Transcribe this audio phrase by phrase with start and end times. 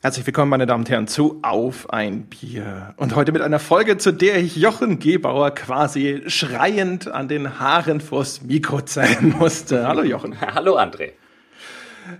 [0.00, 2.94] Herzlich willkommen, meine Damen und Herren, zu Auf ein Bier.
[2.98, 8.00] Und heute mit einer Folge, zu der ich Jochen Gebauer quasi schreiend an den Haaren
[8.00, 9.88] vors Mikro zählen musste.
[9.88, 10.40] Hallo Jochen.
[10.54, 11.14] Hallo André.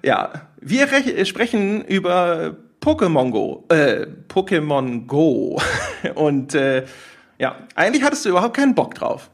[0.03, 0.89] Ja, wir
[1.25, 3.65] sprechen über Pokémon Go.
[3.69, 5.63] Äh, Pokémon Go.
[6.17, 6.85] Und äh,
[7.39, 9.31] ja, eigentlich hattest du überhaupt keinen Bock drauf.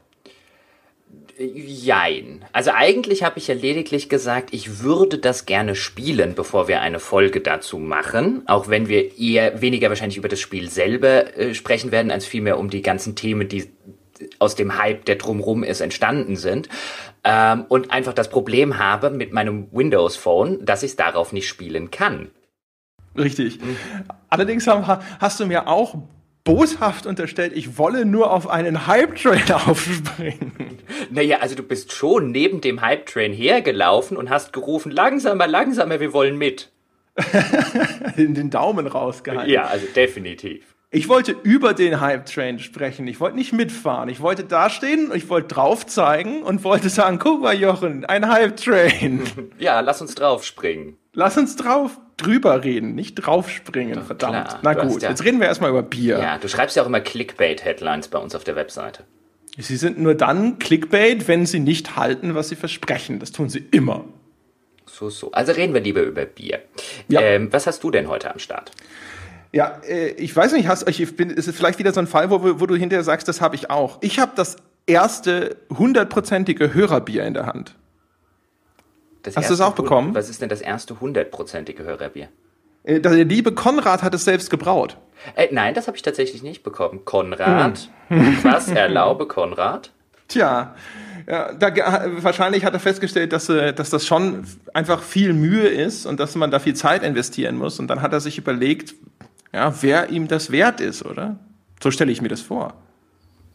[1.37, 2.45] Jein.
[2.53, 6.99] Also eigentlich habe ich ja lediglich gesagt, ich würde das gerne spielen, bevor wir eine
[6.99, 8.43] Folge dazu machen.
[8.47, 12.57] Auch wenn wir eher weniger wahrscheinlich über das Spiel selber äh, sprechen werden, als vielmehr
[12.57, 13.69] um die ganzen Themen, die
[14.39, 16.69] aus dem Hype, der drumrum ist, entstanden sind.
[17.25, 21.49] Ähm, und einfach das Problem habe mit meinem Windows Phone, dass ich es darauf nicht
[21.49, 22.31] spielen kann.
[23.17, 23.59] Richtig.
[23.59, 23.77] Mhm.
[24.29, 25.95] Allerdings hast du mir auch
[26.45, 30.53] boshaft unterstellt, ich wolle nur auf einen Hype-Train aufspringen.
[31.09, 36.13] Naja, also du bist schon neben dem Hype-Train hergelaufen und hast gerufen, langsamer, langsamer, wir
[36.13, 36.71] wollen mit.
[38.17, 39.51] In den Daumen rausgehalten.
[39.51, 40.74] Ja, also definitiv.
[40.95, 43.05] Ich wollte über den Hype-Train sprechen.
[43.07, 44.07] Ich wollte nicht mitfahren.
[44.07, 49.23] Ich wollte dastehen, ich wollte drauf zeigen und wollte sagen, guck mal, Jochen, ein Hype-Train.
[49.59, 50.97] Ja, lass uns draufspringen.
[51.13, 54.47] Lass uns drauf drüber reden, nicht draufspringen, Doch, verdammt.
[54.47, 54.59] Klar.
[54.63, 56.19] Na gut, ja, jetzt reden wir erstmal über Bier.
[56.19, 59.03] Ja, du schreibst ja auch immer Clickbait-Headlines bei uns auf der Webseite.
[59.57, 63.19] Sie sind nur dann Clickbait, wenn sie nicht halten, was sie versprechen.
[63.19, 64.05] Das tun sie immer.
[64.85, 65.31] So, so.
[65.31, 66.61] Also reden wir lieber über Bier.
[67.09, 67.19] Ja.
[67.21, 68.71] Ähm, was hast du denn heute am Start?
[69.55, 72.29] Ja, äh, ich weiß nicht, hast, ich bin, ist es vielleicht wieder so ein Fall,
[72.29, 73.99] wo, wo du hinterher sagst, das habe ich auch.
[74.01, 77.73] Ich habe das erste hundertprozentige Hörerbier in der Hand.
[79.23, 80.13] Das Hast du es auch bekommen?
[80.13, 82.27] Was ist denn das erste hundertprozentige Hörerbier?
[82.83, 84.97] Äh, der liebe Konrad hat es selbst gebraut.
[85.37, 87.05] Äh, nein, das habe ich tatsächlich nicht bekommen.
[87.05, 87.89] Konrad?
[88.09, 88.37] Hm.
[88.43, 89.93] Was erlaube Konrad?
[90.27, 90.75] Tja,
[91.27, 91.73] ja, da,
[92.17, 96.35] wahrscheinlich hat er festgestellt, dass, äh, dass das schon einfach viel Mühe ist und dass
[96.35, 97.79] man da viel Zeit investieren muss.
[97.79, 98.95] Und dann hat er sich überlegt,
[99.55, 101.39] ja, wer ihm das wert ist, oder?
[101.81, 102.73] So stelle ich mir das vor.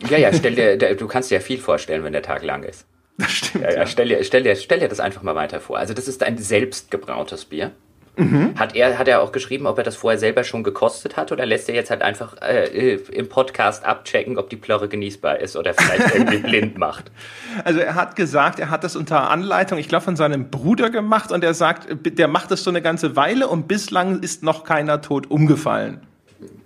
[0.08, 2.86] Ja, ja, stell dir, du kannst dir ja viel vorstellen, wenn der Tag lang ist.
[3.18, 3.64] Das stimmt.
[3.64, 3.86] Ja, ja.
[3.86, 5.76] Stell, dir, stell, dir, stell dir das einfach mal weiter vor.
[5.76, 7.72] Also, das ist ein selbstgebrautes Bier.
[8.20, 8.58] Mhm.
[8.58, 11.46] Hat, er, hat er auch geschrieben, ob er das vorher selber schon gekostet hat oder
[11.46, 15.74] lässt er jetzt halt einfach äh, im Podcast abchecken, ob die Plörre genießbar ist oder
[15.74, 17.10] vielleicht irgendwie blind macht?
[17.64, 21.32] Also er hat gesagt, er hat das unter Anleitung, ich glaube, von seinem Bruder gemacht
[21.32, 21.88] und er sagt,
[22.18, 26.00] der macht das so eine ganze Weile und bislang ist noch keiner tot umgefallen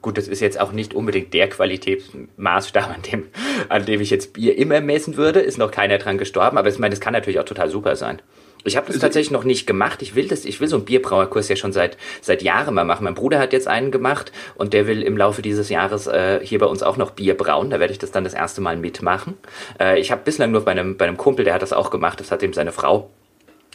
[0.02, 3.24] gut, das ist jetzt auch nicht unbedingt der Qualitätsmaßstab, an dem,
[3.68, 5.40] an dem ich jetzt Bier immer messen würde.
[5.40, 8.20] Ist noch keiner dran gestorben, aber ich meine, das kann natürlich auch total super sein.
[8.64, 10.00] Ich habe das tatsächlich noch nicht gemacht.
[10.00, 13.04] Ich will das, ich will so einen Bierbrauerkurs ja schon seit seit Jahren mal machen.
[13.04, 16.58] Mein Bruder hat jetzt einen gemacht und der will im Laufe dieses Jahres äh, hier
[16.58, 17.68] bei uns auch noch Bier brauen.
[17.68, 19.34] Da werde ich das dann das erste Mal mitmachen.
[19.78, 22.20] Äh, ich habe bislang nur bei einem bei einem Kumpel, der hat das auch gemacht.
[22.20, 23.10] Das hat ihm seine Frau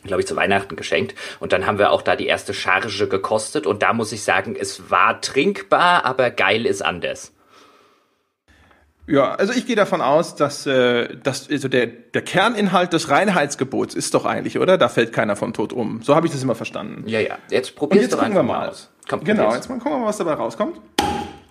[0.06, 1.14] glaube ich, zu Weihnachten geschenkt.
[1.42, 3.68] Und dann haben wir auch da die erste Charge gekostet.
[3.68, 7.34] Und da muss ich sagen, es war trinkbar, aber geil ist anders.
[9.10, 13.96] Ja, also ich gehe davon aus, dass, äh, dass also der, der Kerninhalt des Reinheitsgebots
[13.96, 14.78] ist doch eigentlich, oder?
[14.78, 16.04] Da fällt keiner vom Tod um.
[16.04, 17.04] So habe ich das immer verstanden.
[17.08, 17.40] Ja, ja.
[17.50, 18.92] Jetzt probier's jetzt doch einfach mal aus.
[19.08, 20.80] Komm, genau, jetzt mal gucken wir mal, was dabei rauskommt.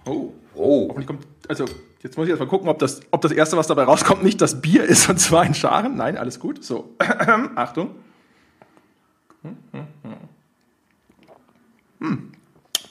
[0.06, 0.32] Oh.
[0.54, 0.88] Oh.
[1.04, 1.64] Kommt, also,
[2.00, 4.40] jetzt muss ich erst mal gucken, ob das, ob das erste, was dabei rauskommt, nicht
[4.40, 5.96] das Bier ist und zwar ein Scharen.
[5.96, 6.64] Nein, alles gut.
[6.64, 6.94] So.
[7.56, 7.90] Achtung.
[12.00, 12.32] Hm.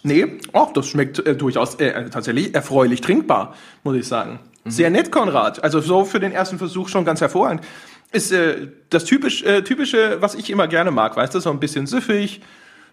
[0.04, 4.40] Nee, auch das schmeckt äh, durchaus äh, tatsächlich erfreulich trinkbar, muss ich sagen.
[4.68, 4.72] Mhm.
[4.72, 5.64] Sehr nett, Konrad.
[5.64, 7.64] Also so für den ersten Versuch schon ganz hervorragend.
[8.12, 11.60] Ist äh, das typisch, äh, typische, was ich immer gerne mag, weißt du, so ein
[11.60, 12.42] bisschen süffig,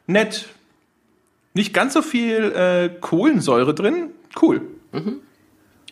[0.06, 0.46] nett,
[1.52, 4.10] nicht ganz so viel äh, Kohlensäure drin.
[4.40, 4.62] Cool.
[4.92, 5.20] Mhm.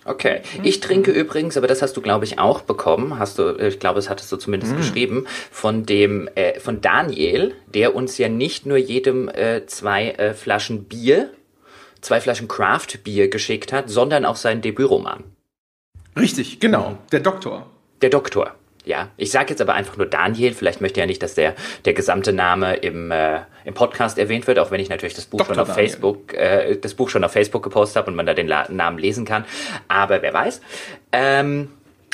[0.05, 0.41] Okay.
[0.65, 4.01] Ich trinke übrigens, aber das hast du, glaube ich, auch bekommen, hast du, ich glaube,
[4.01, 4.79] es hattest du zumindest mhm.
[4.79, 10.35] geschrieben, von dem, äh, von Daniel, der uns ja nicht nur jedem äh, zwei äh,
[10.35, 11.31] Flaschen Bier,
[12.01, 15.23] zwei Flaschen Craft Bier geschickt hat, sondern auch seinen Debütroman.
[16.19, 16.91] Richtig, genau.
[16.91, 16.99] Mhm.
[17.11, 17.67] Der Doktor.
[18.01, 18.55] Der Doktor.
[18.85, 20.55] Ja, ich sage jetzt aber einfach nur Daniel.
[20.55, 21.55] Vielleicht möchte er nicht, dass der,
[21.85, 25.39] der gesamte Name im, äh, im Podcast erwähnt wird, auch wenn ich natürlich das Buch
[25.39, 25.55] Dr.
[25.55, 25.89] schon auf Daniel.
[25.89, 28.99] Facebook, äh, das Buch schon auf Facebook gepostet habe und man da den La Namen
[28.99, 29.45] lesen kann.
[29.87, 30.61] Aber wer weiß.
[31.13, 31.71] Ähm,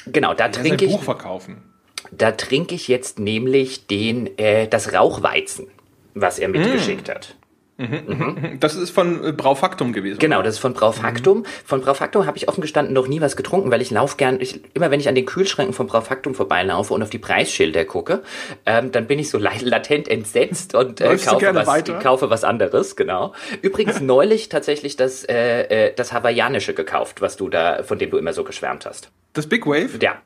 [0.07, 0.93] genau, da trinke ich.
[0.93, 1.63] Buch verkaufen.
[2.11, 5.69] Da trinke ich jetzt nämlich den, äh, das Rauchweizen,
[6.15, 7.11] was er mitgeschickt mm.
[7.11, 7.35] hat.
[7.79, 8.59] Mhm.
[8.59, 10.19] Das ist von äh, Braufaktum gewesen.
[10.19, 11.39] Genau, das ist von Braufaktum.
[11.39, 11.47] Mhm.
[11.65, 14.61] Von Braufaktum habe ich offen gestanden noch nie was getrunken, weil ich laufe gern, ich,
[14.75, 18.23] immer wenn ich an den Kühlschränken von Braufaktum vorbeilaufe und auf die Preisschilder gucke,
[18.67, 23.33] ähm, dann bin ich so latent entsetzt und äh, kaufe, was, kaufe was anderes, genau.
[23.63, 28.19] Übrigens neulich tatsächlich das, äh, äh, das Hawaiianische gekauft, was du da, von dem du
[28.19, 29.13] immer so geschwärmt hast.
[29.35, 29.91] Das Big Wave?
[30.03, 30.21] Ja.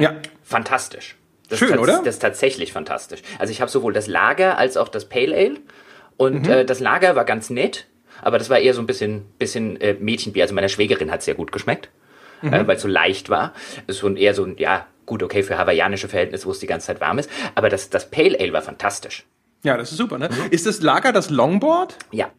[0.00, 0.16] Ja.
[0.42, 1.14] Fantastisch.
[1.48, 1.98] Das Schön, oder?
[2.04, 3.22] Das ist tatsächlich fantastisch.
[3.38, 5.58] Also ich habe sowohl das Lager als auch das Pale Ale
[6.16, 6.52] und mhm.
[6.52, 7.86] äh, das Lager war ganz nett.
[8.22, 10.44] aber das war eher so ein bisschen, bisschen äh, Mädchenbier.
[10.44, 11.90] Also meiner Schwägerin hat sehr gut geschmeckt,
[12.42, 12.52] mhm.
[12.52, 13.52] äh, weil es so leicht war.
[13.88, 16.88] So ein, eher so ein, ja, gut, okay, für hawaiianische Verhältnisse, wo es die ganze
[16.88, 17.30] Zeit warm ist.
[17.54, 19.24] Aber das, das Pale Ale war fantastisch.
[19.62, 20.28] Ja, das ist super, ne?
[20.28, 20.50] Mhm.
[20.50, 21.96] Ist das Lager das Longboard?
[22.12, 22.30] Ja.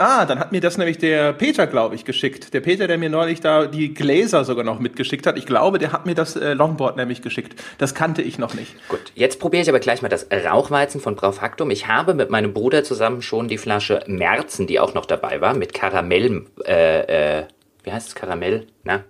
[0.00, 2.54] Ah, dann hat mir das nämlich der Peter, glaube ich, geschickt.
[2.54, 5.36] Der Peter, der mir neulich da die Gläser sogar noch mitgeschickt hat.
[5.36, 7.62] Ich glaube, der hat mir das äh, Longboard nämlich geschickt.
[7.76, 8.72] Das kannte ich noch nicht.
[8.88, 11.70] Gut, jetzt probiere ich aber gleich mal das Rauchweizen von Braufaktum.
[11.70, 15.52] Ich habe mit meinem Bruder zusammen schon die Flasche Merzen, die auch noch dabei war,
[15.52, 17.44] mit Karamell, äh, äh,
[17.82, 19.04] wie heißt es, Karamell, na?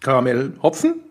[0.00, 1.00] Karamellhopfen?
[1.00, 1.05] Äh,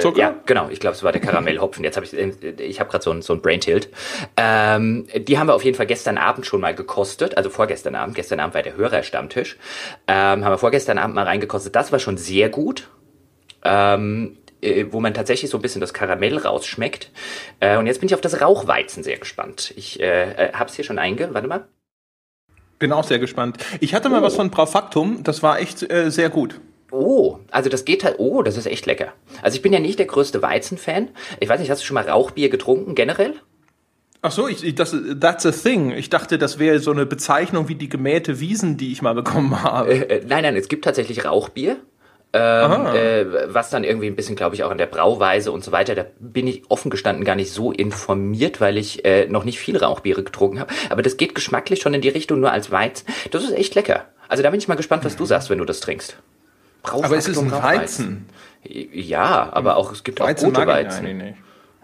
[0.00, 0.18] Zucker?
[0.18, 0.68] ja, genau.
[0.70, 1.84] Ich glaube, es war der Karamellhopfen.
[1.84, 3.88] Jetzt habe ich, äh, ich habe gerade so ein, so ein Brain Tilt.
[4.36, 7.36] Ähm, die haben wir auf jeden Fall gestern Abend schon mal gekostet.
[7.36, 8.14] Also vorgestern Abend.
[8.14, 9.56] Gestern Abend war der Hörerstammtisch.
[10.06, 11.74] Ähm, haben wir vorgestern Abend mal reingekostet.
[11.74, 12.88] Das war schon sehr gut.
[13.64, 17.10] Ähm, äh, wo man tatsächlich so ein bisschen das Karamell rausschmeckt.
[17.60, 19.72] Äh, und jetzt bin ich auf das Rauchweizen sehr gespannt.
[19.76, 21.34] Ich äh, habe es hier schon einge...
[21.34, 21.66] Warte mal.
[22.78, 23.58] Bin auch sehr gespannt.
[23.80, 24.24] Ich hatte mal oh.
[24.24, 25.22] was von Braufaktum.
[25.22, 26.60] Das war echt äh, sehr gut.
[26.92, 29.14] Oh, also das geht halt, oh, das ist echt lecker.
[29.40, 31.08] Also ich bin ja nicht der größte Weizen-Fan.
[31.40, 33.34] Ich weiß nicht, hast du schon mal Rauchbier getrunken, generell?
[34.20, 35.90] Ach so, ich, das, that's a thing.
[35.90, 39.62] Ich dachte, das wäre so eine Bezeichnung wie die gemähte Wiesen, die ich mal bekommen
[39.64, 39.92] habe.
[39.92, 41.78] Äh, äh, nein, nein, es gibt tatsächlich Rauchbier.
[42.34, 45.72] Ähm, äh, was dann irgendwie ein bisschen, glaube ich, auch an der Brauweise und so
[45.72, 49.58] weiter, da bin ich offen gestanden gar nicht so informiert, weil ich äh, noch nicht
[49.58, 50.72] viel Rauchbiere getrunken habe.
[50.88, 53.06] Aber das geht geschmacklich schon in die Richtung, nur als Weizen.
[53.30, 54.06] Das ist echt lecker.
[54.28, 56.16] Also da bin ich mal gespannt, was du sagst, wenn du das trinkst.
[56.82, 58.26] Braufaktum aber es ist ein Weizen.
[58.64, 61.06] Ja, aber auch es gibt Weizen auch gute Weizen.
[61.06, 61.34] Ich nicht.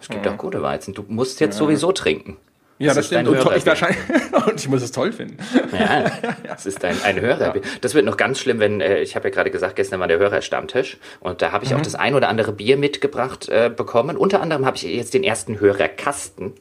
[0.01, 0.33] Es gibt ja.
[0.33, 0.95] auch gute Weizen.
[0.95, 1.59] Du musst jetzt ja.
[1.59, 2.37] sowieso trinken.
[2.79, 3.29] Ja, das, das stimmt.
[3.29, 3.99] Und, ich wahrscheinlich,
[4.47, 5.39] und ich muss es toll finden.
[5.77, 6.05] Ja,
[6.47, 7.57] das ist ein, ein Hörer.
[7.57, 7.63] Ja.
[7.81, 10.21] Das wird noch ganz schlimm, wenn, äh, ich habe ja gerade gesagt, gestern war der
[10.21, 11.79] Hörerstammtisch und da habe ich mhm.
[11.79, 14.17] auch das ein oder andere Bier mitgebracht äh, bekommen.
[14.17, 16.55] Unter anderem habe ich jetzt den ersten Hörerkasten.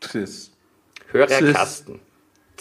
[0.00, 0.52] Tschüss.
[1.10, 2.00] Hörerkasten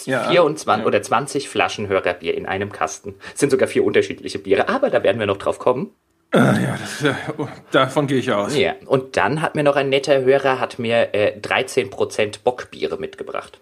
[0.06, 0.88] ja, 24 ja.
[0.88, 3.16] oder 20 Flaschen Hörerbier in einem Kasten.
[3.34, 5.92] Es sind sogar vier unterschiedliche Biere, aber da werden wir noch drauf kommen.
[6.34, 7.14] Äh, ja, das, äh,
[7.72, 8.58] davon gehe ich aus.
[8.58, 13.60] Ja, und dann hat mir noch ein netter Hörer, hat mir äh, 13% Bockbiere mitgebracht.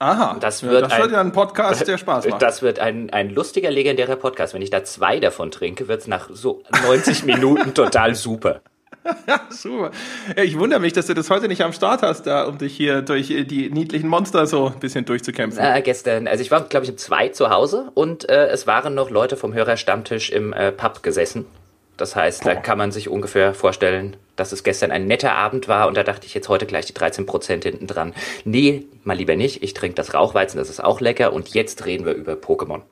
[0.00, 2.42] Aha, das wird, ja, das wird ein, ja ein Podcast, der Spaß macht.
[2.42, 4.54] Das wird ein, ein lustiger, legendärer Podcast.
[4.54, 8.60] Wenn ich da zwei davon trinke, wird es nach so 90 Minuten total super.
[9.50, 9.90] Super.
[10.36, 13.02] Ich wundere mich, dass du das heute nicht am Start hast, da, um dich hier
[13.02, 15.62] durch die niedlichen Monster so ein bisschen durchzukämpfen.
[15.62, 18.94] Äh, gestern, also ich war, glaube ich, um zwei zu Hause und äh, es waren
[18.94, 21.46] noch Leute vom Hörerstammtisch im äh, Pub gesessen.
[21.96, 25.88] Das heißt, da kann man sich ungefähr vorstellen, dass es gestern ein netter Abend war
[25.88, 28.14] und da dachte ich jetzt heute gleich die 13 Prozent hinten dran.
[28.44, 29.64] Nee, mal lieber nicht.
[29.64, 32.82] Ich trinke das Rauchweizen, das ist auch lecker und jetzt reden wir über Pokémon.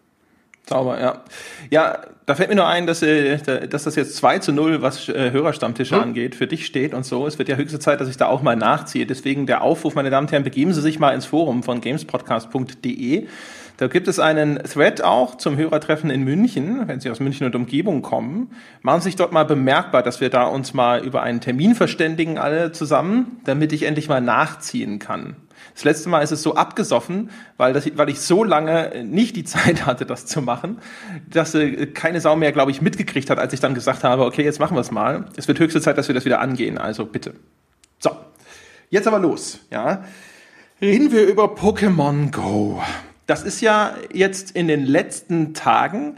[0.68, 1.22] Sauber, ja.
[1.70, 5.08] Ja, da fällt mir nur ein, dass, äh, dass das jetzt 2 zu 0, was
[5.08, 6.02] äh, Hörerstammtische hm.
[6.02, 7.26] angeht, für dich steht und so.
[7.26, 9.06] Es wird ja höchste Zeit, dass ich da auch mal nachziehe.
[9.06, 13.28] Deswegen der Aufruf, meine Damen und Herren, begeben Sie sich mal ins Forum von gamespodcast.de.
[13.76, 17.54] Da gibt es einen Thread auch zum Hörertreffen in München, wenn Sie aus München und
[17.54, 18.50] Umgebung kommen.
[18.82, 22.38] Machen Sie sich dort mal bemerkbar, dass wir da uns mal über einen Termin verständigen,
[22.38, 25.36] alle zusammen, damit ich endlich mal nachziehen kann.
[25.76, 27.28] Das letzte Mal ist es so abgesoffen,
[27.58, 30.78] weil, das, weil ich so lange nicht die Zeit hatte, das zu machen,
[31.28, 34.42] dass äh, keine Sau mehr, glaube ich, mitgekriegt hat, als ich dann gesagt habe, okay,
[34.42, 35.26] jetzt machen wir es mal.
[35.36, 37.34] Es wird höchste Zeit, dass wir das wieder angehen, also bitte.
[37.98, 38.10] So,
[38.88, 40.02] jetzt aber los, ja.
[40.80, 42.82] Reden wir über Pokémon Go.
[43.26, 46.16] Das ist ja jetzt in den letzten Tagen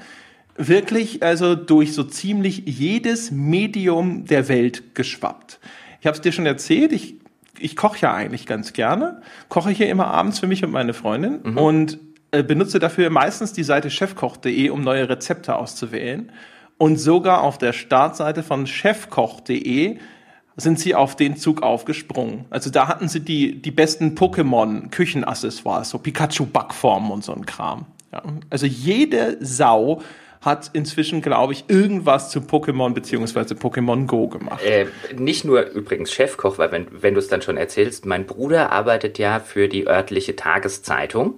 [0.56, 5.58] wirklich also durch so ziemlich jedes Medium der Welt geschwappt.
[6.00, 7.16] Ich habe es dir schon erzählt, ich,
[7.60, 11.40] ich koche ja eigentlich ganz gerne, koche hier immer abends für mich und meine Freundin
[11.42, 11.58] mhm.
[11.58, 11.98] und
[12.30, 16.30] äh, benutze dafür meistens die Seite chefkoch.de, um neue Rezepte auszuwählen.
[16.76, 19.98] Und sogar auf der Startseite von chefkoch.de
[20.56, 22.44] sind sie auf den Zug aufgesprungen.
[22.50, 27.86] Also da hatten sie die, die besten Pokémon-Küchenaccessoires, so Pikachu-Backformen und so ein Kram.
[28.12, 28.22] Ja.
[28.50, 30.02] Also jede Sau
[30.40, 33.54] hat inzwischen, glaube ich, irgendwas zu Pokémon bzw.
[33.54, 34.62] Pokémon Go gemacht.
[34.64, 38.72] Äh, nicht nur übrigens Chefkoch, weil wenn, wenn du es dann schon erzählst, mein Bruder
[38.72, 41.34] arbeitet ja für die örtliche Tageszeitung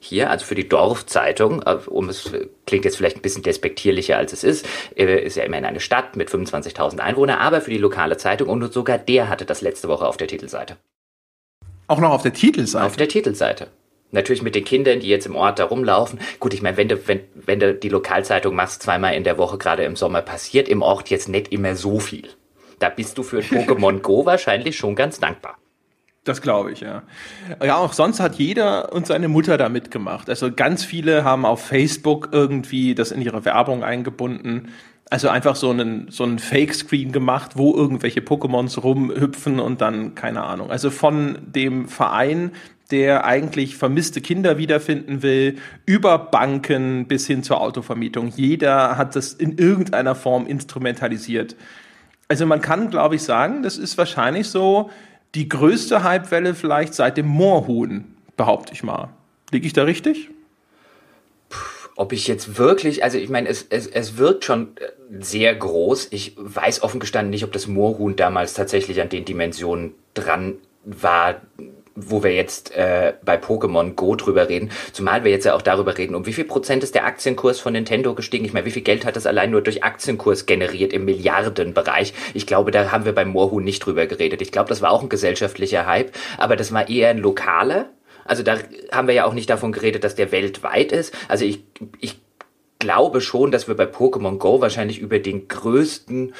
[0.00, 2.32] hier, also für die Dorfzeitung, äh, um es
[2.66, 4.66] klingt jetzt vielleicht ein bisschen despektierlicher als es ist,
[4.96, 8.72] äh, ist ja immerhin eine Stadt mit 25.000 Einwohnern, aber für die lokale Zeitung und
[8.72, 10.76] sogar der hatte das letzte Woche auf der Titelseite.
[11.86, 12.84] Auch noch auf der Titelseite?
[12.84, 13.68] Auf der Titelseite.
[14.12, 16.20] Natürlich mit den Kindern, die jetzt im Ort da rumlaufen.
[16.40, 19.58] Gut, ich meine, wenn du, wenn, wenn du die Lokalzeitung machst, zweimal in der Woche,
[19.58, 22.28] gerade im Sommer, passiert im Ort jetzt nicht immer so viel.
[22.80, 25.56] Da bist du für Pokémon Go wahrscheinlich schon ganz dankbar.
[26.24, 27.02] Das glaube ich, ja.
[27.62, 30.28] Ja, auch sonst hat jeder und seine Mutter da mitgemacht.
[30.28, 34.68] Also ganz viele haben auf Facebook irgendwie das in ihre Werbung eingebunden.
[35.08, 40.42] Also einfach so einen, so einen Fake-Screen gemacht, wo irgendwelche Pokémons rumhüpfen und dann, keine
[40.42, 40.70] Ahnung.
[40.70, 42.52] Also von dem Verein,
[42.90, 45.56] der eigentlich vermisste Kinder wiederfinden will,
[45.86, 48.32] über Banken bis hin zur Autovermietung.
[48.34, 51.56] Jeder hat das in irgendeiner Form instrumentalisiert.
[52.28, 54.90] Also man kann, glaube ich, sagen, das ist wahrscheinlich so
[55.34, 58.04] die größte Hypewelle vielleicht seit dem Moorhuhn,
[58.36, 59.10] behaupte ich mal.
[59.50, 60.30] Liege ich da richtig?
[61.96, 64.88] Ob ich jetzt wirklich, also ich meine, es, es, es wirkt schon äh,
[65.20, 66.08] sehr groß.
[66.12, 70.54] Ich weiß offen gestanden nicht, ob das Moorhuhn damals tatsächlich an den Dimensionen dran
[70.84, 71.42] war,
[71.94, 75.98] wo wir jetzt äh, bei Pokémon Go drüber reden, zumal wir jetzt ja auch darüber
[75.98, 78.44] reden, um wie viel Prozent ist der Aktienkurs von Nintendo gestiegen?
[78.44, 82.14] Ich meine, wie viel Geld hat das allein nur durch Aktienkurs generiert im Milliardenbereich?
[82.34, 84.42] Ich glaube, da haben wir beim Moorhuhn nicht drüber geredet.
[84.42, 87.90] Ich glaube, das war auch ein gesellschaftlicher Hype, aber das war eher ein lokaler
[88.30, 88.58] also da
[88.92, 91.12] haben wir ja auch nicht davon geredet, dass der weltweit ist.
[91.26, 91.64] Also ich,
[92.00, 92.20] ich
[92.78, 96.34] glaube schon, dass wir bei Pokémon Go wahrscheinlich über den größten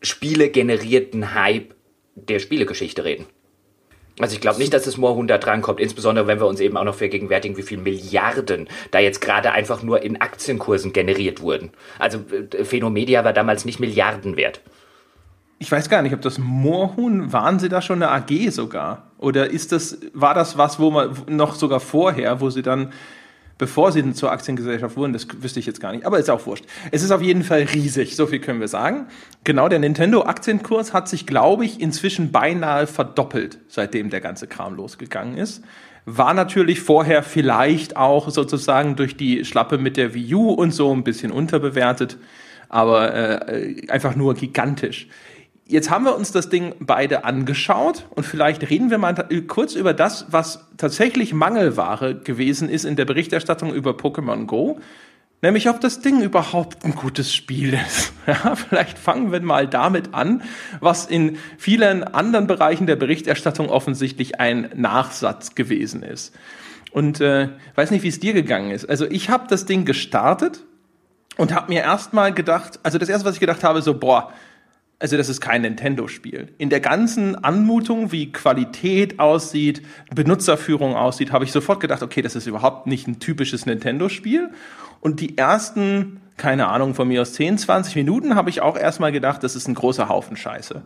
[0.00, 1.74] Spiele-generierten Hype
[2.14, 3.26] der Spielegeschichte reden.
[4.18, 6.84] Also ich glaube nicht, dass das Moorhuhn da drankommt, insbesondere wenn wir uns eben auch
[6.84, 11.70] noch vergegenwärtigen, wie viel Milliarden da jetzt gerade einfach nur in Aktienkursen generiert wurden.
[11.98, 14.60] Also äh, Phänomedia war damals nicht Milliarden wert
[15.62, 19.04] ich weiß gar nicht, ob das Moorhuhn, waren sie da schon eine AG sogar?
[19.18, 22.92] Oder ist das, war das was, wo man noch sogar vorher, wo sie dann,
[23.62, 26.64] bevor sie zur Aktiengesellschaft wurden, das wüsste ich jetzt gar nicht, aber ist auch wurscht.
[26.90, 29.06] Es ist auf jeden Fall riesig, so viel können wir sagen.
[29.44, 35.36] Genau, der Nintendo-Aktienkurs hat sich, glaube ich, inzwischen beinahe verdoppelt, seitdem der ganze Kram losgegangen
[35.36, 35.62] ist.
[36.06, 40.92] War natürlich vorher vielleicht auch sozusagen durch die Schlappe mit der Wii U und so
[40.92, 42.18] ein bisschen unterbewertet,
[42.68, 45.06] aber äh, einfach nur gigantisch.
[45.66, 49.14] Jetzt haben wir uns das Ding beide angeschaut und vielleicht reden wir mal
[49.46, 54.80] kurz über das, was tatsächlich Mangelware gewesen ist in der Berichterstattung über Pokémon Go.
[55.44, 58.12] Nämlich, ob das Ding überhaupt ein gutes Spiel ist.
[58.24, 60.42] Ja, vielleicht fangen wir mal damit an,
[60.78, 66.32] was in vielen anderen Bereichen der Berichterstattung offensichtlich ein Nachsatz gewesen ist.
[66.92, 68.88] Und äh, weiß nicht, wie es dir gegangen ist.
[68.88, 70.64] Also ich habe das Ding gestartet
[71.36, 74.32] und habe mir erstmal gedacht, also das erste, was ich gedacht habe, so boah,
[75.02, 76.52] also das ist kein Nintendo-Spiel.
[76.58, 79.82] In der ganzen Anmutung, wie Qualität aussieht,
[80.14, 84.50] Benutzerführung aussieht, habe ich sofort gedacht, okay, das ist überhaupt nicht ein typisches Nintendo-Spiel.
[85.00, 89.10] Und die ersten, keine Ahnung, von mir aus 10, 20 Minuten habe ich auch erstmal
[89.10, 90.82] gedacht, das ist ein großer Haufen Scheiße.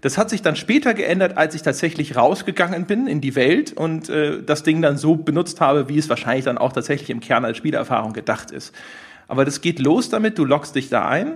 [0.00, 4.08] Das hat sich dann später geändert, als ich tatsächlich rausgegangen bin in die Welt und
[4.08, 7.44] äh, das Ding dann so benutzt habe, wie es wahrscheinlich dann auch tatsächlich im Kern
[7.44, 8.74] als Spielerfahrung gedacht ist.
[9.28, 11.34] Aber das geht los damit, du loggst dich da ein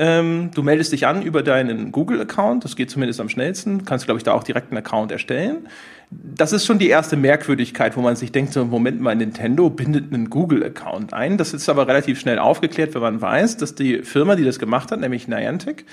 [0.00, 4.18] ähm, du meldest dich an über deinen Google-Account, das geht zumindest am schnellsten, kannst, glaube
[4.18, 5.66] ich, da auch direkt einen Account erstellen.
[6.10, 10.14] Das ist schon die erste Merkwürdigkeit, wo man sich denkt, so, Moment mal, Nintendo bindet
[10.14, 11.36] einen Google-Account ein.
[11.36, 14.92] Das ist aber relativ schnell aufgeklärt, wenn man weiß, dass die Firma, die das gemacht
[14.92, 15.84] hat, nämlich Niantic,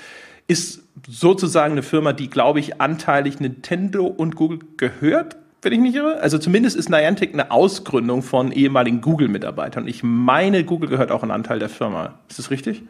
[0.46, 5.96] ist sozusagen eine Firma, die, glaube ich, anteilig Nintendo und Google gehört, wenn ich nicht
[5.96, 6.20] irre.
[6.20, 9.88] Also zumindest ist Niantic eine Ausgründung von ehemaligen Google-Mitarbeitern.
[9.88, 12.20] Ich meine, Google gehört auch ein Anteil der Firma.
[12.28, 12.84] Ist das richtig?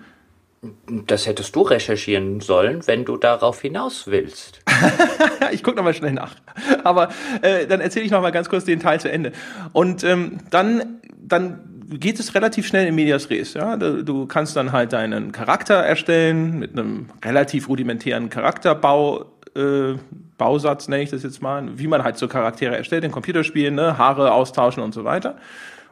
[1.06, 4.60] Das hättest du recherchieren sollen, wenn du darauf hinaus willst.
[5.52, 6.34] ich gucke nochmal schnell nach.
[6.82, 7.10] Aber
[7.42, 9.32] äh, dann erzähle ich nochmal ganz kurz den Teil zu Ende.
[9.72, 13.54] Und ähm, dann, dann geht es relativ schnell in Medias Res.
[13.54, 13.76] Ja?
[13.76, 19.26] Du, kannst dann halt deinen Charakter erstellen mit einem relativ rudimentären Charakterbau.
[19.54, 19.94] Äh,
[20.38, 23.96] Bausatz nenne ich das jetzt mal, wie man halt so Charaktere erstellt in Computerspielen, ne?
[23.96, 25.36] Haare austauschen und so weiter.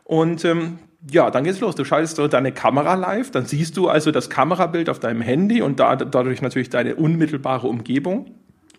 [0.05, 0.79] Und ähm,
[1.11, 1.75] ja, dann geht's los.
[1.75, 5.63] Du schaltest so deine Kamera live, dann siehst du also das Kamerabild auf deinem Handy
[5.63, 8.31] und da, dadurch natürlich deine unmittelbare Umgebung.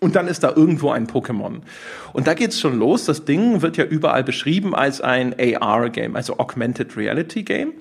[0.01, 1.61] Und dann ist da irgendwo ein Pokémon.
[2.11, 3.05] Und da geht's schon los.
[3.05, 7.73] Das Ding wird ja überall beschrieben als ein AR-Game, also Augmented Reality Game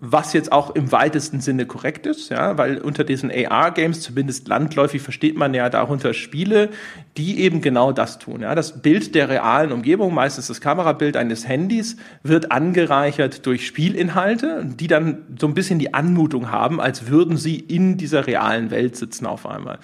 [0.00, 5.02] was jetzt auch im weitesten Sinne korrekt ist, ja, weil unter diesen AR-Games, zumindest landläufig,
[5.02, 6.70] versteht man ja darunter Spiele,
[7.16, 8.42] die eben genau das tun.
[8.42, 8.54] Ja.
[8.54, 14.86] Das Bild der realen Umgebung, meistens das Kamerabild eines Handys, wird angereichert durch Spielinhalte, die
[14.86, 19.26] dann so ein bisschen die Anmutung haben, als würden sie in dieser realen Welt sitzen
[19.26, 19.80] auf einmal.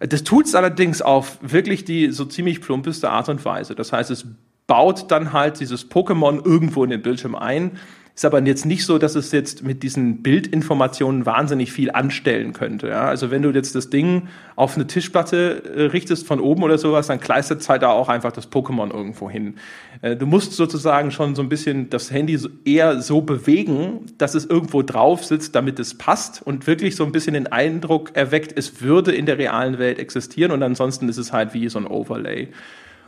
[0.00, 3.76] Das tut's allerdings auf wirklich die so ziemlich plumpeste Art und Weise.
[3.76, 4.26] Das heißt, es
[4.66, 7.72] baut dann halt dieses Pokémon irgendwo in den Bildschirm ein,
[8.14, 12.88] ist aber jetzt nicht so, dass es jetzt mit diesen Bildinformationen wahnsinnig viel anstellen könnte.
[12.88, 13.06] Ja?
[13.06, 17.06] Also wenn du jetzt das Ding auf eine Tischplatte äh, richtest von oben oder sowas,
[17.06, 19.54] dann kleistert halt da auch einfach das Pokémon irgendwo hin.
[20.02, 24.44] Äh, du musst sozusagen schon so ein bisschen das Handy eher so bewegen, dass es
[24.44, 28.82] irgendwo drauf sitzt, damit es passt und wirklich so ein bisschen den Eindruck erweckt, es
[28.82, 32.48] würde in der realen Welt existieren und ansonsten ist es halt wie so ein Overlay.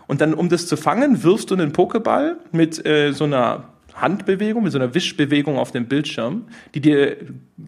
[0.07, 4.65] Und dann, um das zu fangen, wirfst du einen Pokéball mit äh, so einer Handbewegung,
[4.65, 7.17] mit so einer Wischbewegung auf dem Bildschirm, die dir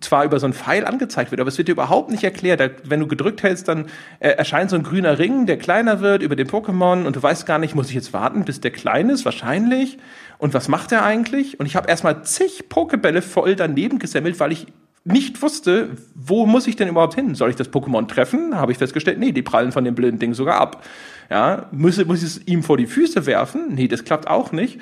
[0.00, 2.83] zwar über so einen Pfeil angezeigt wird, aber es wird dir überhaupt nicht erklärt.
[2.85, 3.87] Wenn du gedrückt hältst, dann
[4.18, 7.47] äh, erscheint so ein grüner Ring, der kleiner wird über den Pokémon und du weißt
[7.47, 9.25] gar nicht, muss ich jetzt warten, bis der klein ist?
[9.25, 9.99] Wahrscheinlich.
[10.38, 11.61] Und was macht er eigentlich?
[11.61, 14.66] Und ich habe erstmal zig Pokebälle voll daneben gesammelt, weil ich
[15.04, 17.37] nicht wusste, wo muss ich denn überhaupt hin?
[17.37, 18.56] Soll ich das Pokémon treffen?
[18.56, 20.85] Habe ich festgestellt, nee, die prallen von dem blöden Ding sogar ab.
[21.30, 23.75] Ja, muss, muss ich es ihm vor die Füße werfen?
[23.75, 24.80] Nee, das klappt auch nicht.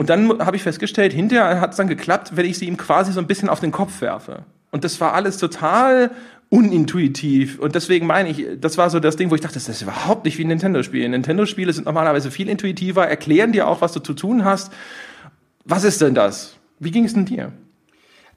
[0.00, 3.12] Und dann habe ich festgestellt, hinterher hat es dann geklappt, wenn ich sie ihm quasi
[3.12, 4.46] so ein bisschen auf den Kopf werfe.
[4.70, 6.10] Und das war alles total
[6.48, 7.58] unintuitiv.
[7.58, 10.24] Und deswegen meine ich, das war so das Ding, wo ich dachte, das ist überhaupt
[10.24, 11.06] nicht wie ein Nintendo-Spiel.
[11.06, 14.72] Nintendo-Spiele sind normalerweise viel intuitiver, erklären dir auch, was du zu tun hast.
[15.66, 16.56] Was ist denn das?
[16.78, 17.52] Wie ging es denn dir?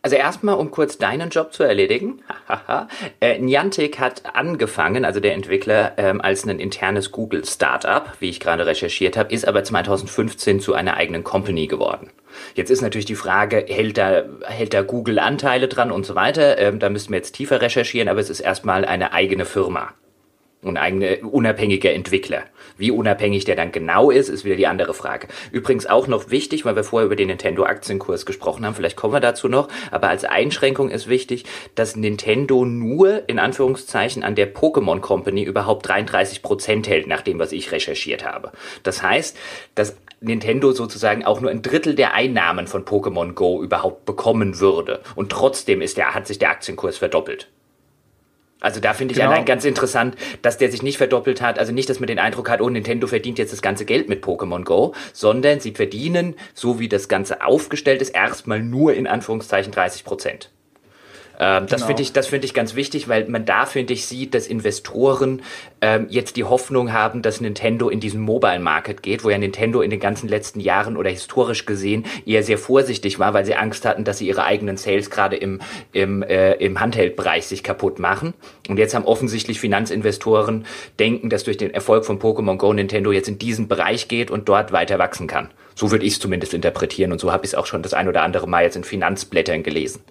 [0.05, 2.21] Also erstmal, um kurz deinen Job zu erledigen.
[3.21, 8.65] äh, Niantic hat angefangen, also der Entwickler, ähm, als ein internes Google-Startup, wie ich gerade
[8.65, 12.11] recherchiert habe, ist aber 2015 zu einer eigenen Company geworden.
[12.53, 16.57] Jetzt ist natürlich die Frage, hält da, hält da Google Anteile dran und so weiter?
[16.57, 19.93] Ähm, da müssten wir jetzt tiefer recherchieren, aber es ist erstmal eine eigene Firma
[20.63, 22.43] und eigene unabhängiger Entwickler.
[22.77, 25.27] Wie unabhängig der dann genau ist, ist wieder die andere Frage.
[25.51, 29.13] Übrigens auch noch wichtig, weil wir vorher über den Nintendo Aktienkurs gesprochen haben, vielleicht kommen
[29.13, 34.53] wir dazu noch, aber als Einschränkung ist wichtig, dass Nintendo nur in Anführungszeichen an der
[34.53, 38.51] Pokémon Company überhaupt 33 Prozent hält, nach dem, was ich recherchiert habe.
[38.83, 39.37] Das heißt,
[39.75, 45.01] dass Nintendo sozusagen auch nur ein Drittel der Einnahmen von Pokémon Go überhaupt bekommen würde.
[45.15, 47.49] Und trotzdem ist der, hat sich der Aktienkurs verdoppelt.
[48.63, 49.31] Also da finde ich genau.
[49.31, 51.59] allein ganz interessant, dass der sich nicht verdoppelt hat.
[51.59, 54.23] Also nicht, dass man den Eindruck hat, oh, Nintendo verdient jetzt das ganze Geld mit
[54.23, 59.73] Pokémon Go, sondern sie verdienen, so wie das Ganze aufgestellt ist, erstmal nur in Anführungszeichen
[59.73, 60.49] 30 Prozent.
[61.39, 61.87] Ähm, das genau.
[61.87, 65.41] finde ich, das finde ich ganz wichtig, weil man da finde ich sieht, dass Investoren
[65.81, 69.81] ähm, jetzt die Hoffnung haben, dass Nintendo in diesen Mobile Market geht, wo ja Nintendo
[69.81, 73.85] in den ganzen letzten Jahren oder historisch gesehen eher sehr vorsichtig war, weil sie Angst
[73.85, 75.59] hatten, dass sie ihre eigenen Sales gerade im
[75.91, 78.33] im äh, im Handheld-Bereich sich kaputt machen.
[78.69, 80.65] Und jetzt haben offensichtlich Finanzinvestoren
[80.99, 84.47] denken, dass durch den Erfolg von Pokémon Go Nintendo jetzt in diesen Bereich geht und
[84.47, 85.49] dort weiter wachsen kann.
[85.75, 88.07] So würde ich es zumindest interpretieren und so habe ich es auch schon das ein
[88.07, 90.01] oder andere Mal jetzt in Finanzblättern gelesen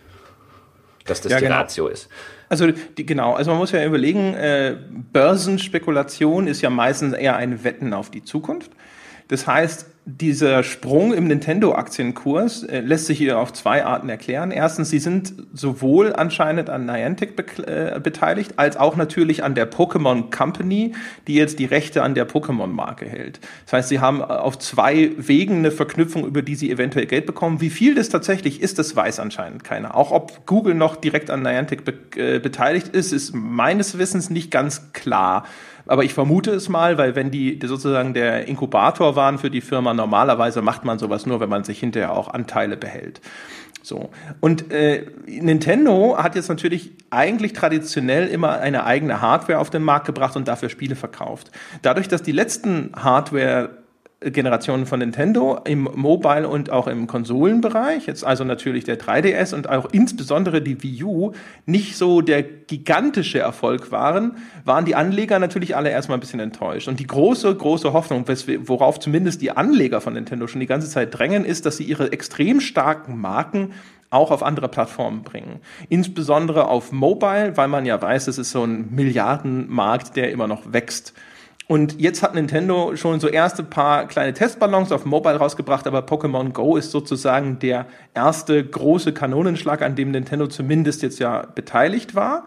[1.07, 1.57] dass das ja, die genau.
[1.57, 2.09] Ratio ist.
[2.49, 4.77] Also die, genau, also man muss ja überlegen, äh,
[5.13, 8.71] Börsenspekulation ist ja meistens eher ein Wetten auf die Zukunft.
[9.29, 14.51] Das heißt, dieser Sprung im Nintendo-Aktienkurs äh, lässt sich hier auf zwei Arten erklären.
[14.51, 19.71] Erstens, sie sind sowohl anscheinend an Niantic be äh, beteiligt, als auch natürlich an der
[19.71, 20.93] Pokémon Company,
[21.29, 23.39] die jetzt die Rechte an der Pokémon-Marke hält.
[23.65, 27.61] Das heißt, sie haben auf zwei Wegen eine Verknüpfung, über die sie eventuell Geld bekommen.
[27.61, 29.97] Wie viel das tatsächlich ist, das weiß anscheinend keiner.
[29.97, 34.51] Auch ob Google noch direkt an Niantic be äh, beteiligt ist, ist meines Wissens nicht
[34.51, 35.45] ganz klar.
[35.87, 39.95] Aber ich vermute es mal, weil wenn die sozusagen der Inkubator waren für die Firma,
[39.95, 43.21] normalerweise macht man sowas nur, wenn man sich hinterher auch Anteile behält.
[43.83, 44.11] So.
[44.41, 50.07] Und äh, Nintendo hat jetzt natürlich eigentlich traditionell immer eine eigene Hardware auf den Markt
[50.07, 51.51] gebracht und dafür Spiele verkauft.
[51.83, 53.82] Dadurch, dass die letzten Hardware
[54.31, 59.69] Generationen von Nintendo im Mobile und auch im Konsolenbereich, jetzt also natürlich der 3DS und
[59.69, 61.33] auch insbesondere die Wii U,
[61.67, 66.89] nicht so der gigantische Erfolg waren, waren die Anleger natürlich alle erstmal ein bisschen enttäuscht.
[66.89, 68.25] Und die große, große Hoffnung,
[68.67, 72.13] worauf zumindest die Anleger von Nintendo schon die ganze Zeit drängen, ist, dass sie ihre
[72.13, 73.73] extrem starken Marken
[74.13, 75.61] auch auf andere Plattformen bringen.
[75.89, 80.73] Insbesondere auf Mobile, weil man ja weiß, es ist so ein Milliardenmarkt, der immer noch
[80.73, 81.15] wächst.
[81.73, 86.53] Und jetzt hat Nintendo schon so erste paar kleine Testballons auf Mobile rausgebracht, aber Pokémon
[86.53, 92.47] Go ist sozusagen der erste große Kanonenschlag, an dem Nintendo zumindest jetzt ja beteiligt war.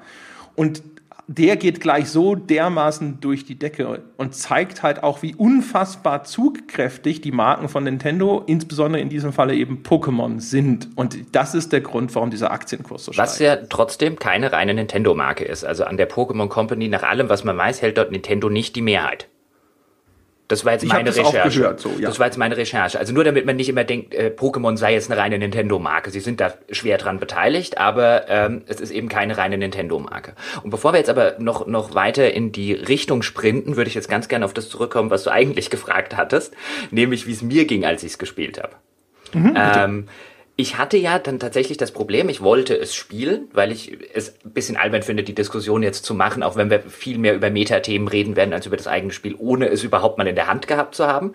[0.54, 0.84] Und
[1.28, 7.22] der geht gleich so dermaßen durch die Decke und zeigt halt auch, wie unfassbar zugkräftig
[7.22, 10.90] die Marken von Nintendo, insbesondere in diesem Falle eben Pokémon, sind.
[10.96, 13.30] Und das ist der Grund, warum dieser Aktienkurs so steigt.
[13.30, 15.64] Was ja trotzdem keine reine Nintendo-Marke ist.
[15.64, 18.82] Also an der Pokémon Company, nach allem, was man weiß, hält dort Nintendo nicht die
[18.82, 19.28] Mehrheit.
[20.48, 21.60] Das war jetzt ich meine Recherche.
[21.60, 22.08] Gehört, so, ja.
[22.08, 23.00] Das war jetzt meine Recherche.
[23.00, 26.12] Also nur damit man nicht immer denkt, äh, Pokémon sei jetzt eine reine Nintendo-Marke.
[26.12, 30.34] Sie sind da schwer dran beteiligt, aber ähm, es ist eben keine reine Nintendo-Marke.
[30.62, 34.10] Und bevor wir jetzt aber noch, noch weiter in die Richtung sprinten, würde ich jetzt
[34.10, 36.54] ganz gerne auf das zurückkommen, was du eigentlich gefragt hattest,
[36.92, 38.76] nämlich wie es mir ging, als ich es gespielt habe.
[39.34, 40.08] Mhm, ähm,
[40.58, 44.52] ich hatte ja dann tatsächlich das Problem, ich wollte es spielen, weil ich es ein
[44.52, 48.08] bisschen albern finde, die Diskussion jetzt zu machen, auch wenn wir viel mehr über Metathemen
[48.08, 50.96] reden werden als über das eigene Spiel, ohne es überhaupt mal in der Hand gehabt
[50.96, 51.34] zu haben.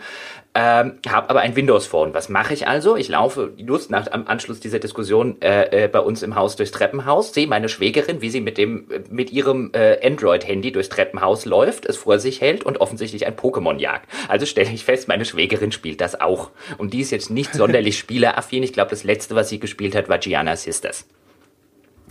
[0.53, 2.13] Ähm, habe aber ein Windows Phone.
[2.13, 2.97] Was mache ich also?
[2.97, 6.73] Ich laufe just nach am Anschluss dieser Diskussion äh, äh, bei uns im Haus durchs
[6.73, 11.87] Treppenhaus, sehe meine Schwägerin, wie sie mit dem mit ihrem äh, Android-Handy durchs Treppenhaus läuft,
[11.87, 14.11] es vor sich hält und offensichtlich ein Pokémon jagt.
[14.27, 16.51] Also stelle ich fest, meine Schwägerin spielt das auch.
[16.79, 18.65] Und die ist jetzt nicht sonderlich spieleraffin.
[18.65, 21.07] Ich glaube, das letzte, was sie gespielt hat, war Gianna Sisters.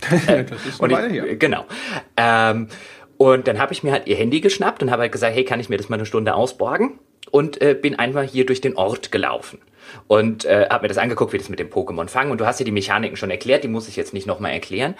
[0.00, 1.66] das ist und ich, Genau.
[2.16, 2.68] Ähm,
[3.18, 5.60] und dann habe ich mir halt ihr Handy geschnappt und habe halt gesagt, hey, kann
[5.60, 6.98] ich mir das mal eine Stunde ausborgen?
[7.30, 9.58] Und äh, bin einfach hier durch den Ort gelaufen
[10.06, 12.30] und äh, habe mir das angeguckt, wie das mit dem Pokémon fangen.
[12.30, 14.94] Und du hast dir die Mechaniken schon erklärt, die muss ich jetzt nicht nochmal erklären.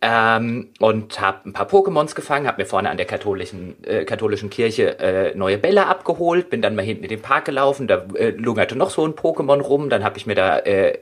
[0.00, 4.50] Ähm, und habe ein paar Pokémons gefangen, habe mir vorne an der katholischen, äh, katholischen
[4.50, 8.30] Kirche äh, neue Bälle abgeholt, bin dann mal hinten in den Park gelaufen, da äh,
[8.30, 9.88] lungerte noch so ein Pokémon rum.
[9.88, 10.98] Dann habe ich mir da äh,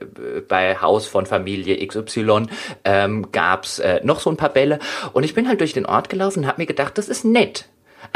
[0.47, 2.47] bei Haus von Familie XY
[2.83, 4.79] ähm, gab's äh, noch so ein paar Bälle.
[5.13, 7.65] Und ich bin halt durch den Ort gelaufen und habe mir gedacht, das ist nett.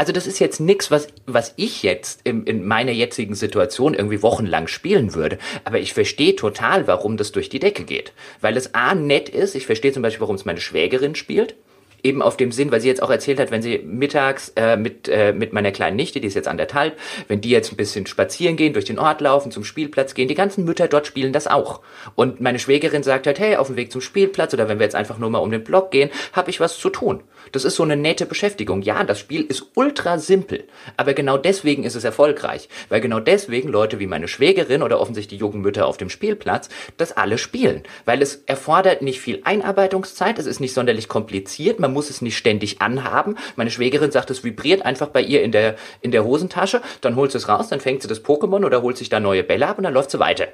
[0.00, 4.22] Also das ist jetzt nichts, was, was ich jetzt in, in meiner jetzigen Situation irgendwie
[4.22, 5.36] wochenlang spielen würde.
[5.64, 8.14] Aber ich verstehe total, warum das durch die Decke geht.
[8.40, 9.54] Weil es A nett ist.
[9.54, 11.54] Ich verstehe zum Beispiel, warum es meine Schwägerin spielt
[12.02, 15.08] eben auf dem Sinn, weil sie jetzt auch erzählt hat, wenn sie mittags äh, mit,
[15.08, 18.56] äh, mit meiner kleinen Nichte, die ist jetzt anderthalb, wenn die jetzt ein bisschen spazieren
[18.56, 21.80] gehen, durch den Ort laufen, zum Spielplatz gehen, die ganzen Mütter dort spielen das auch.
[22.14, 24.96] Und meine Schwägerin sagt halt, hey, auf dem Weg zum Spielplatz oder wenn wir jetzt
[24.96, 27.22] einfach nur mal um den Block gehen, habe ich was zu tun.
[27.52, 28.82] Das ist so eine nette Beschäftigung.
[28.82, 30.64] Ja, das Spiel ist ultra simpel,
[30.96, 35.30] aber genau deswegen ist es erfolgreich, weil genau deswegen Leute wie meine Schwägerin oder offensichtlich
[35.30, 40.38] die jungen Mütter auf dem Spielplatz das alle spielen, weil es erfordert nicht viel Einarbeitungszeit,
[40.38, 43.36] es ist nicht sonderlich kompliziert, man muss es nicht ständig anhaben.
[43.56, 47.32] Meine Schwägerin sagt, es vibriert einfach bei ihr in der in der Hosentasche, dann holt
[47.32, 49.78] sie es raus, dann fängt sie das Pokémon oder holt sich da neue Bälle ab
[49.78, 50.48] und dann läuft sie weiter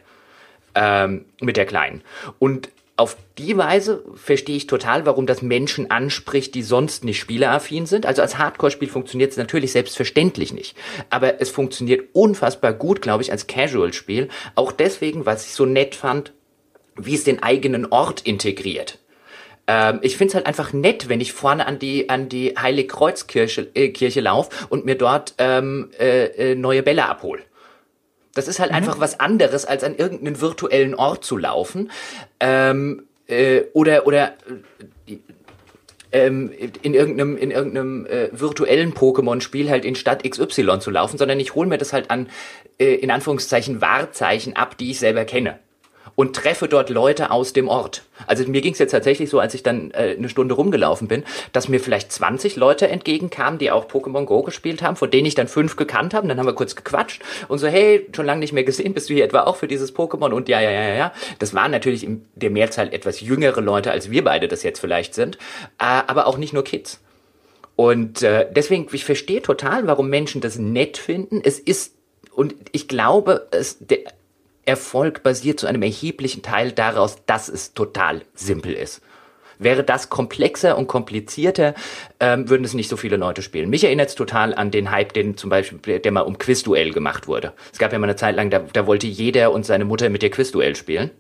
[0.75, 2.03] ähm, mit der Kleinen.
[2.39, 2.69] Und
[2.99, 8.07] auf die Weise verstehe ich total, warum das Menschen anspricht, die sonst nicht spieleraffin sind.
[8.07, 10.77] Also als Hardcore-Spiel funktioniert es natürlich selbstverständlich nicht.
[11.11, 14.29] Aber es funktioniert unfassbar gut, glaube ich, als Casual-Spiel.
[14.55, 16.33] Auch deswegen, weil ich so nett fand,
[16.97, 18.99] wie es den eigenen Ort integriert.
[19.67, 23.69] Ähm, ich finde es halt einfach nett, wenn ich vorne an die, an die Heiligkreuzkirche
[23.75, 27.43] äh, Kirche lauf und mir dort ähm, äh, äh, neue Bälle abhole.
[28.35, 28.77] Das ist halt mhm.
[28.77, 31.91] einfach was anderes, als an irgendeinen virtuellen Ort zu laufen.
[32.39, 34.35] Ähm, äh, oder oder
[35.09, 35.17] äh,
[36.13, 36.53] ähm,
[36.83, 41.55] in irgendeinem, in irgendeinem äh, virtuellen Pokémon-Spiel halt in Stadt XY zu laufen, sondern ich
[41.57, 42.29] hole mir das halt an,
[42.79, 45.59] äh, in Anführungszeichen, Wahrzeichen ab, die ich selber kenne
[46.17, 48.03] und treffe dort Leute aus dem Ort.
[48.27, 51.23] Also mir ging es jetzt tatsächlich so, als ich dann äh, eine Stunde rumgelaufen bin,
[51.53, 55.35] dass mir vielleicht 20 Leute entgegenkamen, die auch Pokémon Go gespielt haben, von denen ich
[55.35, 56.27] dann fünf gekannt habe.
[56.27, 59.15] Dann haben wir kurz gequatscht und so, hey, schon lange nicht mehr gesehen, bist du
[59.15, 60.33] hier etwa auch für dieses Pokémon?
[60.33, 61.13] Und ja, ja, ja, ja.
[61.39, 65.15] Das waren natürlich in der Mehrzahl etwas jüngere Leute, als wir beide das jetzt vielleicht
[65.15, 65.37] sind,
[65.79, 67.01] äh, aber auch nicht nur Kids.
[67.77, 71.43] Und äh, deswegen, ich verstehe total, warum Menschen das nett finden.
[71.45, 71.93] Es ist
[72.37, 74.01] und ich glaube, es, der,
[74.67, 79.01] Erfolg basiert zu einem erheblichen Teil daraus, dass es total simpel ist.
[79.59, 81.75] Wäre das komplexer und komplizierter,
[82.21, 83.71] ähm, würden es nicht so viele Leute spielen.
[83.71, 87.27] Mich erinnert es total an den Hype, den zum Beispiel, der mal um Quizduell gemacht
[87.27, 87.55] wurde.
[87.73, 90.23] Es gab ja mal eine Zeit lang, da, da wollte jeder und seine Mutter mit
[90.23, 91.11] dir Quizduell spielen.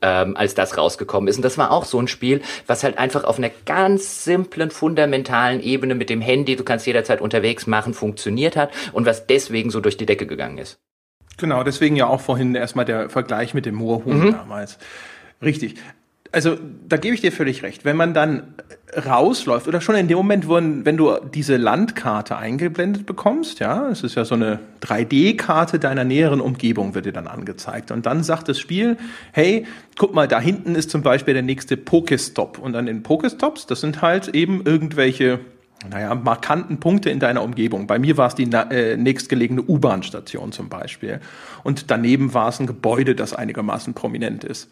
[0.00, 1.38] Ähm, als das rausgekommen ist.
[1.38, 5.60] Und das war auch so ein Spiel, was halt einfach auf einer ganz simplen, fundamentalen
[5.60, 9.80] Ebene mit dem Handy, du kannst jederzeit unterwegs machen, funktioniert hat und was deswegen so
[9.80, 10.78] durch die Decke gegangen ist.
[11.38, 14.32] Genau, deswegen ja auch vorhin erstmal der Vergleich mit dem Moorhuhn mhm.
[14.32, 14.78] damals.
[15.42, 15.76] Richtig.
[16.30, 17.86] Also da gebe ich dir völlig recht.
[17.86, 18.54] Wenn man dann
[18.94, 24.02] rausläuft oder schon in dem Moment, wo, wenn du diese Landkarte eingeblendet bekommst, ja, es
[24.02, 28.48] ist ja so eine 3D-Karte deiner näheren Umgebung wird dir dann angezeigt und dann sagt
[28.48, 28.98] das Spiel,
[29.32, 33.66] hey, guck mal, da hinten ist zum Beispiel der nächste Pokestop und an den Pokestops,
[33.66, 35.40] das sind halt eben irgendwelche
[35.88, 37.86] naja, markanten Punkte in deiner Umgebung.
[37.86, 41.20] Bei mir war es die äh, nächstgelegene U-Bahn-Station zum Beispiel.
[41.62, 44.68] Und daneben war es ein Gebäude, das einigermaßen prominent ist.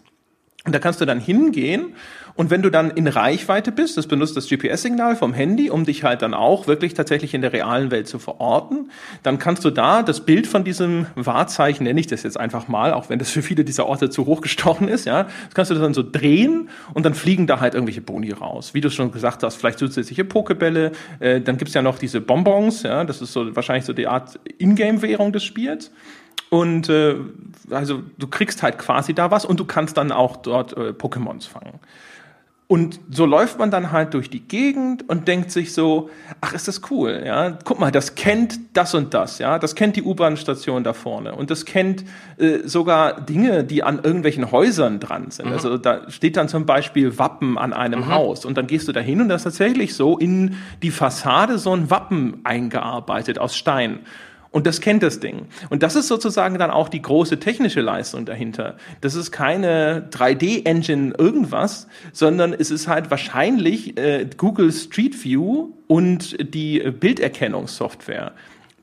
[0.66, 1.94] Und da kannst du dann hingehen
[2.36, 6.04] und wenn du dann in Reichweite bist, das benutzt das GPS-Signal vom Handy, um dich
[6.04, 8.90] halt dann auch wirklich tatsächlich in der realen Welt zu verorten,
[9.22, 12.92] dann kannst du da das Bild von diesem Wahrzeichen, nenne ich das jetzt einfach mal,
[12.92, 15.76] auch wenn das für viele dieser Orte zu hoch gestochen ist, ja, das kannst du
[15.76, 18.74] dann so drehen und dann fliegen da halt irgendwelche Boni raus.
[18.74, 22.82] Wie du schon gesagt hast, vielleicht zusätzliche Pokebälle, äh, dann gibt's ja noch diese Bonbons,
[22.82, 25.90] ja, das ist so wahrscheinlich so die Art Ingame-Währung des Spiels.
[26.50, 27.16] Und äh,
[27.70, 31.48] also du kriegst halt quasi da was und du kannst dann auch dort äh, Pokémons
[31.48, 31.80] fangen.
[32.68, 36.66] Und so läuft man dann halt durch die Gegend und denkt sich so, ach, ist
[36.66, 37.56] das cool, ja?
[37.62, 39.60] Guck mal, das kennt das und das, ja?
[39.60, 42.04] Das kennt die U-Bahn-Station da vorne und das kennt
[42.38, 45.46] äh, sogar Dinge, die an irgendwelchen Häusern dran sind.
[45.46, 45.52] Mhm.
[45.52, 48.08] Also da steht dann zum Beispiel Wappen an einem mhm.
[48.12, 51.58] Haus und dann gehst du da hin und da ist tatsächlich so in die Fassade
[51.58, 54.00] so ein Wappen eingearbeitet aus Stein.
[54.56, 55.48] Und das kennt das Ding.
[55.68, 58.78] Und das ist sozusagen dann auch die große technische Leistung dahinter.
[59.02, 66.38] Das ist keine 3D-Engine irgendwas, sondern es ist halt wahrscheinlich äh, Google Street View und
[66.54, 68.32] die Bilderkennungssoftware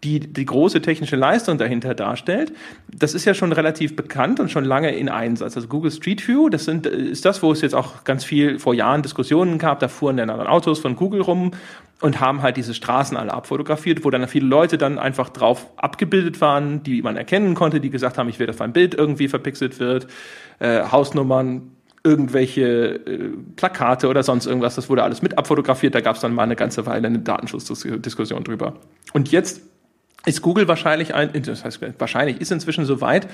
[0.04, 2.52] die die große technische Leistung dahinter darstellt.
[2.94, 5.56] Das ist ja schon relativ bekannt und schon lange in Einsatz.
[5.56, 8.74] Also Google Street View, das sind, ist das, wo es jetzt auch ganz viel vor
[8.74, 9.80] Jahren Diskussionen gab.
[9.80, 11.52] Da fuhren dann Autos von Google rum
[12.02, 16.42] und haben halt diese Straßen alle abfotografiert, wo dann viele Leute dann einfach drauf abgebildet
[16.42, 19.80] waren, die man erkennen konnte, die gesagt haben, ich will, dass mein Bild irgendwie verpixelt
[19.80, 20.08] wird,
[20.60, 21.72] äh, Hausnummern,
[22.04, 26.34] irgendwelche äh, Plakate oder sonst irgendwas, das wurde alles mit abfotografiert, da gab es dann
[26.34, 28.74] mal eine ganze Weile eine Datenschutzdiskussion drüber.
[29.14, 29.62] Und jetzt
[30.26, 33.28] ist Google wahrscheinlich ein, das heißt wahrscheinlich ist inzwischen so weit,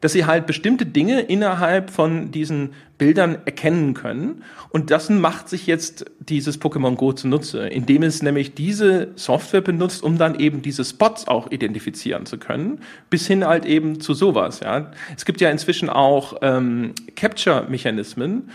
[0.00, 4.42] dass sie halt bestimmte Dinge innerhalb von diesen Bildern erkennen können.
[4.70, 10.02] Und das macht sich jetzt dieses Pokémon Go zunutze, indem es nämlich diese Software benutzt,
[10.02, 14.60] um dann eben diese Spots auch identifizieren zu können, bis hin halt eben zu sowas.
[14.60, 14.90] Ja.
[15.16, 18.48] Es gibt ja inzwischen auch ähm, Capture-Mechanismen,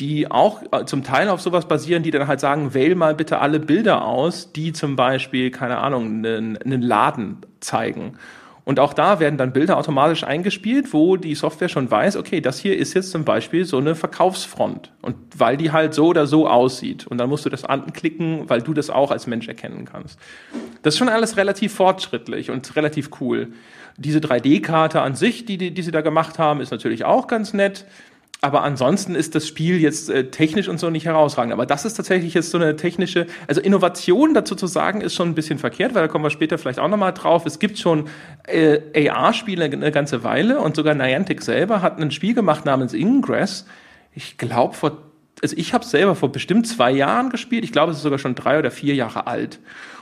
[0.00, 3.38] die auch äh, zum Teil auf sowas basieren, die dann halt sagen, wähl mal bitte
[3.38, 8.14] alle Bilder aus, die zum Beispiel, keine Ahnung, einen, einen Laden zeigen.
[8.64, 12.58] Und auch da werden dann Bilder automatisch eingespielt, wo die Software schon weiß, okay, das
[12.58, 14.92] hier ist jetzt zum Beispiel so eine Verkaufsfront.
[15.02, 17.06] Und weil die halt so oder so aussieht.
[17.06, 20.18] Und dann musst du das anklicken, weil du das auch als Mensch erkennen kannst.
[20.82, 23.48] Das ist schon alles relativ fortschrittlich und relativ cool.
[23.96, 27.52] Diese 3D-Karte an sich, die, die, die sie da gemacht haben, ist natürlich auch ganz
[27.52, 27.86] nett.
[28.42, 31.52] Aber ansonsten ist das Spiel jetzt äh, technisch und so nicht herausragend.
[31.52, 35.28] Aber das ist tatsächlich jetzt so eine technische, also Innovation dazu zu sagen, ist schon
[35.28, 37.44] ein bisschen verkehrt, weil da kommen wir später vielleicht auch nochmal drauf.
[37.44, 38.08] Es gibt schon
[38.46, 43.66] äh, AR-Spiele eine ganze Weile und sogar Niantic selber hat ein Spiel gemacht namens Ingress.
[44.14, 45.02] Ich glaube vor,
[45.42, 47.64] also ich habe selber vor bestimmt zwei Jahren gespielt.
[47.64, 49.60] Ich glaube, es ist sogar schon drei oder vier Jahre alt.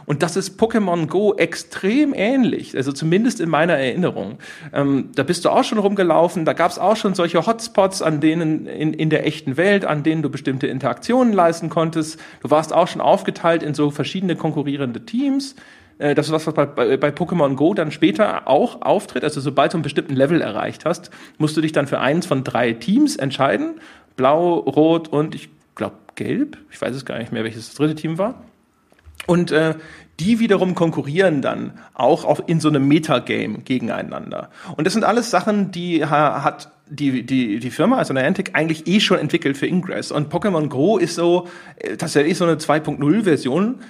[0.08, 4.38] Und das ist Pokémon Go extrem ähnlich, also zumindest in meiner Erinnerung.
[4.72, 8.18] Ähm, da bist du auch schon rumgelaufen, da gab es auch schon solche Hotspots, an
[8.22, 12.18] denen in, in der echten Welt, an denen du bestimmte Interaktionen leisten konntest.
[12.40, 15.56] Du warst auch schon aufgeteilt in so verschiedene konkurrierende Teams.
[15.98, 16.64] Äh, das ist was, was bei,
[16.96, 19.24] bei, Pokémon Go dann später auch auftritt.
[19.24, 22.44] Also sobald du einen bestimmten Level erreicht hast, musst du dich dann für eins von
[22.44, 23.74] drei Teams entscheiden.
[24.16, 26.56] Blau, Rot und ich glaube Gelb.
[26.70, 28.42] Ich weiß es gar nicht mehr, welches das dritte Team war.
[29.28, 29.74] Und äh,
[30.20, 34.48] die wiederum konkurrieren dann auch auf, in so einem Metagame gegeneinander.
[34.74, 39.00] Und das sind alles Sachen, die hat die, die, die Firma, also Niantic, eigentlich eh
[39.00, 40.10] schon entwickelt für Ingress.
[40.10, 43.80] Und Pokémon Go ist so äh, tatsächlich so eine 2.0-Version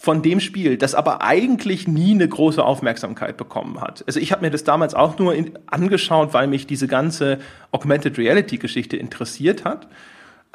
[0.00, 4.04] von dem Spiel, das aber eigentlich nie eine große Aufmerksamkeit bekommen hat.
[4.06, 7.40] Also ich habe mir das damals auch nur in, angeschaut, weil mich diese ganze
[7.72, 9.86] Augmented Reality-Geschichte interessiert hat.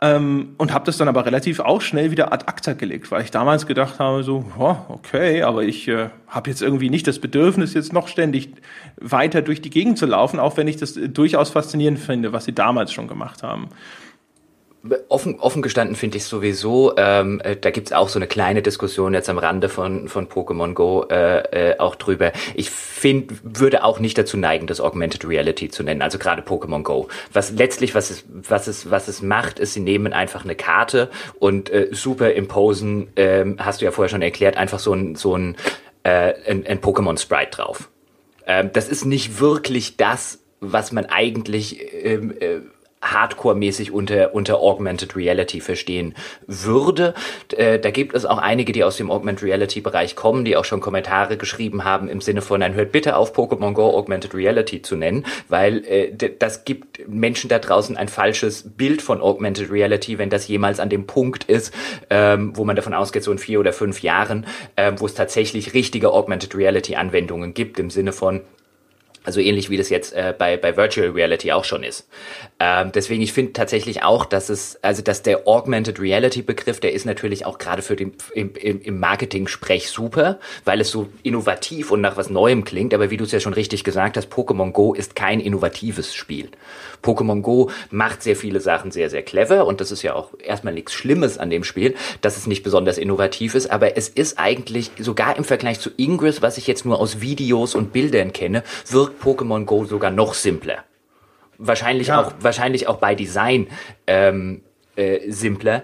[0.04, 3.32] Ähm, und habe das dann aber relativ auch schnell wieder ad acta gelegt, weil ich
[3.32, 7.74] damals gedacht habe, so, oh, okay, aber ich äh, habe jetzt irgendwie nicht das Bedürfnis,
[7.74, 8.50] jetzt noch ständig
[9.00, 12.44] weiter durch die Gegend zu laufen, auch wenn ich das äh, durchaus faszinierend finde, was
[12.44, 13.70] sie damals schon gemacht haben.
[15.08, 19.14] Offen, offen gestanden finde ich sowieso, ähm, äh, da gibt's auch so eine kleine Diskussion
[19.14, 22.34] jetzt am Rande von, von Pokémon Go äh, äh, auch drüber.
[22.54, 26.84] Ich finde, würde auch nicht dazu neigen, das Augmented Reality zu nennen, also gerade Pokémon
[26.84, 27.08] Go.
[27.32, 31.10] Was letztlich, was es, was es, was es macht, ist, sie nehmen einfach eine Karte
[31.40, 35.56] und äh, superimposen, ähm, hast du ja vorher schon erklärt, einfach so ein, so ein,
[36.04, 37.90] äh, ein, ein Pokémon-Sprite drauf.
[38.46, 42.60] Ähm, das ist nicht wirklich das, was man eigentlich ähm, äh,
[43.04, 46.16] Hardcore-mäßig unter, unter Augmented Reality verstehen
[46.48, 47.14] würde.
[47.56, 50.80] Äh, da gibt es auch einige, die aus dem Augmented Reality-Bereich kommen, die auch schon
[50.80, 54.96] Kommentare geschrieben haben im Sinne von, dann hört bitte auf, Pokémon Go Augmented Reality zu
[54.96, 60.30] nennen, weil äh, das gibt Menschen da draußen ein falsches Bild von Augmented Reality, wenn
[60.30, 61.74] das jemals an dem Punkt ist,
[62.10, 65.74] ähm, wo man davon ausgeht, so in vier oder fünf Jahren, äh, wo es tatsächlich
[65.74, 68.42] richtige Augmented Reality-Anwendungen gibt, im Sinne von,
[69.24, 72.08] also ähnlich wie das jetzt äh, bei, bei Virtual Reality auch schon ist.
[72.60, 76.94] Ähm, deswegen, ich finde tatsächlich auch, dass es, also dass der Augmented Reality Begriff, der
[76.94, 82.02] ist natürlich auch gerade für den im, im Marketing-Sprech super, weil es so innovativ und
[82.02, 82.94] nach was Neuem klingt.
[82.94, 86.50] Aber wie du es ja schon richtig gesagt hast, Pokémon Go ist kein innovatives Spiel.
[87.04, 90.74] Pokémon Go macht sehr viele Sachen sehr, sehr clever und das ist ja auch erstmal
[90.74, 94.92] nichts Schlimmes an dem Spiel, dass es nicht besonders innovativ ist, aber es ist eigentlich
[94.98, 99.13] sogar im Vergleich zu Ingress, was ich jetzt nur aus Videos und Bildern kenne, wirkt
[99.22, 100.84] Pokémon Go sogar noch simpler.
[101.58, 102.22] Wahrscheinlich ja.
[102.22, 103.68] auch, wahrscheinlich auch bei Design.
[104.08, 104.62] Ähm,
[104.96, 105.84] äh, simpler,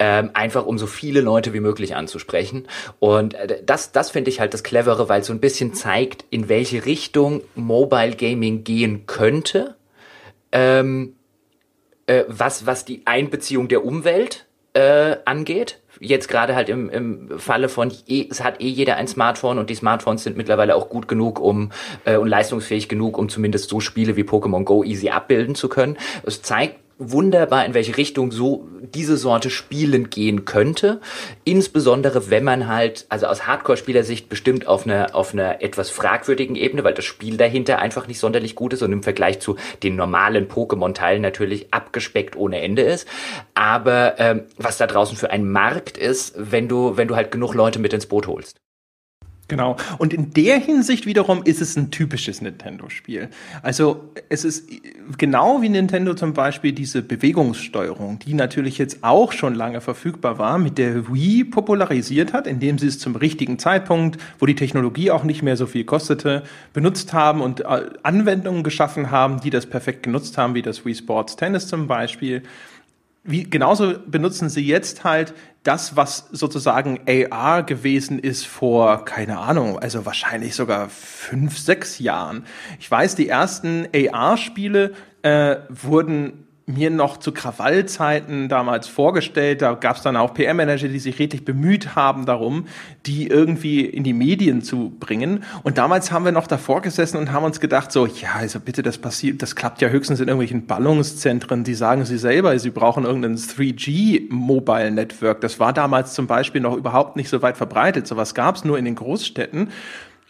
[0.00, 2.66] ähm, einfach um so viele Leute wie möglich anzusprechen.
[2.98, 6.24] Und äh, das, das finde ich halt das Clevere, weil es so ein bisschen zeigt,
[6.30, 9.76] in welche Richtung Mobile Gaming gehen könnte,
[10.50, 11.14] ähm,
[12.06, 17.68] äh, was, was die Einbeziehung der Umwelt äh, angeht jetzt gerade halt im, im Falle
[17.68, 21.08] von, eh, es hat eh jeder ein Smartphone und die Smartphones sind mittlerweile auch gut
[21.08, 21.70] genug um
[22.04, 25.96] äh, und leistungsfähig genug, um zumindest so Spiele wie Pokémon Go easy abbilden zu können.
[26.24, 31.00] Es zeigt wunderbar, in welche Richtung so diese Sorte Spielen gehen könnte.
[31.44, 36.84] Insbesondere, wenn man halt, also aus Hardcore-Spielersicht bestimmt auf einer, auf einer etwas fragwürdigen Ebene,
[36.84, 40.48] weil das Spiel dahinter einfach nicht sonderlich gut ist und im Vergleich zu den normalen
[40.48, 43.06] Pokémon-Teilen natürlich abgespeckt ohne Ende ist.
[43.54, 47.54] Aber ähm, was da draußen für ein Markt ist, wenn du, wenn du halt genug
[47.54, 48.56] Leute mit ins Boot holst.
[49.48, 49.76] Genau.
[49.96, 53.30] Und in der Hinsicht wiederum ist es ein typisches Nintendo-Spiel.
[53.62, 54.68] Also es ist
[55.16, 60.58] genau wie Nintendo zum Beispiel diese Bewegungssteuerung, die natürlich jetzt auch schon lange verfügbar war,
[60.58, 65.24] mit der Wii popularisiert hat, indem sie es zum richtigen Zeitpunkt, wo die Technologie auch
[65.24, 66.42] nicht mehr so viel kostete,
[66.74, 70.94] benutzt haben und äh, Anwendungen geschaffen haben, die das perfekt genutzt haben, wie das Wii
[70.94, 72.42] Sports Tennis zum Beispiel
[73.28, 79.78] wie, genauso benutzen sie jetzt halt das, was sozusagen AR gewesen ist vor, keine Ahnung,
[79.78, 82.46] also wahrscheinlich sogar fünf, sechs Jahren.
[82.78, 89.62] Ich weiß, die ersten AR-Spiele äh, wurden mir noch zu Krawallzeiten damals vorgestellt.
[89.62, 92.66] Da gab es dann auch PR-Manager, die sich redlich bemüht haben darum,
[93.06, 95.44] die irgendwie in die Medien zu bringen.
[95.62, 98.82] Und damals haben wir noch davor gesessen und haben uns gedacht, so, ja, also bitte,
[98.82, 101.64] das passiert, das klappt ja höchstens in irgendwelchen Ballungszentren.
[101.64, 105.40] Die sagen sie selber, sie brauchen irgendein 3G-Mobile-Network.
[105.40, 108.06] Das war damals zum Beispiel noch überhaupt nicht so weit verbreitet.
[108.06, 109.70] Sowas gab es nur in den Großstädten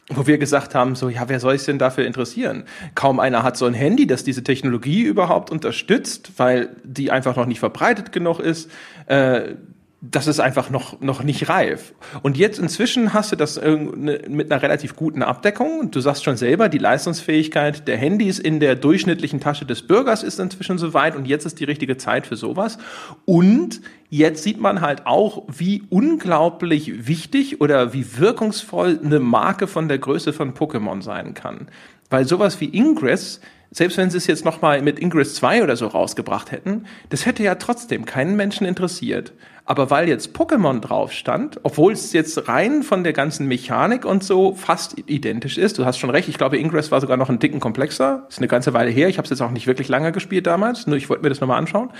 [0.09, 2.65] wo wir gesagt haben, so, ja, wer soll sich denn dafür interessieren?
[2.95, 7.47] Kaum einer hat so ein Handy, das diese Technologie überhaupt unterstützt, weil die einfach noch
[7.47, 8.71] nicht verbreitet genug ist.
[9.07, 9.55] Äh,
[10.01, 11.93] das ist einfach noch, noch nicht reif.
[12.23, 15.91] Und jetzt inzwischen hast du das mit einer relativ guten Abdeckung.
[15.91, 20.39] Du sagst schon selber, die Leistungsfähigkeit der Handys in der durchschnittlichen Tasche des Bürgers ist
[20.39, 22.79] inzwischen soweit und jetzt ist die richtige Zeit für sowas.
[23.25, 29.89] Und jetzt sieht man halt auch, wie unglaublich wichtig oder wie wirkungsvoll eine Marke von
[29.89, 31.67] der Größe von Pokémon sein kann.
[32.09, 35.87] Weil sowas wie Ingress selbst wenn sie es jetzt nochmal mit Ingress 2 oder so
[35.87, 39.33] rausgebracht hätten, das hätte ja trotzdem keinen Menschen interessiert.
[39.65, 44.25] Aber weil jetzt Pokémon drauf stand, obwohl es jetzt rein von der ganzen Mechanik und
[44.25, 47.39] so fast identisch ist, du hast schon recht, ich glaube, Ingress war sogar noch einen
[47.39, 50.11] dicken komplexer, ist eine ganze Weile her, ich habe es jetzt auch nicht wirklich lange
[50.11, 51.91] gespielt damals, nur ich wollte mir das nochmal anschauen.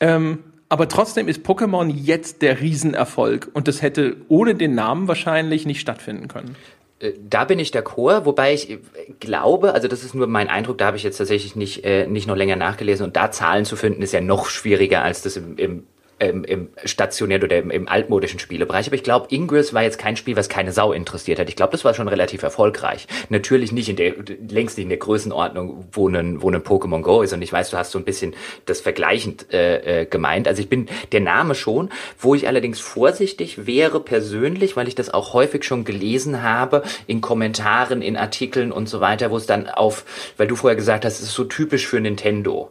[0.00, 5.64] Ähm, aber trotzdem ist Pokémon jetzt der Riesenerfolg und das hätte ohne den Namen wahrscheinlich
[5.64, 6.54] nicht stattfinden können.
[7.00, 8.78] Äh, da bin ich Chor, wobei ich
[9.18, 12.28] glaube, also das ist nur mein Eindruck, da habe ich jetzt tatsächlich nicht, äh, nicht
[12.28, 15.56] noch länger nachgelesen und da Zahlen zu finden, ist ja noch schwieriger, als das im,
[15.56, 15.86] im
[16.20, 18.86] ähm, im stationären oder im, im altmodischen Spielebereich.
[18.86, 21.48] Aber ich glaube, Ingress war jetzt kein Spiel, was keine Sau interessiert hat.
[21.48, 23.06] Ich glaube, das war schon relativ erfolgreich.
[23.28, 24.14] Natürlich nicht in der,
[24.48, 27.32] längst nicht in der Größenordnung, wo ein, wo ein Pokémon Go ist.
[27.32, 28.34] Und ich weiß, du hast so ein bisschen
[28.66, 30.46] das vergleichend äh, äh, gemeint.
[30.46, 35.12] Also ich bin der Name schon, wo ich allerdings vorsichtig wäre persönlich, weil ich das
[35.12, 39.68] auch häufig schon gelesen habe in Kommentaren, in Artikeln und so weiter, wo es dann
[39.68, 40.04] auf,
[40.36, 42.70] weil du vorher gesagt hast, es ist so typisch für Nintendo.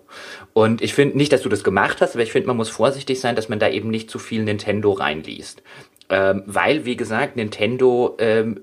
[0.53, 3.19] Und ich finde nicht, dass du das gemacht hast, aber ich finde, man muss vorsichtig
[3.19, 5.61] sein, dass man da eben nicht zu viel Nintendo reinliest.
[6.09, 8.61] Ähm, weil, wie gesagt, Nintendo, ähm,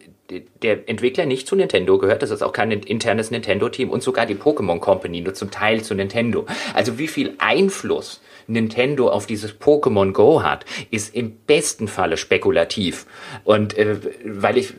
[0.62, 4.34] der Entwickler nicht zu Nintendo gehört, das ist auch kein internes Nintendo-Team und sogar die
[4.34, 6.46] Pokémon Company nur zum Teil zu Nintendo.
[6.74, 13.06] Also wie viel Einfluss Nintendo auf dieses Pokémon Go hat, ist im besten Falle spekulativ.
[13.44, 14.74] Und äh, weil ich,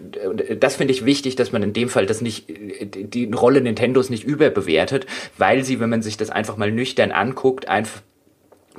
[0.50, 3.62] äh, das finde ich wichtig, dass man in dem Fall das nicht, äh, die Rolle
[3.62, 5.06] Nintendos nicht überbewertet,
[5.38, 8.02] weil sie, wenn man sich das einfach mal nüchtern anguckt, einfach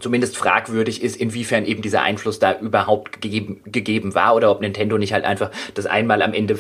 [0.00, 4.96] zumindest fragwürdig ist, inwiefern eben dieser Einfluss da überhaupt gegeben, gegeben war oder ob Nintendo
[4.98, 6.58] nicht halt einfach das einmal am Ende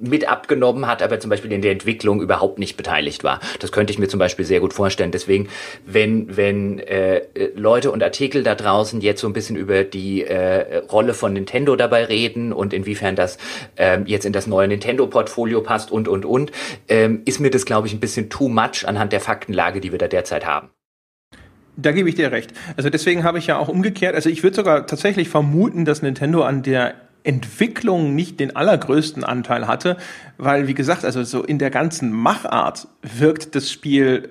[0.00, 3.40] mit abgenommen hat, aber zum Beispiel in der Entwicklung überhaupt nicht beteiligt war.
[3.58, 5.10] Das könnte ich mir zum Beispiel sehr gut vorstellen.
[5.10, 5.48] Deswegen,
[5.86, 7.22] wenn, wenn äh,
[7.54, 11.76] Leute und Artikel da draußen jetzt so ein bisschen über die äh, Rolle von Nintendo
[11.76, 13.38] dabei reden und inwiefern das
[13.76, 16.52] ähm, jetzt in das neue Nintendo-Portfolio passt und, und, und,
[16.88, 19.98] ähm, ist mir das, glaube ich, ein bisschen too much anhand der Faktenlage, die wir
[19.98, 20.70] da derzeit haben.
[21.76, 22.52] Da gebe ich dir recht.
[22.76, 26.42] Also deswegen habe ich ja auch umgekehrt, also ich würde sogar tatsächlich vermuten, dass Nintendo
[26.42, 29.96] an der Entwicklung nicht den allergrößten Anteil hatte,
[30.38, 34.30] weil, wie gesagt, also so in der ganzen Machart wirkt das Spiel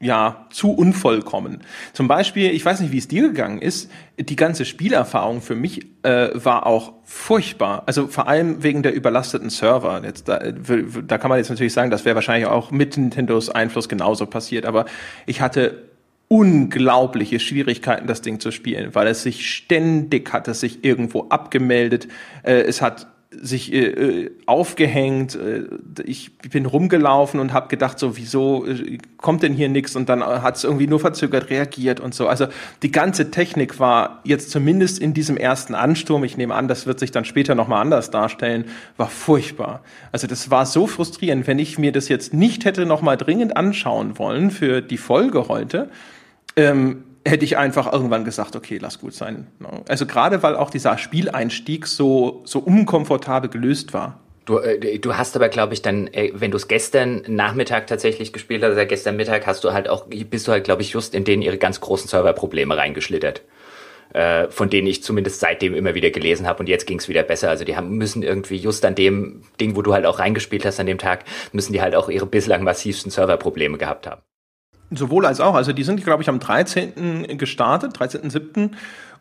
[0.00, 1.62] ja zu unvollkommen.
[1.92, 5.86] Zum Beispiel, ich weiß nicht, wie es dir gegangen ist, die ganze Spielerfahrung für mich
[6.02, 7.84] äh, war auch furchtbar.
[7.86, 10.02] Also vor allem wegen der überlasteten Server.
[10.04, 13.88] Jetzt, da, da kann man jetzt natürlich sagen, das wäre wahrscheinlich auch mit Nintendos Einfluss
[13.88, 14.84] genauso passiert, aber
[15.26, 15.93] ich hatte
[16.28, 22.08] unglaubliche Schwierigkeiten, das Ding zu spielen, weil es sich ständig hat es sich irgendwo abgemeldet.
[22.42, 23.06] Äh, es hat
[23.40, 25.34] sich äh, äh, aufgehängt.
[25.34, 25.64] Äh,
[26.04, 29.96] ich bin rumgelaufen und habe gedacht, so wieso äh, kommt denn hier nichts?
[29.96, 32.28] Und dann hat es irgendwie nur verzögert reagiert und so.
[32.28, 32.46] Also
[32.82, 36.98] die ganze Technik war jetzt zumindest in diesem ersten Ansturm, ich nehme an, das wird
[36.98, 39.82] sich dann später nochmal anders darstellen, war furchtbar.
[40.12, 44.18] Also das war so frustrierend, wenn ich mir das jetzt nicht hätte nochmal dringend anschauen
[44.18, 45.90] wollen für die Folge heute.
[46.56, 49.46] Ähm, hätte ich einfach irgendwann gesagt, okay, lass gut sein.
[49.88, 54.20] Also gerade weil auch dieser Spieleinstieg so, so unkomfortabel gelöst war.
[54.44, 58.32] Du, äh, du hast aber, glaube ich, dann, äh, wenn du es gestern Nachmittag tatsächlich
[58.32, 61.14] gespielt hast, oder gestern Mittag, hast du halt auch, bist du halt, glaube ich, just
[61.14, 63.42] in denen ihre ganz großen Serverprobleme reingeschlittert.
[64.12, 67.24] Äh, von denen ich zumindest seitdem immer wieder gelesen habe und jetzt ging es wieder
[67.24, 67.48] besser.
[67.48, 70.78] Also die haben, müssen irgendwie just an dem Ding, wo du halt auch reingespielt hast
[70.78, 74.20] an dem Tag, müssen die halt auch ihre bislang massivsten Serverprobleme gehabt haben.
[74.90, 75.54] Sowohl als auch.
[75.54, 77.36] Also die sind, glaube ich, am 13.
[77.38, 78.70] gestartet, 13.07.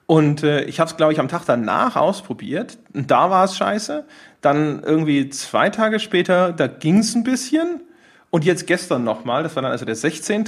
[0.05, 2.77] Und äh, ich habe es, glaube ich, am Tag danach ausprobiert.
[2.93, 4.05] Und da war es scheiße.
[4.41, 7.81] Dann irgendwie zwei Tage später, da ging es ein bisschen.
[8.29, 10.45] Und jetzt gestern nochmal, das war dann also der 16.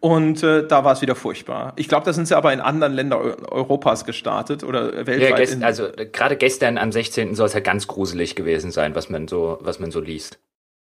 [0.00, 1.72] Und äh, da war es wieder furchtbar.
[1.76, 5.58] Ich glaube, da sind sie aber in anderen Ländern Europas gestartet oder weltweit.
[5.58, 7.34] Ja, also gerade gestern am 16.
[7.34, 10.38] soll es ja ganz gruselig gewesen sein, was man so, was man so liest.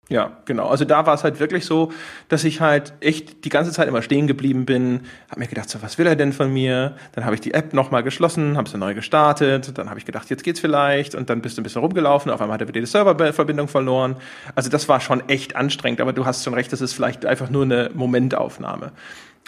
[0.08, 0.68] Ja, genau.
[0.68, 1.92] Also da war es halt wirklich so,
[2.28, 5.80] dass ich halt echt die ganze Zeit immer stehen geblieben bin, habe mir gedacht, so
[5.80, 6.96] was will er denn von mir?
[7.12, 10.28] Dann habe ich die App nochmal geschlossen, habe sie neu gestartet, dann habe ich gedacht,
[10.28, 12.80] jetzt geht's vielleicht und dann bist du ein bisschen rumgelaufen, auf einmal hat er wieder
[12.80, 14.16] die Serververbindung verloren.
[14.54, 17.48] Also das war schon echt anstrengend, aber du hast schon recht, das ist vielleicht einfach
[17.48, 18.92] nur eine Momentaufnahme.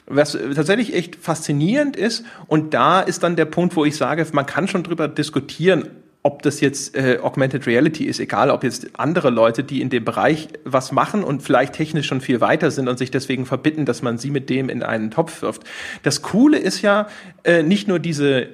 [0.07, 4.47] Was tatsächlich echt faszinierend ist, und da ist dann der Punkt, wo ich sage, man
[4.47, 5.91] kann schon drüber diskutieren,
[6.27, 10.07] ob das jetzt äh, Augmented Reality ist, egal ob jetzt andere Leute, die in dem
[10.07, 14.01] Bereich was machen und vielleicht technisch schon viel weiter sind und sich deswegen verbitten, dass
[14.01, 15.65] man sie mit dem in einen Topf wirft.
[16.03, 17.09] Das Coole ist ja
[17.45, 18.49] äh, nicht nur diese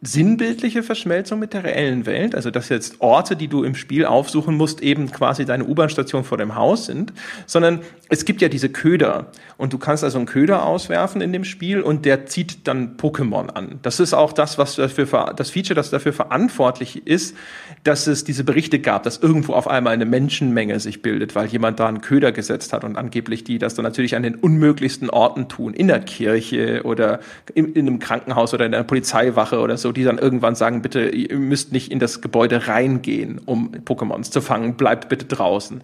[0.00, 4.56] sinnbildliche Verschmelzung mit der reellen Welt, also dass jetzt Orte, die du im Spiel aufsuchen
[4.56, 7.12] musst, eben quasi deine U-Bahn-Station vor dem Haus sind,
[7.46, 11.42] sondern es gibt ja diese Köder und du kannst also einen Köder auswerfen in dem
[11.42, 13.80] Spiel und der zieht dann Pokémon an.
[13.82, 17.36] Das ist auch das, was dafür das Feature, das dafür verantwortlich ist,
[17.88, 21.80] dass es diese Berichte gab, dass irgendwo auf einmal eine Menschenmenge sich bildet, weil jemand
[21.80, 25.48] da einen Köder gesetzt hat und angeblich die das dann natürlich an den unmöglichsten Orten
[25.48, 27.20] tun, in der Kirche oder
[27.54, 31.08] in, in einem Krankenhaus oder in einer Polizeiwache oder so die dann irgendwann sagen, bitte,
[31.08, 35.80] ihr müsst nicht in das Gebäude reingehen, um Pokémons zu fangen, bleibt bitte draußen.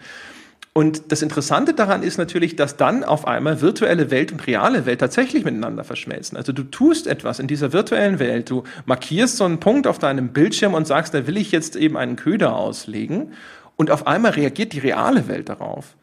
[0.77, 4.99] Und das Interessante daran ist natürlich, dass dann auf einmal virtuelle Welt und reale Welt
[4.99, 6.37] tatsächlich miteinander verschmelzen.
[6.37, 10.31] Also du tust etwas in dieser virtuellen Welt, du markierst so einen Punkt auf deinem
[10.31, 13.33] Bildschirm und sagst, da will ich jetzt eben einen Köder auslegen.
[13.77, 15.97] Und auf einmal reagiert die reale Welt darauf.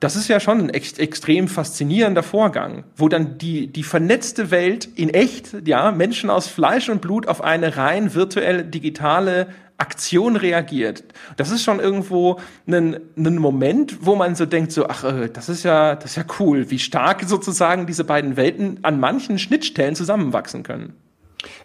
[0.00, 4.86] Das ist ja schon ein ex extrem faszinierender Vorgang, wo dann die, die vernetzte Welt
[4.96, 9.48] in echt, ja, Menschen aus Fleisch und Blut auf eine rein virtuelle, digitale
[9.80, 11.04] Aktion reagiert.
[11.36, 15.48] Das ist schon irgendwo ein, ein Moment, wo man so denkt, so, ach, äh, das
[15.48, 19.94] ist ja, das ist ja cool, wie stark sozusagen diese beiden Welten an manchen Schnittstellen
[19.94, 20.94] zusammenwachsen können.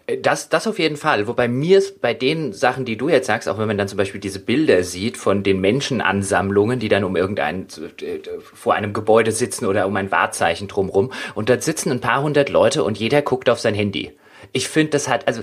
[0.06, 1.26] Äh, das, das auf jeden Fall.
[1.26, 3.98] Wobei mir ist bei den Sachen, die du jetzt sagst, auch wenn man dann zum
[3.98, 7.66] Beispiel diese Bilder sieht von den Menschenansammlungen, die dann um irgendein,
[8.00, 12.22] äh, vor einem Gebäude sitzen oder um ein Wahrzeichen drumrum und dort sitzen ein paar
[12.22, 14.12] hundert Leute und jeder guckt auf sein Handy.
[14.52, 15.42] Ich finde das halt, also,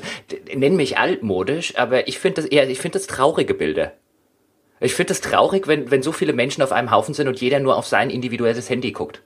[0.54, 3.94] nenn mich altmodisch, aber ich finde das eher, ich finde das traurige Bilder.
[4.80, 7.60] Ich finde das traurig, wenn, wenn so viele Menschen auf einem Haufen sind und jeder
[7.60, 9.22] nur auf sein individuelles Handy guckt.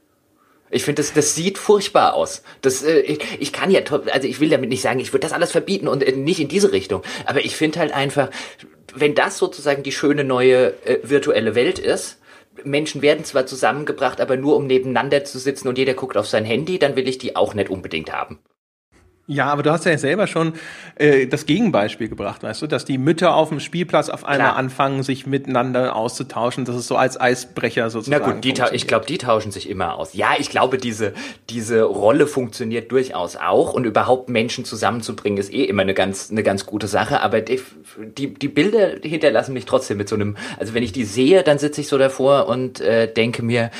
[0.70, 2.44] Ich finde, das, das sieht furchtbar aus.
[2.62, 5.34] Das, äh, ich, ich kann ja, also ich will damit nicht sagen, ich würde das
[5.34, 7.04] alles verbieten und äh, nicht in diese Richtung.
[7.26, 8.30] Aber ich finde halt einfach,
[8.94, 12.20] wenn das sozusagen die schöne neue äh, virtuelle Welt ist,
[12.64, 16.44] Menschen werden zwar zusammengebracht, aber nur um nebeneinander zu sitzen und jeder guckt auf sein
[16.44, 18.40] Handy, dann will ich die auch nicht unbedingt haben.
[19.30, 20.54] Ja, aber du hast ja selber schon
[20.96, 24.56] äh, das Gegenbeispiel gebracht, weißt du, dass die Mütter auf dem Spielplatz auf einmal Klar.
[24.56, 26.64] anfangen, sich miteinander auszutauschen.
[26.64, 28.24] Das ist so als Eisbrecher sozusagen.
[28.26, 30.14] Na gut, die ich glaube, die tauschen sich immer aus.
[30.14, 31.14] Ja, ich glaube, diese,
[31.50, 36.42] diese Rolle funktioniert durchaus auch und überhaupt Menschen zusammenzubringen ist eh immer eine ganz, eine
[36.42, 37.20] ganz gute Sache.
[37.22, 37.60] Aber die,
[37.98, 41.58] die, die Bilder hinterlassen mich trotzdem mit so einem, also wenn ich die sehe, dann
[41.58, 43.72] sitze ich so davor und äh, denke mir,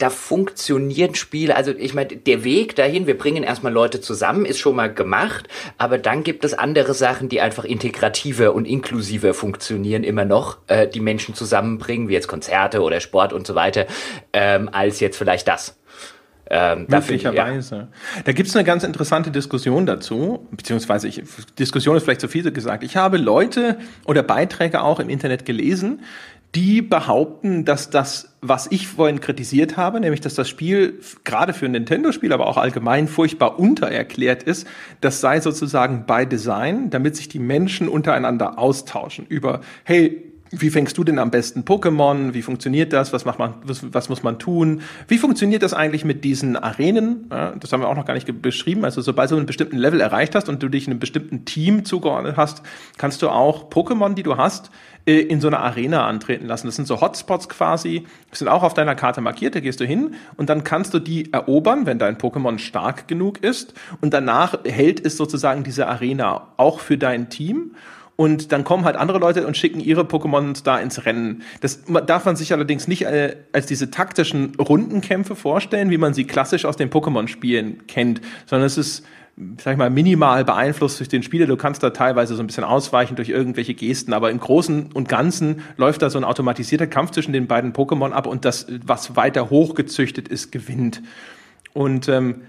[0.00, 4.58] da funktionieren Spiele, also ich meine, der Weg dahin, wir bringen erstmal Leute zusammen, ist
[4.58, 10.02] schon mal gemacht, aber dann gibt es andere Sachen, die einfach integrativer und inklusiver funktionieren
[10.02, 13.86] immer noch, äh, die Menschen zusammenbringen, wie jetzt Konzerte oder Sport und so weiter,
[14.32, 15.76] ähm, als jetzt vielleicht das.
[16.52, 17.76] Ähm, Möglicherweise.
[17.76, 17.88] Ja.
[18.24, 21.22] Da gibt es eine ganz interessante Diskussion dazu, beziehungsweise ich,
[21.58, 22.82] Diskussion ist vielleicht zu viel gesagt.
[22.82, 26.00] Ich habe Leute oder Beiträge auch im Internet gelesen,
[26.54, 31.66] die behaupten, dass das, was ich vorhin kritisiert habe, nämlich dass das Spiel gerade für
[31.66, 34.66] ein Nintendo-Spiel, aber auch allgemein furchtbar untererklärt ist,
[35.00, 40.98] das sei sozusagen by Design, damit sich die Menschen untereinander austauschen über, hey, wie fängst
[40.98, 42.34] du denn am besten Pokémon?
[42.34, 43.12] Wie funktioniert das?
[43.12, 44.82] Was macht man, was, was muss man tun?
[45.06, 47.28] Wie funktioniert das eigentlich mit diesen Arenen?
[47.30, 48.84] Ja, das haben wir auch noch gar nicht beschrieben.
[48.84, 52.36] Also sobald du einen bestimmten Level erreicht hast und du dich einem bestimmten Team zugeordnet
[52.36, 52.62] hast,
[52.98, 54.70] kannst du auch Pokémon, die du hast,
[55.06, 56.66] äh, in so einer Arena antreten lassen.
[56.66, 60.14] Das sind so Hotspots quasi, sind auch auf deiner Karte markiert, da gehst du hin
[60.36, 65.04] und dann kannst du die erobern, wenn dein Pokémon stark genug ist und danach hält
[65.04, 67.72] es sozusagen diese Arena auch für dein Team
[68.20, 71.40] und dann kommen halt andere Leute und schicken ihre Pokémon da ins Rennen.
[71.62, 76.24] Das darf man sich allerdings nicht äh, als diese taktischen Rundenkämpfe vorstellen, wie man sie
[76.24, 79.06] klassisch aus den Pokémon-Spielen kennt, sondern es ist
[79.58, 81.46] sag ich mal, minimal beeinflusst durch den Spieler.
[81.46, 85.08] Du kannst da teilweise so ein bisschen ausweichen durch irgendwelche Gesten, aber im Großen und
[85.08, 89.16] Ganzen läuft da so ein automatisierter Kampf zwischen den beiden Pokémon ab und das, was
[89.16, 91.02] weiter hochgezüchtet ist, gewinnt.
[91.72, 92.42] Und ähm,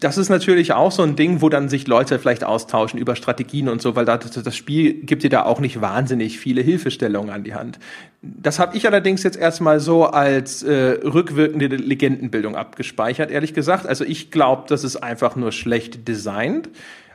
[0.00, 3.68] das ist natürlich auch so ein Ding, wo dann sich Leute vielleicht austauschen über Strategien
[3.68, 7.42] und so, weil das, das Spiel gibt dir da auch nicht wahnsinnig viele Hilfestellungen an
[7.42, 7.80] die Hand.
[8.22, 13.86] Das habe ich allerdings jetzt erstmal so als äh, rückwirkende Legendenbildung abgespeichert, ehrlich gesagt.
[13.86, 16.68] Also ich glaube, das ist einfach nur schlecht designt.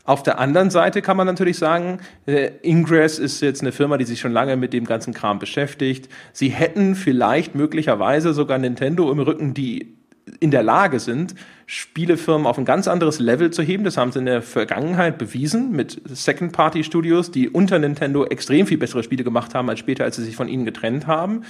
[0.06, 4.04] Auf der anderen Seite kann man natürlich sagen, äh, Ingress ist jetzt eine Firma, die
[4.04, 6.10] sich schon lange mit dem ganzen Kram beschäftigt.
[6.34, 9.96] Sie hätten vielleicht möglicherweise sogar Nintendo im Rücken, die
[10.42, 13.84] in der Lage sind, Spielefirmen auf ein ganz anderes Level zu heben.
[13.84, 19.03] Das haben sie in der Vergangenheit bewiesen mit Second-Party-Studios, die unter Nintendo extrem viel bessere
[19.03, 21.43] Spiele gemacht haben als später, als sie sich von ihnen getrennt haben.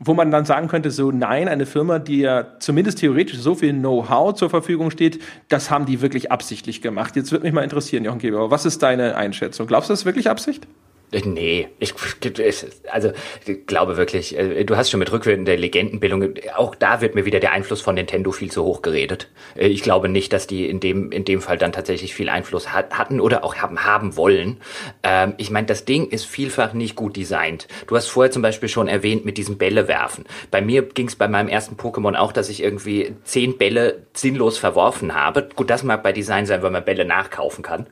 [0.00, 3.72] Wo man dann sagen könnte, so nein, eine Firma, die ja zumindest theoretisch so viel
[3.72, 7.16] Know-how zur Verfügung steht, das haben die wirklich absichtlich gemacht.
[7.16, 9.66] Jetzt würde mich mal interessieren, Jochen Geber, was ist deine Einschätzung?
[9.66, 10.68] Glaubst du, das ist wirklich Absicht?
[11.12, 11.94] Äh, nee, ich,
[12.90, 13.12] also
[13.46, 17.40] ich glaube wirklich, äh, du hast schon mit rückwirkender Legendenbildung, auch da wird mir wieder
[17.40, 19.28] der Einfluss von Nintendo viel zu hoch geredet.
[19.56, 22.72] Äh, ich glaube nicht, dass die in dem, in dem Fall dann tatsächlich viel Einfluss
[22.72, 24.58] hat, hatten oder auch haben, haben wollen.
[25.02, 27.68] Ähm, ich meine, das Ding ist vielfach nicht gut designt.
[27.86, 30.24] Du hast vorher zum Beispiel schon erwähnt mit diesem Bälle werfen.
[30.50, 34.58] Bei mir ging es bei meinem ersten Pokémon auch, dass ich irgendwie zehn Bälle sinnlos
[34.58, 35.48] verworfen habe.
[35.54, 37.86] Gut, das mag bei Design sein, weil man Bälle nachkaufen kann.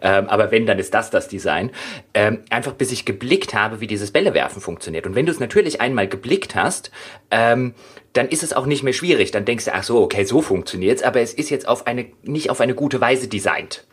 [0.00, 1.70] Ähm, aber wenn, dann ist das das Design.
[2.12, 5.06] Ähm, einfach bis ich geblickt habe, wie dieses Bällewerfen funktioniert.
[5.06, 6.90] Und wenn du es natürlich einmal geblickt hast,
[7.30, 7.72] ähm,
[8.12, 9.30] dann ist es auch nicht mehr schwierig.
[9.30, 12.50] Dann denkst du, ach so, okay, so funktioniert's, aber es ist jetzt auf eine, nicht
[12.50, 13.84] auf eine gute Weise designt.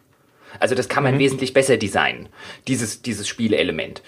[0.60, 1.20] Also das kann man mhm.
[1.20, 2.30] wesentlich besser designen,
[2.68, 4.02] dieses, dieses Spielelement.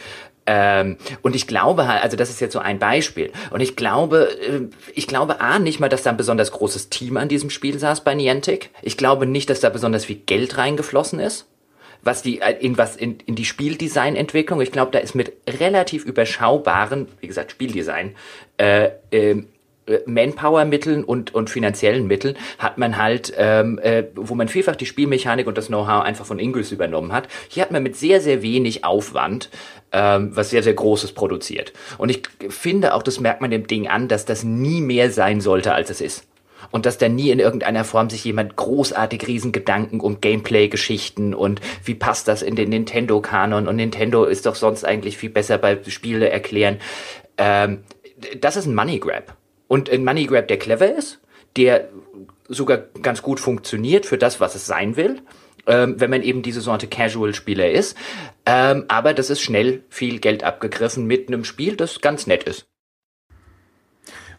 [0.48, 3.32] Ähm, und ich glaube halt, also das ist jetzt so ein Beispiel.
[3.52, 4.62] Und ich glaube, äh,
[4.96, 8.04] ich glaube A, nicht mal, dass da ein besonders großes Team an diesem Spiel saß
[8.04, 8.72] bei Niantic.
[8.82, 11.46] Ich glaube nicht, dass da besonders viel Geld reingeflossen ist
[12.08, 14.62] was die äh, in was in, in die Spieldesignentwicklung.
[14.62, 18.16] Ich glaube, da ist mit relativ überschaubaren, wie gesagt, Spieldesign
[18.58, 19.44] äh, äh,
[20.06, 25.48] Manpower-Mitteln und, und finanziellen Mitteln hat man halt, ähm, äh, wo man vielfach die Spielmechanik
[25.48, 27.30] und das Know-how einfach von Ingalls übernommen hat.
[27.48, 29.50] Hier hat man mit sehr, sehr wenig Aufwand
[29.94, 31.72] ähm, was sehr, sehr Großes produziert.
[31.98, 35.40] Und ich finde auch, das merkt man dem Ding an, dass das nie mehr sein
[35.40, 36.26] sollte, als es ist
[36.72, 41.96] und dass da nie in irgendeiner Form sich jemand großartig Riesengedanken um Gameplay-Geschichten und wie
[41.96, 46.30] passt das in den Nintendo-Kanon und Nintendo ist doch sonst eigentlich viel besser bei Spiele
[46.30, 46.80] erklären.
[47.38, 47.84] Ähm,
[48.40, 49.36] das ist ein Money Grab.
[49.68, 51.20] Und ein Money Grab, der clever ist,
[51.56, 51.90] der
[52.48, 55.22] sogar ganz gut funktioniert für das, was es sein will.
[55.68, 57.98] Ähm, wenn man eben diese Sorte Casual-Spieler ist.
[58.46, 62.68] Ähm, aber das ist schnell viel Geld abgegriffen mit einem Spiel, das ganz nett ist.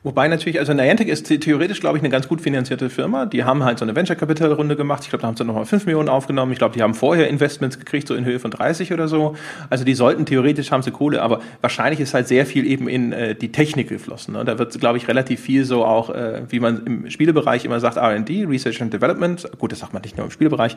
[0.02, 3.26] Wobei natürlich, also Niantic ist theoretisch, glaube ich, eine ganz gut finanzierte Firma.
[3.26, 5.02] Die haben halt so eine Venture Capital Runde gemacht.
[5.02, 6.52] Ich glaube, da haben sie nochmal 5 Millionen aufgenommen.
[6.52, 9.36] Ich glaube, die haben vorher Investments gekriegt, so in Höhe von 30 oder so.
[9.70, 13.12] Also die sollten theoretisch haben sie Kohle, aber wahrscheinlich ist halt sehr viel eben in
[13.12, 14.34] äh, die Technik geflossen.
[14.34, 14.44] Ne?
[14.44, 17.96] Da wird, glaube ich, relativ viel so auch, äh, wie man im Spielebereich immer sagt,
[17.96, 19.48] R&D, Research and Development.
[19.58, 20.76] Gut, das sagt man nicht nur im Spielebereich,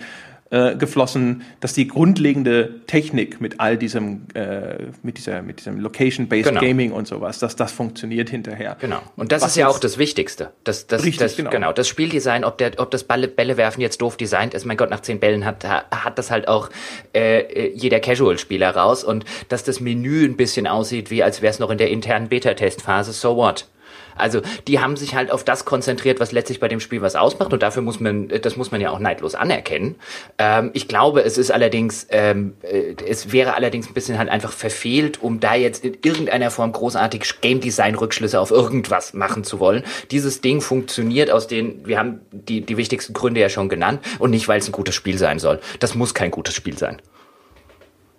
[0.49, 6.49] äh, geflossen, dass die grundlegende Technik mit all diesem, äh, mit dieser, mit diesem Location-Based
[6.49, 6.61] genau.
[6.61, 8.75] Gaming und sowas, dass das funktioniert hinterher.
[8.81, 9.01] Genau.
[9.15, 10.51] Und das ist ja auch das Wichtigste.
[10.63, 11.49] Das, das, richtig, das, genau.
[11.49, 11.73] genau.
[11.73, 14.89] Das Spieldesign, ob, der, ob das Balle, Bälle werfen jetzt doof designt ist, mein Gott,
[14.89, 16.69] nach zehn Bällen hat, hat das halt auch
[17.13, 19.03] äh, jeder Casual-Spieler raus.
[19.03, 22.29] Und dass das Menü ein bisschen aussieht, wie als wäre es noch in der internen
[22.29, 23.67] Beta-Testphase, so what?
[24.15, 27.53] Also die haben sich halt auf das konzentriert, was letztlich bei dem Spiel was ausmacht
[27.53, 29.95] und dafür muss man, das muss man ja auch neidlos anerkennen.
[30.37, 34.51] Ähm, ich glaube, es ist allerdings, ähm, äh, es wäre allerdings ein bisschen halt einfach
[34.51, 39.59] verfehlt, um da jetzt in irgendeiner Form großartig Game Design Rückschlüsse auf irgendwas machen zu
[39.59, 39.83] wollen.
[40.11, 44.31] Dieses Ding funktioniert aus den, wir haben die, die wichtigsten Gründe ja schon genannt und
[44.31, 45.59] nicht, weil es ein gutes Spiel sein soll.
[45.79, 47.01] Das muss kein gutes Spiel sein.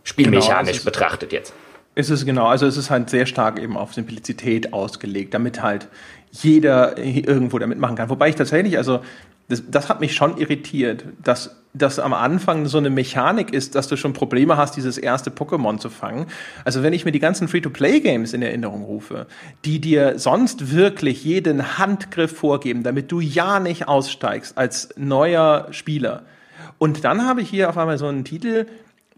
[0.05, 1.53] Spielmechanisch genau, betrachtet jetzt.
[1.95, 5.88] Ist es genau, also es ist halt sehr stark eben auf Simplizität ausgelegt, damit halt
[6.30, 8.09] jeder irgendwo damit machen kann.
[8.09, 9.01] Wobei ich tatsächlich, also
[9.49, 13.88] das, das hat mich schon irritiert, dass das am Anfang so eine Mechanik ist, dass
[13.88, 16.26] du schon Probleme hast, dieses erste Pokémon zu fangen.
[16.64, 19.26] Also wenn ich mir die ganzen Free-to-Play-Games in Erinnerung rufe,
[19.64, 26.22] die dir sonst wirklich jeden Handgriff vorgeben, damit du ja nicht aussteigst als neuer Spieler.
[26.78, 28.66] Und dann habe ich hier auf einmal so einen Titel,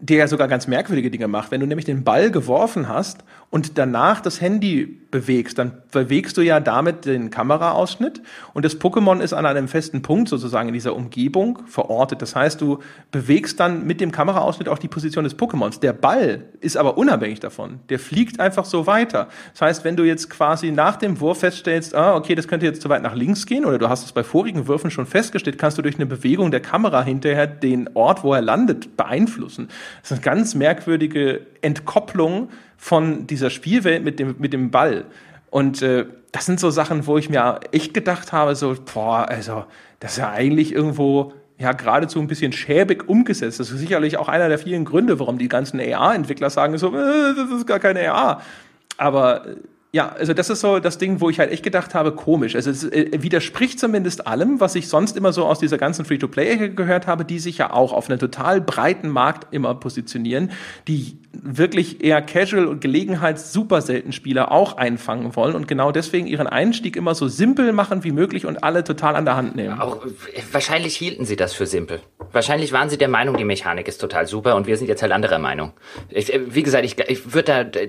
[0.07, 1.51] der ja sogar ganz merkwürdige Dinge macht.
[1.51, 6.41] Wenn du nämlich den Ball geworfen hast und danach das Handy bewegst, dann bewegst du
[6.41, 8.21] ja damit den Kameraausschnitt
[8.53, 12.21] und das Pokémon ist an einem festen Punkt sozusagen in dieser Umgebung verortet.
[12.21, 12.79] Das heißt, du
[13.11, 15.79] bewegst dann mit dem Kameraausschnitt auch die Position des Pokémons.
[15.79, 17.79] Der Ball ist aber unabhängig davon.
[17.89, 19.29] Der fliegt einfach so weiter.
[19.53, 22.81] Das heißt, wenn du jetzt quasi nach dem Wurf feststellst, ah, okay, das könnte jetzt
[22.81, 25.77] zu weit nach links gehen oder du hast es bei vorigen Würfen schon festgestellt, kannst
[25.77, 29.69] du durch eine Bewegung der Kamera hinterher den Ort, wo er landet, beeinflussen.
[30.01, 35.05] Das ist eine ganz merkwürdige Entkopplung von dieser Spielwelt mit dem, mit dem Ball.
[35.49, 39.65] Und äh, das sind so Sachen, wo ich mir echt gedacht habe, so, boah, also,
[39.99, 43.59] das ist ja eigentlich irgendwo ja geradezu ein bisschen schäbig umgesetzt.
[43.59, 47.33] Das ist sicherlich auch einer der vielen Gründe, warum die ganzen AR-Entwickler sagen so, äh,
[47.35, 48.41] das ist gar keine AR.
[48.97, 49.55] Aber äh,
[49.95, 52.53] ja, also das ist so das Ding, wo ich halt echt gedacht habe, komisch.
[52.53, 56.71] Also es äh, widerspricht zumindest allem, was ich sonst immer so aus dieser ganzen Free-to-Play-Ecke
[56.71, 60.51] gehört habe, die sich ja auch auf einen total breiten Markt immer positionieren,
[60.89, 66.27] die wirklich eher Casual und Gelegenheits super selten Spieler auch einfangen wollen und genau deswegen
[66.27, 69.79] ihren Einstieg immer so simpel machen wie möglich und alle total an der Hand nehmen.
[69.79, 70.05] Auch,
[70.51, 72.01] wahrscheinlich hielten sie das für simpel.
[72.33, 75.13] Wahrscheinlich waren sie der Meinung, die Mechanik ist total super und wir sind jetzt halt
[75.13, 75.71] anderer Meinung.
[76.09, 77.79] Ich, äh, wie gesagt, ich, ich würde da,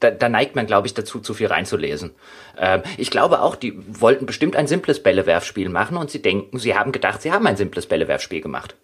[0.00, 2.12] da, da neigt man, glaube ich, dazu, zu viel reinzulesen.
[2.58, 6.74] Ähm, ich glaube auch, die wollten bestimmt ein simples Bällewerfspiel machen und sie denken, sie
[6.74, 8.76] haben gedacht, sie haben ein simples Bällewerfspiel gemacht.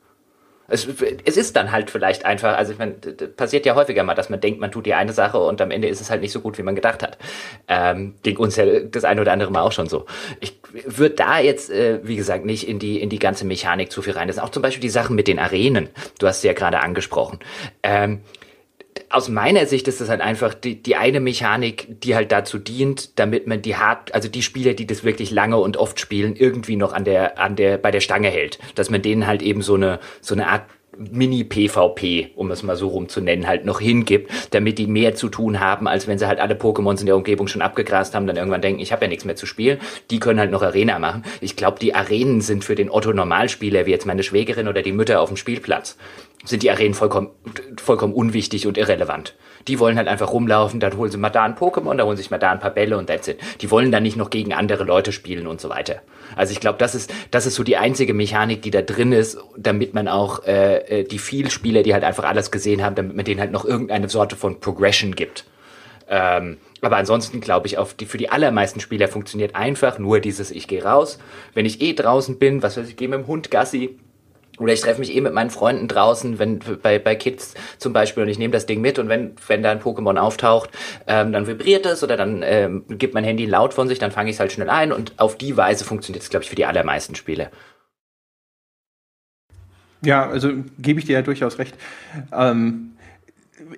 [0.68, 0.86] Es,
[1.24, 4.40] es ist dann halt vielleicht einfach, also ich meine, passiert ja häufiger mal, dass man
[4.40, 6.56] denkt, man tut die eine Sache und am Ende ist es halt nicht so gut,
[6.56, 7.18] wie man gedacht hat.
[7.68, 10.06] Ähm, ging uns ja das eine oder andere Mal auch schon so.
[10.40, 14.00] Ich würde da jetzt, äh, wie gesagt, nicht in die, in die ganze Mechanik zu
[14.00, 14.28] viel rein.
[14.28, 15.90] Das sind auch zum Beispiel die Sachen mit den Arenen.
[16.18, 17.40] Du hast sie ja gerade angesprochen.
[17.82, 18.20] Ähm,
[19.10, 23.18] aus meiner Sicht ist das halt einfach die, die eine Mechanik, die halt dazu dient,
[23.18, 26.76] damit man die hart, also die Spieler, die das wirklich lange und oft spielen, irgendwie
[26.76, 28.58] noch an der, an der, bei der Stange hält.
[28.74, 30.62] Dass man denen halt eben so eine, so eine Art
[30.96, 35.28] Mini-PvP, um es mal so rum zu nennen, halt noch hingibt, damit die mehr zu
[35.28, 38.36] tun haben, als wenn sie halt alle Pokémons in der Umgebung schon abgegrast haben, dann
[38.36, 39.78] irgendwann denken, ich habe ja nichts mehr zu spielen.
[40.10, 41.24] Die können halt noch Arena machen.
[41.40, 45.20] Ich glaube, die Arenen sind für den Otto-Normalspieler, wie jetzt meine Schwägerin oder die Mütter
[45.20, 45.96] auf dem Spielplatz,
[46.44, 47.30] sind die Arenen vollkommen,
[47.80, 49.34] vollkommen unwichtig und irrelevant.
[49.68, 52.30] Die wollen halt einfach rumlaufen, dann holen sie mal da ein Pokémon, da holen sich
[52.30, 53.38] mal da ein paar Bälle und that's it.
[53.60, 56.02] Die wollen dann nicht noch gegen andere Leute spielen und so weiter.
[56.34, 59.38] Also ich glaube, das ist, das ist so die einzige Mechanik, die da drin ist,
[59.56, 63.14] damit man auch äh, äh die vielen Spieler, die halt einfach alles gesehen haben, damit
[63.14, 65.44] man denen halt noch irgendeine Sorte von Progression gibt.
[66.08, 70.50] Ähm, aber ansonsten glaube ich, auf die, für die allermeisten Spieler funktioniert einfach nur dieses
[70.50, 71.18] Ich gehe raus.
[71.54, 73.98] Wenn ich eh draußen bin, was weiß ich, gehe mit dem Hund Gassi,
[74.58, 78.22] oder ich treffe mich eh mit meinen Freunden draußen, wenn bei, bei Kids zum Beispiel
[78.22, 80.70] und ich nehme das Ding mit und wenn, wenn da ein Pokémon auftaucht,
[81.06, 84.30] ähm, dann vibriert es oder dann ähm, gibt mein Handy laut von sich, dann fange
[84.30, 86.66] ich es halt schnell ein und auf die Weise funktioniert es, glaube ich, für die
[86.66, 87.50] allermeisten Spiele.
[90.04, 91.76] Ja, also gebe ich dir ja durchaus recht.
[92.32, 92.91] Ähm,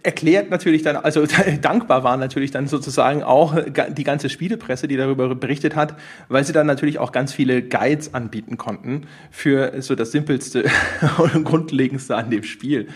[0.02, 1.26] erklärt natürlich dann, also
[1.62, 3.56] dankbar war natürlich dann sozusagen auch
[3.88, 5.94] die ganze Spielepresse, die darüber berichtet hat,
[6.28, 10.64] weil sie dann natürlich auch ganz viele Guides anbieten konnten für so das simpelste
[11.18, 12.88] und grundlegendste an dem Spiel.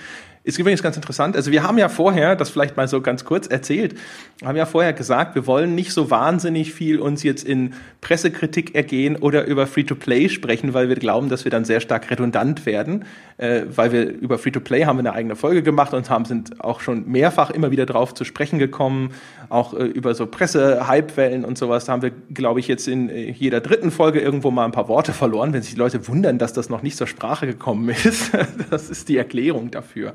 [0.48, 1.36] Ist übrigens ganz interessant.
[1.36, 3.94] Also wir haben ja vorher, das vielleicht mal so ganz kurz erzählt,
[4.42, 9.16] haben ja vorher gesagt, wir wollen nicht so wahnsinnig viel uns jetzt in Pressekritik ergehen
[9.16, 13.04] oder über Free-to-Play sprechen, weil wir glauben, dass wir dann sehr stark redundant werden,
[13.36, 16.80] äh, weil wir über Free-to-Play haben wir eine eigene Folge gemacht und haben sind auch
[16.80, 19.10] schon mehrfach immer wieder drauf zu sprechen gekommen,
[19.50, 21.84] auch äh, über so Presse-Hypewellen und sowas.
[21.84, 24.88] Da haben wir, glaube ich, jetzt in äh, jeder dritten Folge irgendwo mal ein paar
[24.88, 28.30] Worte verloren, wenn sich die Leute wundern, dass das noch nicht zur Sprache gekommen ist.
[28.70, 30.14] das ist die Erklärung dafür.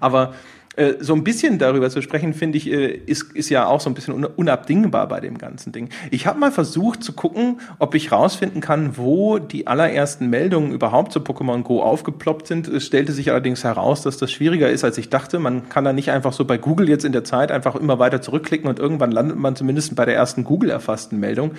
[0.00, 0.34] Aber
[0.74, 3.90] äh, so ein bisschen darüber zu sprechen, finde ich, äh, ist, ist ja auch so
[3.90, 5.90] ein bisschen unabdingbar bei dem ganzen Ding.
[6.10, 11.12] Ich habe mal versucht zu gucken, ob ich rausfinden kann, wo die allerersten Meldungen überhaupt
[11.12, 12.68] zu Pokémon Go aufgeploppt sind.
[12.68, 15.38] Es stellte sich allerdings heraus, dass das schwieriger ist, als ich dachte.
[15.38, 18.22] Man kann da nicht einfach so bei Google jetzt in der Zeit einfach immer weiter
[18.22, 21.52] zurückklicken und irgendwann landet man zumindest bei der ersten Google erfassten Meldung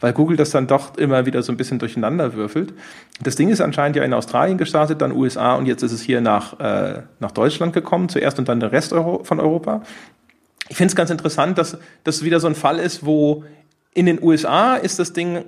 [0.00, 2.72] weil Google das dann doch immer wieder so ein bisschen durcheinander würfelt.
[3.22, 6.20] Das Ding ist anscheinend ja in Australien gestartet, dann USA und jetzt ist es hier
[6.20, 9.82] nach, äh, nach Deutschland gekommen, zuerst und dann der Rest Euro von Europa.
[10.68, 13.44] Ich finde es ganz interessant, dass das wieder so ein Fall ist, wo
[13.92, 15.44] in den USA ist das Ding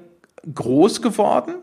[0.55, 1.55] groß geworden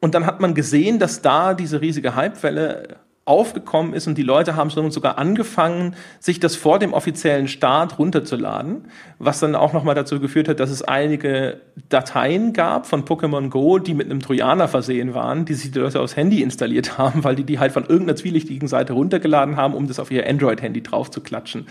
[0.00, 2.98] und dann hat man gesehen, dass da diese riesige Hypewelle
[3.28, 8.86] aufgekommen ist und die Leute haben sogar angefangen, sich das vor dem offiziellen Start runterzuladen,
[9.18, 13.78] was dann auch nochmal dazu geführt hat, dass es einige Dateien gab von Pokémon Go,
[13.78, 17.36] die mit einem Trojaner versehen waren, die sich die Leute aufs Handy installiert haben, weil
[17.36, 21.10] die die halt von irgendeiner zwielichtigen Seite runtergeladen haben, um das auf ihr Android-Handy drauf
[21.10, 21.66] zu klatschen.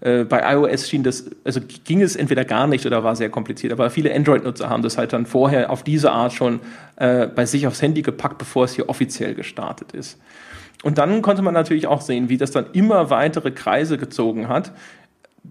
[0.00, 3.72] Äh, bei iOS schien das, also ging es entweder gar nicht oder war sehr kompliziert,
[3.72, 6.60] aber viele Android-Nutzer haben das halt dann vorher auf diese Art schon
[6.96, 10.18] äh, bei sich aufs Handy gepackt, bevor es hier offiziell gestartet ist.
[10.82, 14.72] Und dann konnte man natürlich auch sehen, wie das dann immer weitere Kreise gezogen hat.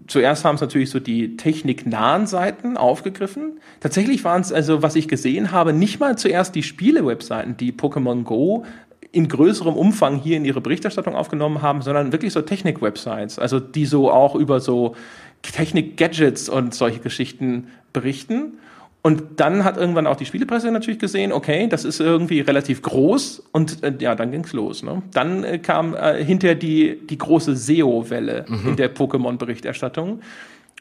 [0.06, 3.58] Zuerst haben es natürlich so die techniknahen Seiten aufgegriffen.
[3.80, 8.22] Tatsächlich waren es also, was ich gesehen habe, nicht mal zuerst die Spiele-Webseiten, die Pokémon
[8.22, 8.64] Go
[9.10, 13.86] in größerem Umfang hier in ihre Berichterstattung aufgenommen haben, sondern wirklich so Technik-Websites, also die
[13.86, 14.94] so auch über so
[15.42, 18.58] Technik-Gadgets und solche Geschichten berichten.
[19.02, 23.42] Und dann hat irgendwann auch die Spielepresse natürlich gesehen, okay, das ist irgendwie relativ groß
[23.52, 24.82] und äh, ja, dann ging's los.
[24.82, 25.02] Ne?
[25.12, 28.70] Dann äh, kam äh, hinterher die, die große SEO-Welle mhm.
[28.70, 30.20] in der Pokémon-Berichterstattung.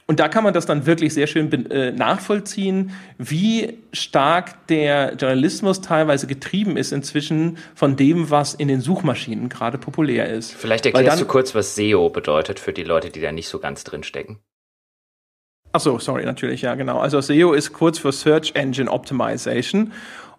[0.09, 5.81] Und da kann man das dann wirklich sehr schön äh, nachvollziehen, wie stark der Journalismus
[5.81, 10.53] teilweise getrieben ist inzwischen von dem, was in den Suchmaschinen gerade populär ist.
[10.53, 13.59] Vielleicht erklärst dann, du kurz, was SEO bedeutet für die Leute, die da nicht so
[13.59, 14.39] ganz drin stecken.
[15.73, 16.99] Ach so, sorry, natürlich, ja, genau.
[16.99, 19.91] Also SEO ist kurz für Search Engine Optimization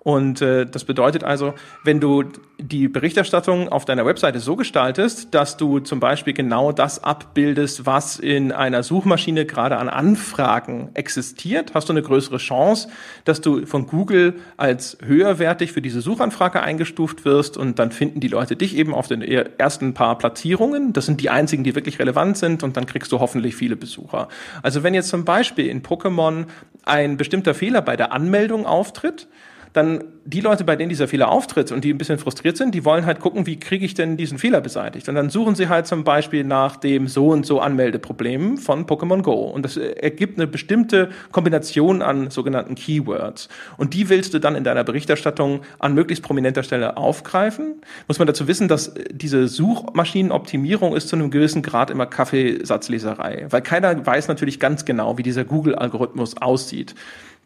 [0.09, 1.53] und äh, das bedeutet also,
[1.85, 2.25] wenn du
[2.59, 8.19] die Berichterstattung auf deiner Webseite so gestaltest, dass du zum Beispiel genau das abbildest, was
[8.19, 12.89] in einer Suchmaschine gerade an Anfragen existiert, hast du eine größere Chance,
[13.27, 18.29] dass du von Google als höherwertig für diese Suchanfrage eingestuft wirst und dann finden die
[18.29, 20.95] Leute dich eben auf den ersten paar Platzierungen.
[20.95, 24.29] Das sind die einzigen, die wirklich relevant sind und dann kriegst du hoffentlich viele Besucher.
[24.63, 26.47] Also wenn jetzt zum Beispiel in Pokémon
[26.87, 29.29] ein bestimmter Fehler bei der Anmeldung auftritt,
[29.73, 32.85] dann die Leute, bei denen dieser Fehler auftritt und die ein bisschen frustriert sind, die
[32.85, 35.09] wollen halt gucken, wie kriege ich denn diesen Fehler beseitigt.
[35.09, 39.23] Und dann suchen sie halt zum Beispiel nach dem so und so Anmeldeproblem von Pokémon
[39.23, 39.33] Go.
[39.33, 43.49] Und das ergibt eine bestimmte Kombination an sogenannten Keywords.
[43.79, 47.77] Und die willst du dann in deiner Berichterstattung an möglichst prominenter Stelle aufgreifen.
[48.07, 53.47] Muss man dazu wissen, dass diese Suchmaschinenoptimierung ist zu einem gewissen Grad immer Kaffeesatzleserei.
[53.49, 56.95] Weil keiner weiß natürlich ganz genau, wie dieser Google-Algorithmus aussieht.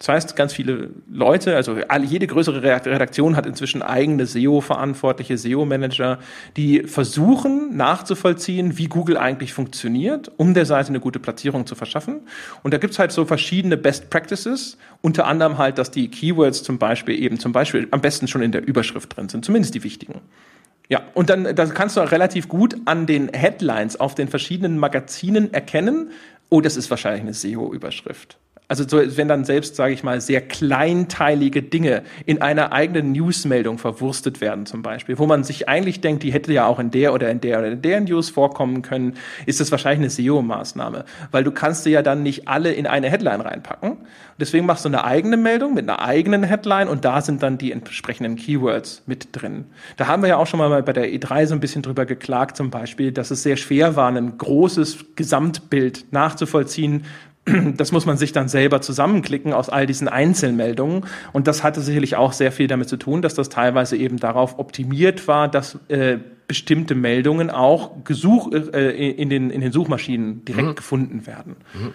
[0.03, 6.19] Das heißt, ganz viele Leute, also jede größere Redaktion hat inzwischen eigene SEO-Verantwortliche, SEO-Manager,
[6.57, 12.23] die versuchen nachzuvollziehen, wie Google eigentlich funktioniert, um der Seite eine gute Platzierung zu verschaffen.
[12.65, 16.81] Und da gibt's halt so verschiedene Best Practices, unter anderem halt, dass die Keywords zum
[16.81, 20.21] Beispiel eben zum Beispiel am besten schon in der Überschrift drin sind, zumindest die wichtigen.
[20.89, 24.79] Ja, und dann, dann kannst du auch relativ gut an den Headlines auf den verschiedenen
[24.79, 26.11] Magazinen erkennen,
[26.51, 28.37] oh, das ist wahrscheinlich eine SEO-Überschrift.
[28.73, 33.77] Also so, wenn dann selbst, sage ich mal, sehr kleinteilige Dinge in einer eigenen Newsmeldung
[33.77, 37.13] verwurstet werden zum Beispiel, wo man sich eigentlich denkt, die hätte ja auch in der
[37.13, 41.45] oder in der oder in der News vorkommen können, ist das wahrscheinlich eine SEO-Maßnahme, weil
[41.45, 43.99] du kannst dir ja dann nicht alle in eine Headline reinpacken.
[44.41, 47.73] Deswegen machst du eine eigene Meldung mit einer eigenen Headline und da sind dann die
[47.73, 49.67] entsprechenden Keywords mit drin.
[49.99, 52.57] Da haben wir ja auch schon mal bei der E3 so ein bisschen drüber geklagt
[52.57, 57.05] zum Beispiel, dass es sehr schwer war, ein großes Gesamtbild nachzuvollziehen,
[57.45, 61.07] das muss man sich dann selber zusammenklicken aus all diesen Einzelmeldungen.
[61.33, 64.59] Und das hatte sicherlich auch sehr viel damit zu tun, dass das teilweise eben darauf
[64.59, 70.69] optimiert war, dass äh, bestimmte Meldungen auch gesuch, äh, in, den, in den Suchmaschinen direkt
[70.69, 70.75] mhm.
[70.75, 71.57] gefunden werden.
[71.75, 71.95] Mhm.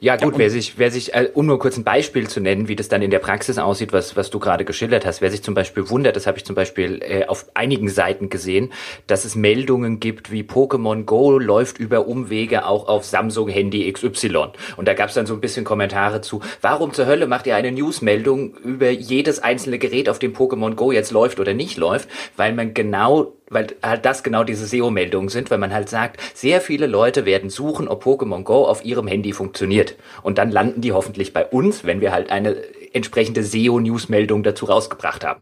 [0.00, 2.68] Ja gut, ja, wer sich, wer sich, äh, um nur kurz ein Beispiel zu nennen,
[2.68, 5.42] wie das dann in der Praxis aussieht, was, was du gerade geschildert hast, wer sich
[5.42, 8.72] zum Beispiel wundert, das habe ich zum Beispiel äh, auf einigen Seiten gesehen,
[9.06, 14.48] dass es Meldungen gibt wie Pokémon Go läuft über Umwege auch auf Samsung Handy XY.
[14.76, 17.56] Und da gab es dann so ein bisschen Kommentare zu, warum zur Hölle macht ihr
[17.56, 22.08] eine Newsmeldung über jedes einzelne Gerät, auf dem Pokémon Go jetzt läuft oder nicht läuft,
[22.36, 26.60] weil man genau weil halt das genau diese SEO-Meldungen sind, weil man halt sagt, sehr
[26.60, 29.96] viele Leute werden suchen, ob Pokémon Go auf ihrem Handy funktioniert.
[30.22, 32.56] Und dann landen die hoffentlich bei uns, wenn wir halt eine
[32.92, 35.40] entsprechende SEO-News-Meldung dazu rausgebracht haben.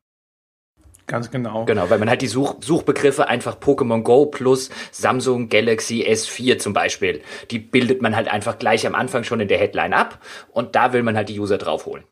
[1.06, 1.66] Ganz genau.
[1.66, 6.72] Genau, weil man halt die Such Suchbegriffe einfach Pokémon Go plus Samsung Galaxy S4 zum
[6.72, 10.18] Beispiel, die bildet man halt einfach gleich am Anfang schon in der Headline ab
[10.50, 12.04] und da will man halt die User draufholen.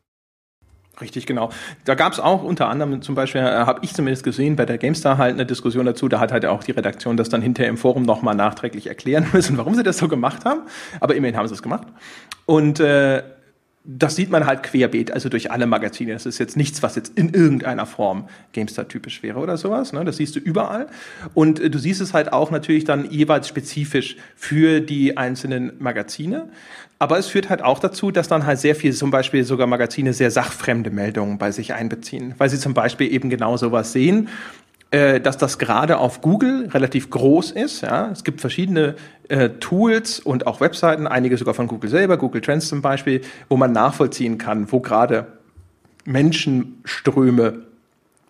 [1.01, 1.49] Richtig, genau.
[1.85, 4.77] Da gab es auch unter anderem zum Beispiel, äh, habe ich zumindest gesehen, bei der
[4.77, 6.07] GameStar halt eine Diskussion dazu.
[6.07, 9.57] Da hat halt auch die Redaktion das dann hinterher im Forum nochmal nachträglich erklären müssen,
[9.57, 10.61] warum sie das so gemacht haben.
[10.99, 11.87] Aber immerhin haben sie es gemacht.
[12.45, 13.23] Und äh,
[13.85, 16.13] das sieht man halt querbeet, also durch alle Magazine.
[16.13, 19.91] Das ist jetzt nichts, was jetzt in irgendeiner Form GameStar-typisch wäre oder sowas.
[19.91, 20.05] Ne?
[20.05, 20.87] Das siehst du überall.
[21.33, 26.49] Und äh, du siehst es halt auch natürlich dann jeweils spezifisch für die einzelnen Magazine.
[27.03, 30.13] Aber es führt halt auch dazu, dass dann halt sehr viel, zum Beispiel sogar Magazine,
[30.13, 34.29] sehr sachfremde Meldungen bei sich einbeziehen, weil sie zum Beispiel eben genau sowas sehen
[34.91, 37.81] äh, dass das gerade auf Google relativ groß ist.
[37.81, 38.09] Ja?
[38.11, 38.95] Es gibt verschiedene
[39.27, 43.57] äh, Tools und auch Webseiten, einige sogar von Google selber, Google Trends zum Beispiel, wo
[43.57, 45.27] man nachvollziehen kann, wo gerade
[46.05, 47.63] Menschenströme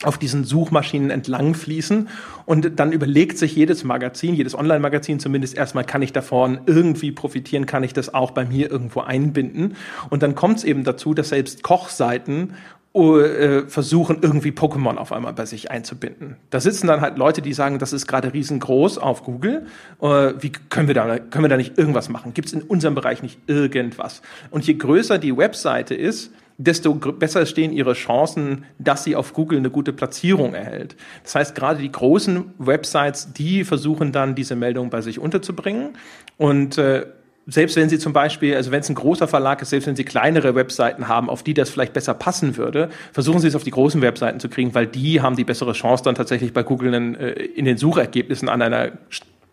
[0.06, 2.10] auf diesen Suchmaschinen entlang fließen.
[2.45, 7.66] Und dann überlegt sich jedes Magazin, jedes Online-Magazin zumindest erstmal, kann ich davon irgendwie profitieren,
[7.66, 9.76] kann ich das auch bei mir irgendwo einbinden.
[10.10, 12.54] Und dann kommt es eben dazu, dass selbst Kochseiten
[12.95, 16.36] äh, versuchen, irgendwie Pokémon auf einmal bei sich einzubinden.
[16.51, 19.66] Da sitzen dann halt Leute, die sagen, das ist gerade riesengroß auf Google.
[19.99, 22.36] Äh, wie können wir da, können wir da nicht irgendwas machen?
[22.36, 24.22] Gibt es in unserem Bereich nicht irgendwas?
[24.51, 29.60] Und je größer die Webseite ist, desto besser stehen ihre Chancen, dass sie auf Google
[29.60, 30.95] eine gute Platzierung erhält.
[31.24, 35.97] Das heißt, gerade die großen Websites, die versuchen dann diese Meldung bei sich unterzubringen
[36.38, 37.06] und äh,
[37.45, 40.06] selbst wenn Sie zum Beispiel, also wenn es ein großer Verlag ist, selbst wenn Sie
[40.06, 43.72] kleinere Webseiten haben, auf die das vielleicht besser passen würde, versuchen Sie es auf die
[43.72, 47.16] großen Webseiten zu kriegen, weil die haben die bessere Chance, dann tatsächlich bei Google in,
[47.16, 48.93] äh, in den Suchergebnissen an einer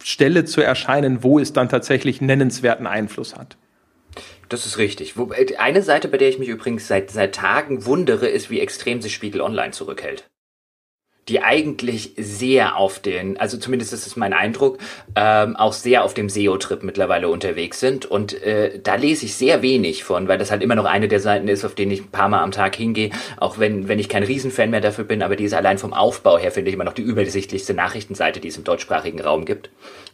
[0.03, 3.57] Stelle zu erscheinen, wo es dann tatsächlich nennenswerten Einfluss hat.
[4.51, 5.15] Das ist richtig.
[5.17, 9.01] Äh, eine Seite, bei der ich mich übrigens seit, seit Tagen wundere, ist, wie extrem
[9.01, 10.29] sich Spiegel Online zurückhält
[11.31, 14.79] die eigentlich sehr auf den, also zumindest ist es mein Eindruck,
[15.15, 18.05] ähm, auch sehr auf dem SEO-Trip mittlerweile unterwegs sind.
[18.05, 21.21] Und äh, da lese ich sehr wenig von, weil das halt immer noch eine der
[21.21, 24.09] Seiten ist, auf denen ich ein paar Mal am Tag hingehe, auch wenn, wenn ich
[24.09, 26.85] kein Riesenfan mehr dafür bin, aber die ist allein vom Aufbau her, finde ich, immer
[26.85, 29.71] noch die übersichtlichste Nachrichtenseite, die es im deutschsprachigen Raum gibt.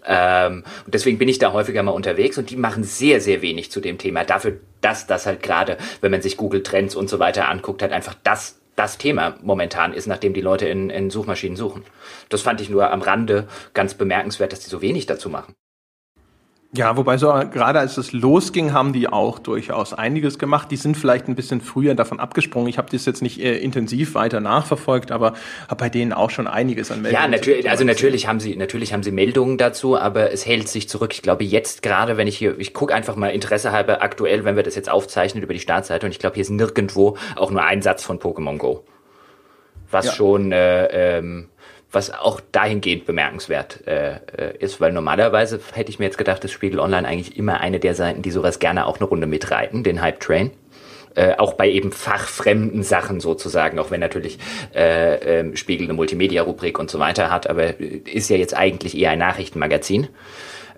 [0.06, 3.70] Ähm, und deswegen bin ich da häufiger mal unterwegs und die machen sehr, sehr wenig
[3.70, 4.24] zu dem Thema.
[4.24, 7.92] Dafür, dass das halt gerade, wenn man sich Google Trends und so weiter anguckt, halt
[7.92, 11.82] einfach das das Thema momentan ist, nachdem die Leute in, in Suchmaschinen suchen.
[12.28, 15.54] Das fand ich nur am Rande ganz bemerkenswert, dass die so wenig dazu machen.
[16.76, 20.70] Ja, wobei so gerade als es losging, haben die auch durchaus einiges gemacht.
[20.70, 22.68] Die sind vielleicht ein bisschen früher davon abgesprungen.
[22.68, 25.34] Ich habe das jetzt nicht äh, intensiv weiter nachverfolgt, aber
[25.68, 27.22] habe bei denen auch schon einiges an Meldungen.
[27.22, 30.88] Ja, natürlich, also natürlich haben sie natürlich haben sie Meldungen dazu, aber es hält sich
[30.88, 31.12] zurück.
[31.14, 34.56] Ich glaube jetzt gerade, wenn ich hier, ich gucke einfach mal Interesse halber aktuell, wenn
[34.56, 37.62] wir das jetzt aufzeichnen über die Startseite und ich glaube hier ist nirgendwo auch nur
[37.62, 38.84] ein Satz von Pokémon Go,
[39.90, 40.12] was ja.
[40.12, 41.48] schon äh, ähm,
[41.92, 46.50] was auch dahingehend bemerkenswert äh, äh, ist, weil normalerweise hätte ich mir jetzt gedacht, dass
[46.50, 50.02] Spiegel Online eigentlich immer eine der Seiten, die sowas gerne auch eine Runde mitreiten, den
[50.02, 50.50] Hype Train.
[51.14, 54.38] Äh, auch bei eben fachfremden Sachen sozusagen, auch wenn natürlich
[54.74, 59.12] äh, äh, Spiegel eine Multimedia-Rubrik und so weiter hat, aber ist ja jetzt eigentlich eher
[59.12, 60.08] ein Nachrichtenmagazin.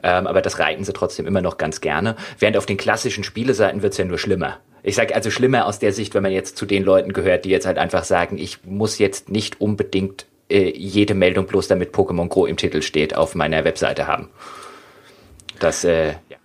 [0.04, 2.14] Ähm, aber das reiten sie trotzdem immer noch ganz gerne.
[2.38, 4.58] Während auf den klassischen Spieleseiten wird's ja nur schlimmer.
[4.84, 7.50] Ich sage also schlimmer aus der Sicht, wenn man jetzt zu den Leuten gehört, die
[7.50, 12.28] jetzt halt einfach sagen, ich muss jetzt nicht unbedingt äh, jede Meldung bloß damit Pokémon
[12.28, 14.30] Go im Titel steht auf meiner Webseite haben.
[15.60, 16.37] Das, äh, ja.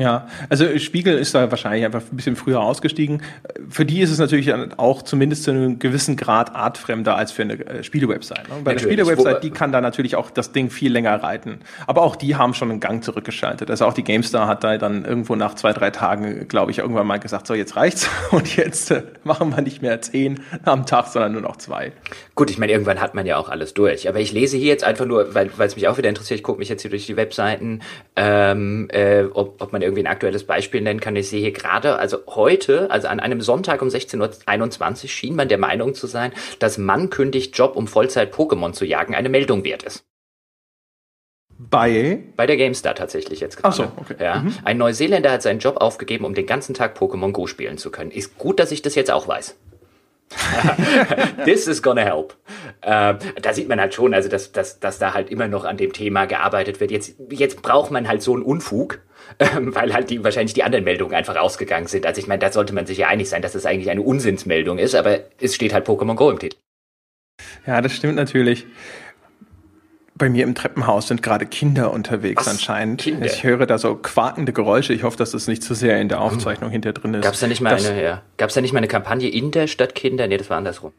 [0.00, 3.22] Ja, also Spiegel ist da wahrscheinlich einfach ein bisschen früher ausgestiegen.
[3.68, 7.54] Für die ist es natürlich auch zumindest zu einem gewissen Grad artfremder als für eine
[7.54, 8.42] äh, Spielewebsite.
[8.42, 8.62] Ne?
[8.64, 11.58] Bei der Spielewebsite, die kann da natürlich auch das Ding viel länger reiten.
[11.86, 13.70] Aber auch die haben schon einen Gang zurückgeschaltet.
[13.70, 17.06] Also auch die GameStar hat da dann irgendwo nach zwei, drei Tagen, glaube ich, irgendwann
[17.06, 21.06] mal gesagt, so jetzt reicht's und jetzt äh, machen wir nicht mehr zehn am Tag,
[21.06, 21.92] sondern nur noch zwei.
[22.34, 24.08] Gut, ich meine, irgendwann hat man ja auch alles durch.
[24.08, 26.58] Aber ich lese hier jetzt einfach nur, weil es mich auch wieder interessiert, ich gucke
[26.58, 27.80] mich jetzt hier durch die Webseiten,
[28.14, 31.16] ähm, äh, ob, ob man irgendwie ein aktuelles Beispiel nennen kann.
[31.16, 35.48] Ich sehe hier gerade, also heute, also an einem Sonntag um 16.21 Uhr schien man
[35.48, 39.64] der Meinung zu sein, dass Mann kündigt Job, um Vollzeit Pokémon zu jagen, eine Meldung
[39.64, 40.04] wert ist.
[41.58, 42.22] Bei?
[42.36, 43.68] Bei der GameStar tatsächlich jetzt gerade.
[43.68, 44.16] Ach so, okay.
[44.20, 44.40] Ja.
[44.40, 44.54] Mhm.
[44.64, 48.10] Ein Neuseeländer hat seinen Job aufgegeben, um den ganzen Tag Pokémon Go spielen zu können.
[48.10, 49.56] Ist gut, dass ich das jetzt auch weiß.
[51.44, 52.34] This is gonna help.
[52.82, 55.76] Äh, da sieht man halt schon, also dass, dass, dass da halt immer noch an
[55.76, 56.90] dem Thema gearbeitet wird.
[56.90, 58.98] Jetzt, jetzt braucht man halt so einen Unfug,
[59.38, 62.06] ähm, weil halt die wahrscheinlich die anderen Meldungen einfach ausgegangen sind.
[62.06, 64.78] Also ich meine, da sollte man sich ja einig sein, dass das eigentlich eine Unsinnsmeldung
[64.78, 66.56] ist, aber es steht halt Pokémon Go im Titel.
[67.66, 68.66] Ja, das stimmt natürlich.
[70.14, 72.48] Bei mir im Treppenhaus sind gerade Kinder unterwegs Was?
[72.48, 73.02] anscheinend.
[73.02, 73.26] Kinder?
[73.26, 74.94] Ich höre da so quakende Geräusche.
[74.94, 76.72] Ich hoffe, dass das nicht zu sehr in der Aufzeichnung hm.
[76.72, 77.22] hinter drin ist.
[77.22, 78.22] Gab es da nicht mal eine, ja.
[78.38, 80.26] Es da nicht mal eine Kampagne in der Stadt Kinder?
[80.26, 80.92] Nee, das war andersrum.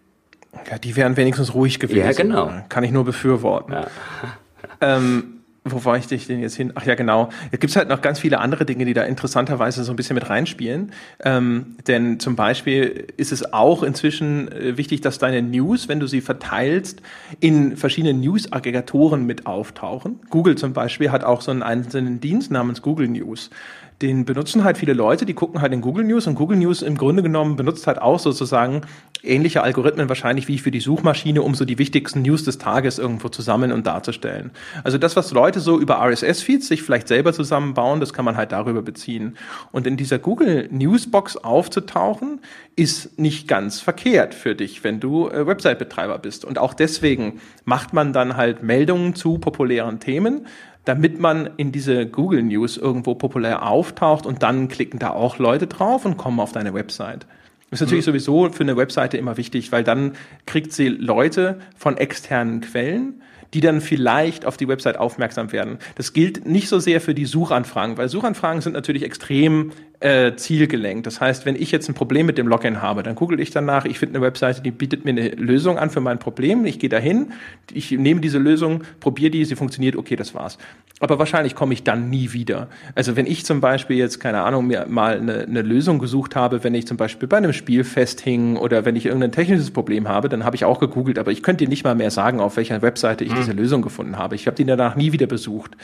[0.69, 1.99] Ja, die wären wenigstens ruhig gewesen.
[1.99, 2.51] Ja, genau.
[2.69, 3.73] Kann ich nur befürworten.
[3.73, 3.87] Ja.
[4.81, 5.36] Ähm,
[5.71, 6.71] wo war ich denn jetzt hin?
[6.75, 7.29] Ach ja, genau.
[7.51, 10.29] Es gibt halt noch ganz viele andere Dinge, die da interessanterweise so ein bisschen mit
[10.29, 10.91] reinspielen.
[11.23, 16.07] Ähm, denn zum Beispiel ist es auch inzwischen äh, wichtig, dass deine News, wenn du
[16.07, 17.01] sie verteilst,
[17.39, 20.19] in verschiedenen News-Aggregatoren mit auftauchen.
[20.29, 23.49] Google zum Beispiel hat auch so einen einzelnen Dienst namens Google News
[24.01, 26.97] den benutzen halt viele Leute, die gucken halt in Google News und Google News im
[26.97, 28.81] Grunde genommen benutzt halt auch sozusagen
[29.23, 33.29] ähnliche Algorithmen wahrscheinlich wie für die Suchmaschine, um so die wichtigsten News des Tages irgendwo
[33.29, 34.51] zu sammeln und darzustellen.
[34.83, 38.51] Also das, was Leute so über RSS-Feeds sich vielleicht selber zusammenbauen, das kann man halt
[38.51, 39.35] darüber beziehen.
[39.71, 42.41] Und in dieser Google Newsbox aufzutauchen,
[42.75, 46.45] ist nicht ganz verkehrt für dich, wenn du äh, Website-Betreiber bist.
[46.45, 50.45] Und auch deswegen macht man dann halt Meldungen zu populären Themen,
[50.87, 55.67] damit man in diese Google News irgendwo populär auftaucht und dann klicken da auch Leute
[55.67, 57.27] drauf und kommen auf deine Website.
[57.71, 58.11] Ist natürlich mhm.
[58.11, 60.13] sowieso für eine Webseite immer wichtig, weil dann
[60.45, 63.21] kriegt sie Leute von externen Quellen,
[63.53, 65.77] die dann vielleicht auf die Website aufmerksam werden.
[65.95, 71.07] Das gilt nicht so sehr für die Suchanfragen, weil Suchanfragen sind natürlich extrem äh, zielgelenkt.
[71.07, 73.85] Das heißt, wenn ich jetzt ein Problem mit dem Login habe, dann google ich danach,
[73.85, 76.65] ich finde eine Webseite, die bietet mir eine Lösung an für mein Problem.
[76.65, 77.31] Ich gehe dahin,
[77.73, 80.59] ich nehme diese Lösung, probiere die, sie funktioniert, okay, das war's.
[80.99, 82.67] Aber wahrscheinlich komme ich dann nie wieder.
[82.93, 86.63] Also wenn ich zum Beispiel jetzt, keine Ahnung, mir mal eine, eine Lösung gesucht habe,
[86.63, 90.29] wenn ich zum Beispiel bei einem Spiel festhing oder wenn ich irgendein technisches Problem habe,
[90.29, 92.81] dann habe ich auch gegoogelt, aber ich könnte dir nicht mal mehr sagen, auf welcher
[92.81, 93.37] Webseite ich hm.
[93.37, 94.35] diese Lösung gefunden habe.
[94.35, 95.75] Ich habe die danach nie wieder besucht.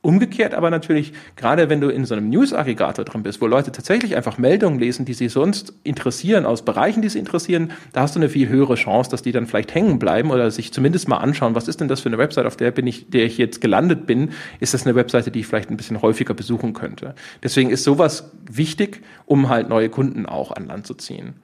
[0.00, 4.14] Umgekehrt aber natürlich, gerade wenn du in so einem News-Aggregator drin bist, wo Leute tatsächlich
[4.14, 8.20] einfach Meldungen lesen, die sie sonst interessieren, aus Bereichen, die sie interessieren, da hast du
[8.20, 11.56] eine viel höhere Chance, dass die dann vielleicht hängen bleiben oder sich zumindest mal anschauen,
[11.56, 14.06] was ist denn das für eine Website, auf der bin ich, der ich jetzt gelandet
[14.06, 14.30] bin?
[14.60, 17.16] Ist das eine Webseite, die ich vielleicht ein bisschen häufiger besuchen könnte?
[17.42, 21.34] Deswegen ist sowas wichtig, um halt neue Kunden auch an Land zu ziehen.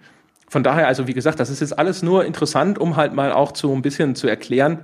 [0.48, 3.50] Von daher, also wie gesagt, das ist jetzt alles nur interessant, um halt mal auch
[3.50, 4.78] zu ein bisschen zu erklären,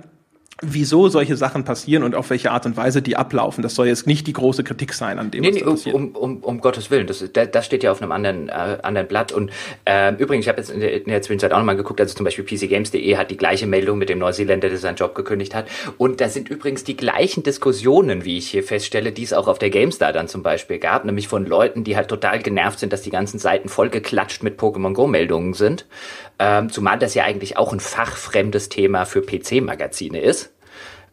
[0.61, 3.61] wieso solche Sachen passieren und auf welche Art und Weise die ablaufen.
[3.61, 5.95] Das soll jetzt nicht die große Kritik sein an dem, nee, was nee, passiert.
[5.95, 9.31] Um, um, um Gottes Willen, das, das steht ja auf einem anderen, äh, anderen Blatt.
[9.31, 9.51] Und
[9.85, 12.23] äh, übrigens, ich habe jetzt in der, in der Zwischenzeit auch nochmal geguckt, also zum
[12.23, 15.65] Beispiel PCGames.de hat die gleiche Meldung mit dem Neuseeländer, der seinen Job gekündigt hat.
[15.97, 19.59] Und da sind übrigens die gleichen Diskussionen, wie ich hier feststelle, die es auch auf
[19.59, 23.01] der GameStar dann zum Beispiel gab, nämlich von Leuten, die halt total genervt sind, dass
[23.01, 25.85] die ganzen Seiten vollgeklatscht mit Pokémon Go-Meldungen sind.
[26.39, 30.53] Ähm, zumal das ja eigentlich auch ein fachfremdes Thema für PC-Magazine ist.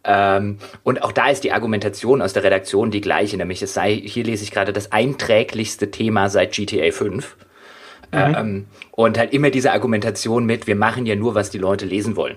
[0.05, 3.95] Ähm, und auch da ist die Argumentation aus der Redaktion die gleiche, nämlich es sei,
[3.95, 7.37] hier lese ich gerade, das einträglichste Thema seit GTA 5.
[8.11, 8.19] Mhm.
[8.19, 12.17] Ähm, und halt immer diese Argumentation mit, wir machen ja nur, was die Leute lesen
[12.17, 12.37] wollen.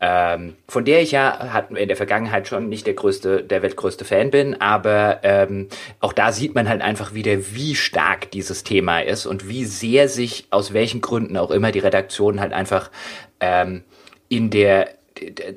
[0.00, 4.04] Ähm, von der ich ja hat in der Vergangenheit schon nicht der größte, der weltgrößte
[4.04, 5.68] Fan bin, aber ähm,
[5.98, 10.08] auch da sieht man halt einfach wieder, wie stark dieses Thema ist und wie sehr
[10.08, 12.92] sich aus welchen Gründen auch immer die Redaktion halt einfach
[13.40, 13.82] ähm,
[14.28, 14.90] in der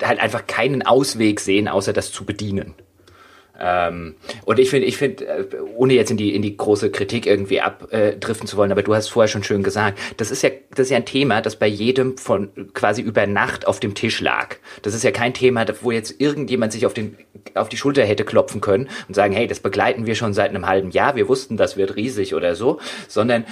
[0.02, 2.74] halt einfach keinen Ausweg sehen, außer das zu bedienen.
[3.64, 5.46] Ähm, und ich finde, ich finde, äh,
[5.76, 9.08] ohne jetzt in die in die große Kritik irgendwie abdriften zu wollen, aber du hast
[9.08, 12.18] vorher schon schön gesagt, das ist ja das ist ja ein Thema, das bei jedem
[12.18, 14.56] von quasi über Nacht auf dem Tisch lag.
[14.82, 17.16] Das ist ja kein Thema, wo jetzt irgendjemand sich auf den
[17.54, 20.66] auf die Schulter hätte klopfen können und sagen, hey, das begleiten wir schon seit einem
[20.66, 23.44] halben Jahr, wir wussten, das wird riesig oder so, sondern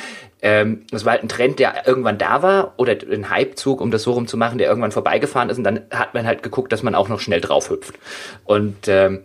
[0.42, 4.02] ähm, das war halt ein Trend, der irgendwann da war oder ein Hypezug, um das
[4.02, 7.08] so rumzumachen, der irgendwann vorbeigefahren ist und dann hat man halt geguckt, dass man auch
[7.08, 7.94] noch schnell drauf hüpft.
[8.44, 9.20] Und ähm,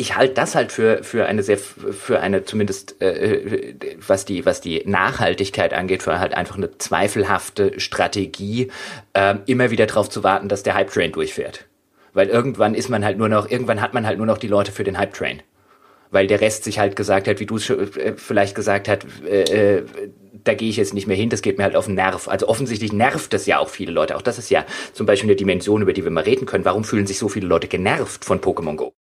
[0.00, 3.74] ich halte das halt für für eine sehr für eine zumindest äh,
[4.06, 8.70] was die was die Nachhaltigkeit angeht für halt einfach eine zweifelhafte Strategie
[9.12, 11.66] äh, immer wieder darauf zu warten, dass der Hype Train durchfährt,
[12.14, 14.72] weil irgendwann ist man halt nur noch irgendwann hat man halt nur noch die Leute
[14.72, 15.42] für den Hype Train,
[16.10, 19.76] weil der Rest sich halt gesagt hat, wie du es äh, vielleicht gesagt hat, äh,
[19.76, 19.84] äh,
[20.44, 22.26] da gehe ich jetzt nicht mehr hin, das geht mir halt auf den Nerv.
[22.26, 24.16] Also offensichtlich nervt das ja auch viele Leute.
[24.16, 26.64] Auch das ist ja zum Beispiel eine Dimension, über die wir mal reden können.
[26.64, 28.94] Warum fühlen sich so viele Leute genervt von Pokémon Go?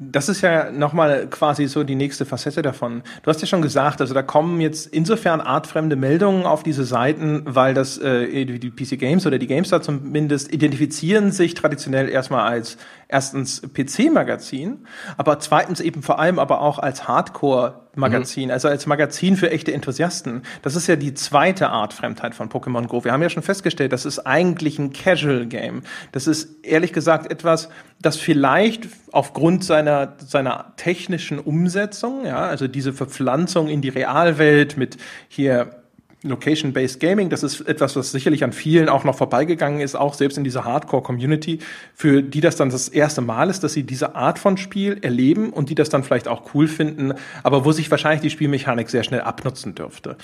[0.00, 3.02] Das ist ja nochmal quasi so die nächste Facette davon.
[3.24, 7.42] Du hast ja schon gesagt, also da kommen jetzt insofern artfremde Meldungen auf diese Seiten,
[7.44, 12.78] weil das äh, die PC Games oder die GameStar zumindest identifizieren sich traditionell erstmal als
[13.08, 14.86] erstens PC-Magazin,
[15.16, 18.50] aber zweitens eben vor allem aber auch als Hardcore-Magazin, mhm.
[18.50, 20.42] also als Magazin für echte Enthusiasten.
[20.60, 23.04] Das ist ja die zweite Art Fremdheit von Pokémon Go.
[23.04, 25.82] Wir haben ja schon festgestellt, das ist eigentlich ein Casual-Game.
[26.12, 32.92] Das ist ehrlich gesagt etwas, das vielleicht aufgrund seiner, seiner technischen Umsetzung, ja, also diese
[32.92, 34.98] Verpflanzung in die Realwelt mit
[35.28, 35.77] hier
[36.22, 40.36] Location-Based Gaming, das ist etwas, was sicherlich an vielen auch noch vorbeigegangen ist, auch selbst
[40.36, 41.60] in dieser Hardcore-Community,
[41.94, 45.50] für die das dann das erste Mal ist, dass sie diese Art von Spiel erleben
[45.50, 47.14] und die das dann vielleicht auch cool finden,
[47.44, 50.16] aber wo sich wahrscheinlich die Spielmechanik sehr schnell abnutzen dürfte.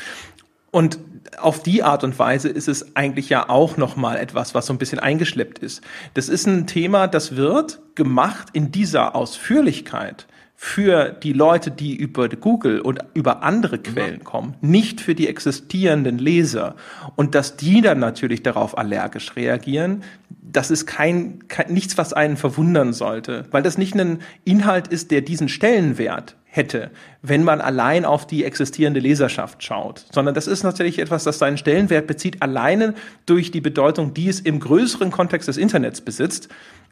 [0.73, 0.99] Und
[1.39, 4.73] auf die Art und Weise ist es eigentlich ja auch noch mal etwas, was so
[4.73, 5.83] ein bisschen eingeschleppt ist.
[6.15, 10.27] Das ist ein Thema, das wird gemacht in dieser Ausführlichkeit
[10.57, 16.19] für die Leute, die über Google und über andere Quellen kommen, nicht für die existierenden
[16.19, 16.77] Leser.
[17.17, 20.05] Und dass die dann natürlich darauf allergisch reagieren,
[20.41, 25.11] das ist kein, kein nichts, was einen verwundern sollte, weil das nicht ein Inhalt ist,
[25.11, 30.63] der diesen Stellenwert hätte, wenn man allein auf die existierende Leserschaft schaut, sondern das ist
[30.63, 32.95] natürlich etwas, das seinen Stellenwert bezieht, alleine
[33.27, 36.49] durch die Bedeutung, die es im größeren Kontext des Internets besitzt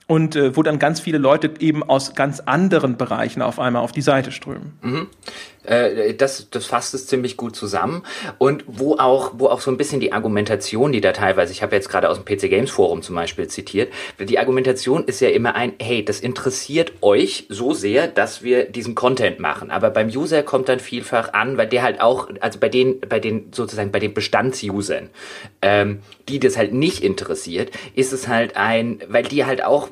[0.06, 3.92] und äh, wo dann ganz viele Leute eben aus ganz anderen Bereichen auf einmal auf
[3.92, 4.72] die Seite strömen.
[4.82, 5.06] Mhm.
[5.64, 8.02] Äh, das, das fasst es ziemlich gut zusammen.
[8.38, 11.74] Und wo auch, wo auch so ein bisschen die Argumentation, die da teilweise, ich habe
[11.74, 15.54] jetzt gerade aus dem PC Games Forum zum Beispiel zitiert, die Argumentation ist ja immer
[15.54, 20.42] ein, hey, das interessiert euch so sehr, dass wir diesen Content machen, aber beim User
[20.42, 24.00] kommt dann vielfach an, weil der halt auch, also bei den, bei den sozusagen bei
[24.00, 25.10] den Bestandsusern,
[25.60, 29.88] ähm, die das halt nicht interessiert, ist es halt ein, weil die halt auch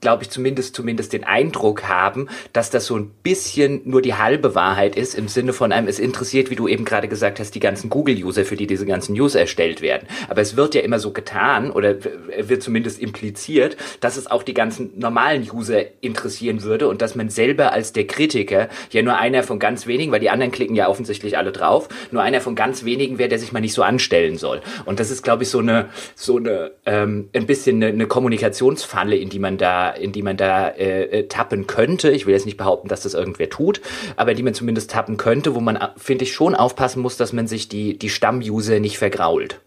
[0.00, 4.54] glaube ich, zumindest, zumindest den Eindruck haben, dass das so ein bisschen nur die halbe
[4.54, 7.60] Wahrheit ist, im Sinne von einem, es interessiert, wie du eben gerade gesagt hast, die
[7.60, 10.06] ganzen Google-User, für die diese ganzen News erstellt werden.
[10.28, 11.96] Aber es wird ja immer so getan, oder
[12.40, 17.28] wird zumindest impliziert, dass es auch die ganzen normalen User interessieren würde und dass man
[17.28, 20.88] selber als der Kritiker ja nur einer von ganz wenigen, weil die anderen klicken ja
[20.88, 24.38] offensichtlich alle drauf, nur einer von ganz wenigen wäre, der sich mal nicht so anstellen
[24.38, 24.60] soll.
[24.84, 29.16] Und das ist, glaube ich, so eine, so eine, ähm, ein bisschen eine, eine Kommunikationsfalle,
[29.16, 32.10] in die man man da, in die man da äh, äh, tappen könnte.
[32.10, 33.80] Ich will jetzt nicht behaupten, dass das irgendwer tut,
[34.16, 37.32] aber die man zumindest tappen könnte, wo man, äh, finde ich, schon aufpassen muss, dass
[37.32, 39.60] man sich die, die Stammuser nicht vergrault.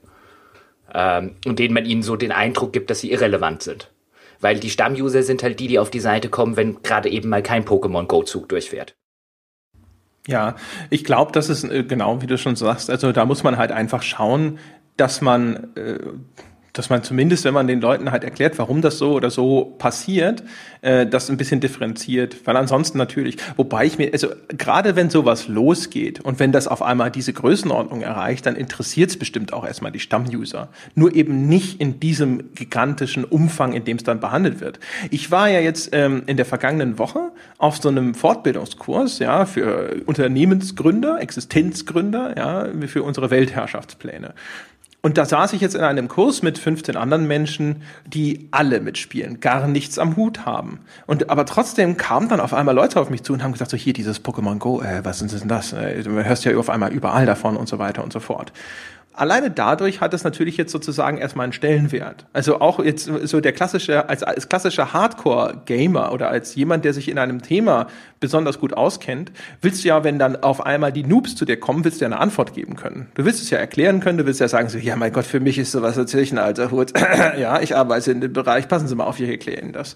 [0.94, 3.90] Ähm, und denen man ihnen so den Eindruck gibt, dass sie irrelevant sind.
[4.40, 7.44] Weil die Stammuser sind halt die, die auf die Seite kommen, wenn gerade eben mal
[7.44, 8.94] kein Pokémon Go-Zug durchfährt.
[10.28, 10.56] Ja,
[10.92, 12.90] ich glaube, das ist äh, genau wie du schon sagst.
[12.92, 14.60] Also da muss man halt einfach schauen,
[14.98, 16.00] dass man äh,
[16.74, 20.44] dass man zumindest, wenn man den Leuten halt erklärt, warum das so oder so passiert,
[20.82, 22.46] äh, das ein bisschen differenziert.
[22.46, 26.82] Weil ansonsten natürlich, wobei ich mir, also gerade wenn sowas losgeht und wenn das auf
[26.82, 30.70] einmal diese Größenordnung erreicht, dann interessiert es bestimmt auch erstmal die Stammuser.
[30.96, 34.80] Nur eben nicht in diesem gigantischen Umfang, in dem es dann behandelt wird.
[35.10, 40.02] Ich war ja jetzt ähm, in der vergangenen Woche auf so einem Fortbildungskurs, ja, für
[40.06, 44.34] Unternehmensgründer, Existenzgründer, ja, für unsere Weltherrschaftspläne.
[45.04, 49.40] Und da saß ich jetzt in einem Kurs mit 15 anderen Menschen, die alle mitspielen,
[49.40, 50.80] gar nichts am Hut haben.
[51.08, 53.78] Und aber trotzdem kamen dann auf einmal Leute auf mich zu und haben gesagt, so
[53.78, 55.74] hier dieses Pokémon Go, äh, was ist denn das?
[55.74, 58.54] Äh, du hörst ja auf einmal überall davon und so weiter und so fort
[59.14, 62.26] alleine dadurch hat es natürlich jetzt sozusagen erstmal einen Stellenwert.
[62.34, 67.10] Also auch jetzt so der klassische, als, als klassischer Hardcore-Gamer oder als jemand, der sich
[67.10, 67.88] in einem Thema
[68.20, 69.32] besonders gut auskennt,
[69.62, 72.08] willst du ja, wenn dann auf einmal die Noobs zu dir kommen, willst du ja
[72.08, 73.08] eine Antwort geben können.
[73.16, 75.40] Du willst es ja erklären können, du willst ja sagen so, ja mein Gott, für
[75.40, 76.94] mich ist sowas natürlich ein alter Hut.
[77.38, 79.96] ja, ich arbeite in dem Bereich, passen Sie mal auf, wir erklären das.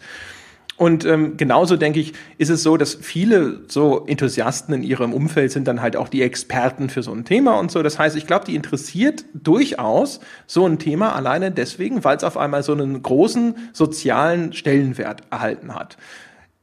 [0.77, 5.51] Und ähm, genauso denke ich, ist es so, dass viele so Enthusiasten in ihrem Umfeld
[5.51, 7.81] sind dann halt auch die Experten für so ein Thema und so.
[7.81, 12.35] Das heißt, ich glaube, die interessiert durchaus so ein Thema alleine deswegen, weil es auf
[12.35, 15.95] einmal so einen großen sozialen Stellenwert erhalten hat.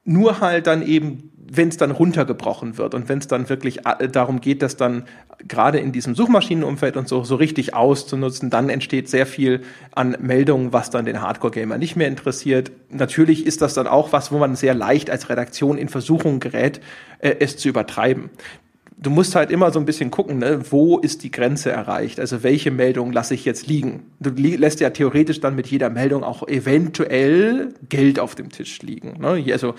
[0.05, 4.09] Nur halt dann eben wenn es dann runtergebrochen wird und wenn es dann wirklich äh,
[4.09, 5.05] darum geht, das dann
[5.47, 9.61] gerade in diesem Suchmaschinenumfeld und so, so richtig auszunutzen, dann entsteht sehr viel
[9.95, 12.73] an Meldungen, was dann den Hardcore-Gamer nicht mehr interessiert.
[12.91, 16.81] Natürlich ist das dann auch was, wo man sehr leicht als Redaktion in Versuchung gerät,
[17.19, 18.31] äh, es zu übertreiben
[19.03, 22.21] du musst halt immer so ein bisschen gucken, ne, wo ist die Grenze erreicht?
[22.21, 24.05] Also welche Meldung lasse ich jetzt liegen?
[24.21, 29.21] Du lässt ja theoretisch dann mit jeder Meldung auch eventuell Geld auf dem Tisch liegen.
[29.21, 29.45] Ne?
[29.53, 29.75] Also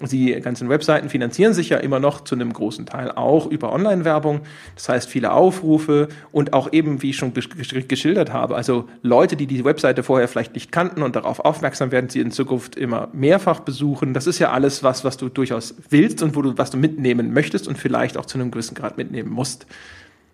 [0.00, 4.40] die ganzen Webseiten finanzieren sich ja immer noch zu einem großen Teil auch über Online-Werbung.
[4.74, 9.46] Das heißt, viele Aufrufe und auch eben, wie ich schon geschildert habe, also Leute, die
[9.46, 13.60] die Webseite vorher vielleicht nicht kannten und darauf aufmerksam werden, sie in Zukunft immer mehrfach
[13.60, 14.12] besuchen.
[14.12, 17.32] Das ist ja alles was, was du durchaus willst und wo du, was du mitnehmen
[17.32, 19.66] möchtest und vielleicht auch zu einem gewissen Grad mitnehmen musst.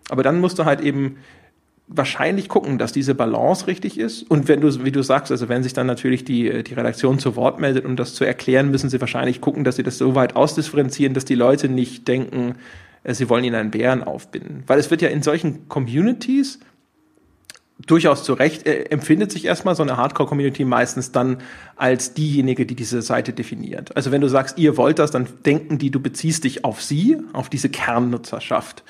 [0.09, 1.17] Aber dann musst du halt eben
[1.95, 4.23] wahrscheinlich gucken, dass diese Balance richtig ist.
[4.29, 7.35] Und wenn du, wie du sagst, also wenn sich dann natürlich die, die Redaktion zu
[7.35, 10.35] Wort meldet, um das zu erklären, müssen sie wahrscheinlich gucken, dass sie das so weit
[10.35, 12.55] ausdifferenzieren, dass die Leute nicht denken,
[13.03, 14.63] äh, sie wollen ihnen einen Bären aufbinden.
[14.67, 16.59] Weil es wird ja in solchen Communities
[17.85, 21.37] durchaus zu Recht äh, empfindet sich erstmal so eine Hardcore-Community meistens dann
[21.75, 23.95] als diejenige, die diese Seite definiert.
[23.95, 27.17] Also wenn du sagst, ihr wollt das, dann denken die, du beziehst dich auf sie,
[27.33, 28.83] auf diese Kernnutzerschaft.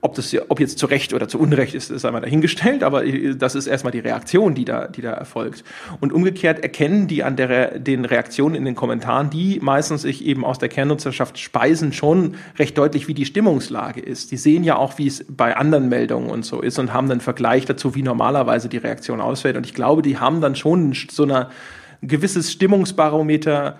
[0.00, 3.54] Ob das ob jetzt zu Recht oder zu Unrecht ist, ist einmal dahingestellt, aber das
[3.54, 5.64] ist erstmal die Reaktion, die da, die da erfolgt.
[6.00, 10.44] Und umgekehrt erkennen die an der, den Reaktionen in den Kommentaren, die meistens sich eben
[10.44, 14.30] aus der Kernnutzerschaft speisen, schon recht deutlich, wie die Stimmungslage ist.
[14.30, 17.20] Die sehen ja auch, wie es bei anderen Meldungen und so ist und haben einen
[17.20, 19.56] Vergleich dazu, wie normalerweise die Reaktion ausfällt.
[19.56, 21.48] Und ich glaube, die haben dann schon so eine
[22.02, 23.78] gewisses Stimmungsbarometer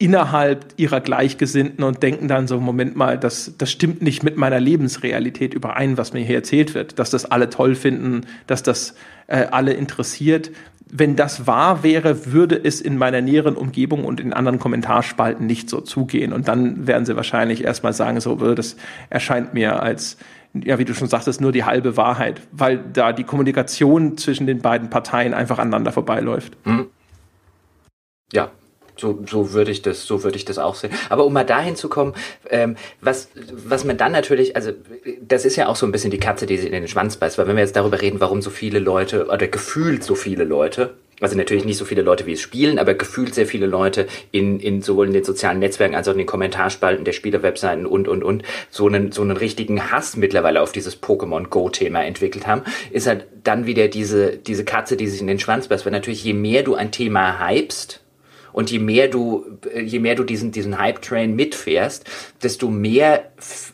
[0.00, 4.58] innerhalb ihrer Gleichgesinnten und denken dann so, Moment mal, das, das stimmt nicht mit meiner
[4.58, 8.94] Lebensrealität überein, was mir hier erzählt wird, dass das alle toll finden, dass das
[9.26, 10.50] äh, alle interessiert.
[10.92, 15.70] wenn das wahr wäre, würde es in meiner näheren Umgebung und in anderen Kommentarspalten nicht
[15.70, 16.32] so zugehen.
[16.32, 18.76] Und dann werden sie wahrscheinlich erstmal sagen, so, das
[19.10, 20.16] erscheint mir als,
[20.54, 24.60] ja, wie du schon sagtest, nur die halbe Wahrheit, weil da die Kommunikation zwischen den
[24.60, 26.56] beiden Parteien einfach aneinander vorbeiläuft.
[26.66, 26.86] Mhm.
[28.32, 28.50] Ja,
[29.00, 30.92] so, so würde ich das, so würde ich das auch sehen.
[31.08, 32.14] Aber um mal dahin zu kommen,
[32.50, 33.28] ähm, was,
[33.66, 34.72] was man dann natürlich, also
[35.20, 37.38] das ist ja auch so ein bisschen die Katze, die sich in den Schwanz beißt,
[37.38, 40.94] weil wenn wir jetzt darüber reden, warum so viele Leute oder gefühlt so viele Leute
[41.20, 44.58] also natürlich nicht so viele Leute, wie es spielen, aber gefühlt sehr viele Leute in,
[44.58, 48.24] in sowohl in den sozialen Netzwerken als auch in den Kommentarspalten der Spielerwebseiten und, und,
[48.24, 53.06] und so einen, so einen richtigen Hass mittlerweile auf dieses Pokémon Go-Thema entwickelt haben, ist
[53.06, 56.32] halt dann wieder diese, diese Katze, die sich in den Schwanz beißt, weil natürlich je
[56.32, 58.00] mehr du ein Thema hypst,
[58.52, 59.44] und je mehr du,
[59.74, 62.04] je mehr du diesen, diesen Hype-Train mitfährst,
[62.42, 63.30] desto mehr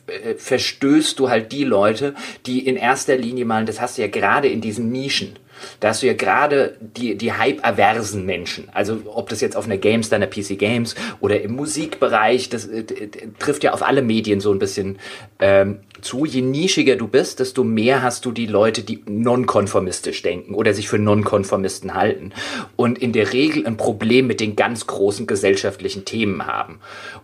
[0.06, 2.14] äh, verstößt du halt die Leute,
[2.46, 5.38] die in erster Linie mal, das hast du ja gerade in diesen Nischen,
[5.80, 8.68] da hast du ja gerade die, die Hype-aversen Menschen.
[8.72, 12.84] Also ob das jetzt auf einer Games, einer PC Games oder im Musikbereich, das äh,
[13.38, 14.98] trifft ja auf alle Medien so ein bisschen
[15.38, 16.24] ähm, zu.
[16.24, 20.88] Je nischiger du bist, desto mehr hast du die Leute, die nonkonformistisch denken oder sich
[20.88, 22.32] für Nonkonformisten halten.
[22.76, 26.80] Und in der Regel ein Problem mit den ganz großen gesellschaftlichen Themen haben.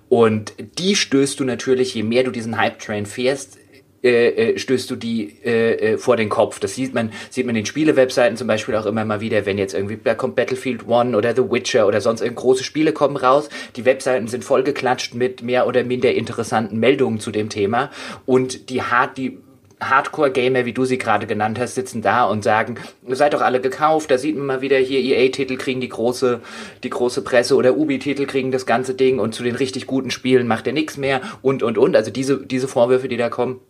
[0.08, 3.58] Und die stößt du natürlich, je mehr du diesen Hype-Train fährst,
[4.02, 6.58] äh, äh, stößt du die äh, äh, vor den Kopf.
[6.58, 9.74] Das sieht man, sieht man in Spiele-Webseiten zum Beispiel auch immer mal wieder, wenn jetzt
[9.74, 13.48] irgendwie, da kommt Battlefield One oder The Witcher oder sonst irgend große Spiele kommen raus.
[13.76, 17.90] Die Webseiten sind vollgeklatscht mit mehr oder minder interessanten Meldungen zu dem Thema
[18.26, 19.38] und die hart, die
[19.80, 22.76] Hardcore-Gamer, wie du sie gerade genannt hast, sitzen da und sagen,
[23.06, 26.40] ihr seid doch alle gekauft, da sieht man mal wieder hier, EA-Titel kriegen die große,
[26.82, 30.46] die große Presse oder Ubi-Titel kriegen das ganze Ding und zu den richtig guten Spielen
[30.46, 31.96] macht er nichts mehr und, und, und.
[31.96, 33.60] Also diese, diese Vorwürfe, die da kommen,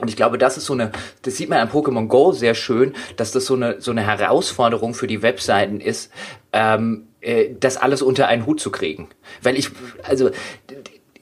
[0.00, 0.90] und ich glaube, das ist so eine,
[1.22, 4.94] das sieht man an Pokémon Go sehr schön, dass das so eine, so eine Herausforderung
[4.94, 6.10] für die Webseiten ist,
[6.52, 9.08] ähm, äh, das alles unter einen Hut zu kriegen.
[9.42, 9.68] Weil ich,
[10.02, 10.30] also,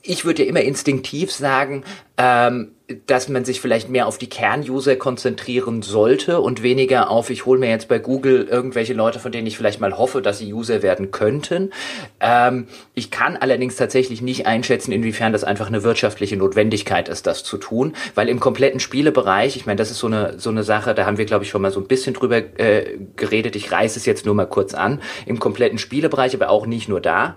[0.02, 1.84] ich würde ja immer instinktiv sagen,
[2.16, 2.72] ähm,
[3.06, 7.60] dass man sich vielleicht mehr auf die Kernuser konzentrieren sollte und weniger auf, ich hole
[7.60, 10.82] mir jetzt bei Google irgendwelche Leute, von denen ich vielleicht mal hoffe, dass sie User
[10.82, 11.72] werden könnten.
[12.20, 17.44] Ähm, ich kann allerdings tatsächlich nicht einschätzen, inwiefern das einfach eine wirtschaftliche Notwendigkeit ist, das
[17.44, 20.94] zu tun, weil im kompletten Spielebereich, ich meine, das ist so eine, so eine Sache,
[20.94, 23.98] da haben wir, glaube ich, schon mal so ein bisschen drüber äh, geredet, ich reiße
[23.98, 27.36] es jetzt nur mal kurz an, im kompletten Spielebereich, aber auch nicht nur da,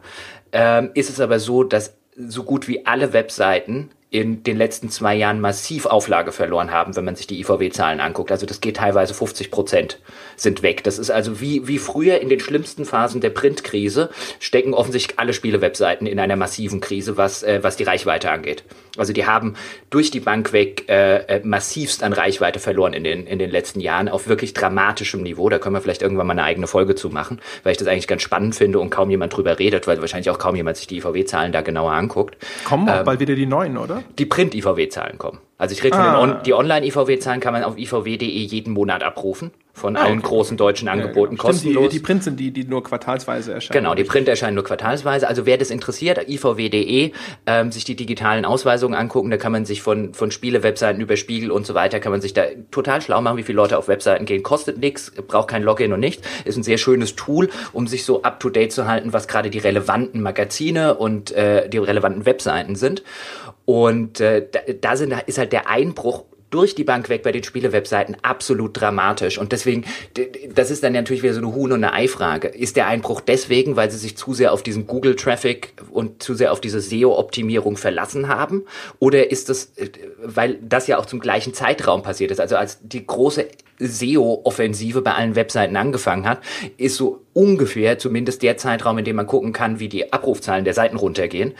[0.51, 5.15] ähm, ist es aber so, dass so gut wie alle Webseiten in den letzten zwei
[5.15, 8.31] Jahren massiv Auflage verloren haben, wenn man sich die IVW-Zahlen anguckt.
[8.31, 9.99] Also das geht teilweise 50 Prozent
[10.35, 10.83] sind weg.
[10.83, 15.33] Das ist also wie, wie früher in den schlimmsten Phasen der Printkrise stecken offensichtlich alle
[15.33, 18.63] Spiele-Webseiten in einer massiven Krise, was, äh, was die Reichweite angeht.
[18.97, 19.55] Also die haben
[19.89, 23.79] durch die Bank weg äh, äh, massivst an Reichweite verloren in den, in den letzten
[23.79, 25.49] Jahren auf wirklich dramatischem Niveau.
[25.49, 28.07] Da können wir vielleicht irgendwann mal eine eigene Folge zu machen, weil ich das eigentlich
[28.07, 30.97] ganz spannend finde und kaum jemand drüber redet, weil wahrscheinlich auch kaum jemand sich die
[30.97, 32.37] IVW-Zahlen da genauer anguckt.
[32.65, 34.03] Kommen ähm, bald wieder die neuen, oder?
[34.19, 35.39] Die Print-IVW-Zahlen kommen.
[35.57, 36.03] Also ich rede ah.
[36.03, 40.19] von den On die Online-IVW-Zahlen kann man auf ivw.de jeden Monat abrufen von ah, allen
[40.19, 40.27] okay.
[40.27, 41.49] großen deutschen Angeboten ja, genau.
[41.49, 41.89] kostenlos.
[41.89, 43.79] Die, die Print sind die, die nur quartalsweise erscheinen.
[43.79, 45.27] Genau, die Print erscheinen nur quartalsweise.
[45.27, 47.11] Also wer das interessiert, ivw.de,
[47.47, 51.49] ähm, sich die digitalen Ausweisungen angucken, da kann man sich von, von Spiele-Webseiten über Spiegel
[51.49, 54.25] und so weiter, kann man sich da total schlau machen, wie viele Leute auf Webseiten
[54.25, 54.43] gehen.
[54.43, 56.25] Kostet nichts, braucht kein Login und nichts.
[56.45, 60.21] Ist ein sehr schönes Tool, um sich so up-to-date zu halten, was gerade die relevanten
[60.21, 63.01] Magazine und äh, die relevanten Webseiten sind.
[63.65, 67.43] Und äh, da, da sind, ist halt der Einbruch durch die Bank weg bei den
[67.43, 69.37] Spielewebseiten absolut dramatisch.
[69.37, 69.85] Und deswegen,
[70.53, 72.47] das ist dann natürlich wieder so eine Huhn- und eine Ei-Frage.
[72.47, 76.51] Ist der Einbruch deswegen, weil sie sich zu sehr auf diesen Google-Traffic und zu sehr
[76.51, 78.65] auf diese SEO-Optimierung verlassen haben?
[78.99, 79.89] Oder ist das, äh,
[80.23, 82.39] weil das ja auch zum gleichen Zeitraum passiert ist?
[82.39, 83.47] Also als die große
[83.79, 86.39] SEO-Offensive bei allen Webseiten angefangen hat,
[86.77, 90.73] ist so ungefähr zumindest der Zeitraum, in dem man gucken kann, wie die Abrufzahlen der
[90.73, 91.53] Seiten runtergehen.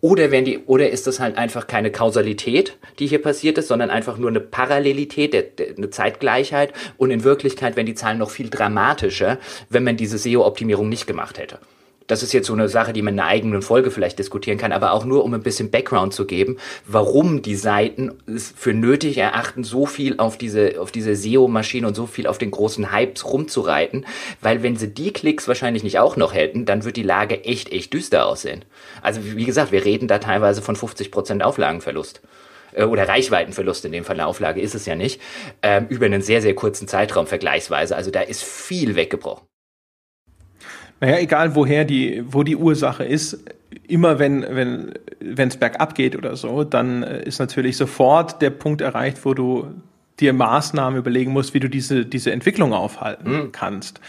[0.00, 3.90] Oder wenn die, oder ist das halt einfach keine Kausalität, die hier passiert ist, sondern
[3.90, 9.38] einfach nur eine Parallelität, eine Zeitgleichheit und in Wirklichkeit wären die Zahlen noch viel dramatischer,
[9.68, 11.58] wenn man diese SEO-Optimierung nicht gemacht hätte.
[12.10, 14.72] Das ist jetzt so eine Sache, die man in einer eigenen Folge vielleicht diskutieren kann,
[14.72, 19.16] aber auch nur, um ein bisschen Background zu geben, warum die Seiten es für nötig
[19.16, 23.24] erachten, so viel auf diese, auf diese SEO-Maschine und so viel auf den großen Hypes
[23.24, 24.06] rumzureiten,
[24.40, 27.70] weil wenn sie die Klicks wahrscheinlich nicht auch noch hätten, dann wird die Lage echt,
[27.70, 28.64] echt düster aussehen.
[29.02, 32.22] Also wie gesagt, wir reden da teilweise von 50% Auflagenverlust
[32.72, 35.20] äh, oder Reichweitenverlust in dem Fall eine Auflage ist es ja nicht,
[35.62, 37.94] ähm, über einen sehr, sehr kurzen Zeitraum vergleichsweise.
[37.94, 39.46] Also da ist viel weggebrochen.
[41.00, 43.42] Naja, egal woher die, wo die Ursache ist,
[43.86, 48.50] immer wenn, wenn, wenn es bergab geht oder so, dann äh, ist natürlich sofort der
[48.50, 49.68] Punkt erreicht, wo du
[50.18, 53.52] dir Maßnahmen überlegen musst, wie du diese, diese Entwicklung aufhalten mhm.
[53.52, 54.00] kannst.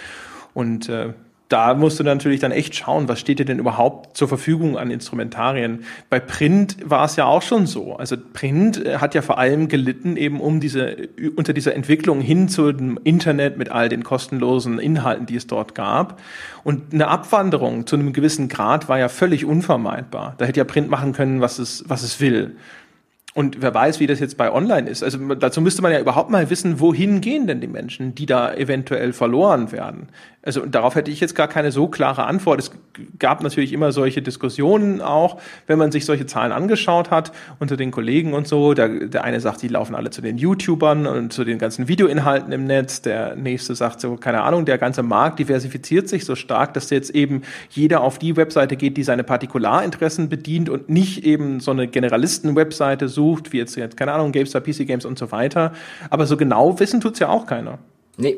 [0.53, 1.13] Und äh,
[1.51, 4.89] da musst du natürlich dann echt schauen, was steht dir denn überhaupt zur Verfügung an
[4.89, 5.83] Instrumentarien.
[6.09, 7.97] Bei Print war es ja auch schon so.
[7.97, 12.47] Also Print äh, hat ja vor allem gelitten eben um diese, unter dieser Entwicklung hin
[12.47, 16.21] zu dem Internet mit all den kostenlosen Inhalten, die es dort gab.
[16.63, 20.35] Und eine Abwanderung zu einem gewissen Grad war ja völlig unvermeidbar.
[20.37, 22.55] Da hätte ja Print machen können, was es, was es will.
[23.33, 25.03] Und wer weiß, wie das jetzt bei Online ist.
[25.03, 28.53] Also dazu müsste man ja überhaupt mal wissen, wohin gehen denn die Menschen, die da
[28.53, 30.09] eventuell verloren werden.
[30.43, 32.59] Also darauf hätte ich jetzt gar keine so klare Antwort.
[32.59, 32.71] Es
[33.19, 37.91] gab natürlich immer solche Diskussionen auch, wenn man sich solche Zahlen angeschaut hat unter den
[37.91, 38.73] Kollegen und so.
[38.73, 42.51] Der, der eine sagt, die laufen alle zu den YouTubern und zu den ganzen Videoinhalten
[42.51, 43.01] im Netz.
[43.01, 47.11] Der nächste sagt so, keine Ahnung, der ganze Markt diversifiziert sich so stark, dass jetzt
[47.11, 51.87] eben jeder auf die Webseite geht, die seine Partikularinteressen bedient und nicht eben so eine
[51.87, 53.20] Generalisten-Webseite sucht,
[53.52, 55.73] wie jetzt, jetzt, keine Ahnung, GameStar, PC Games und so weiter.
[56.10, 57.80] Aber so genau wissen tut's ja auch keiner.
[58.18, 58.38] Nee,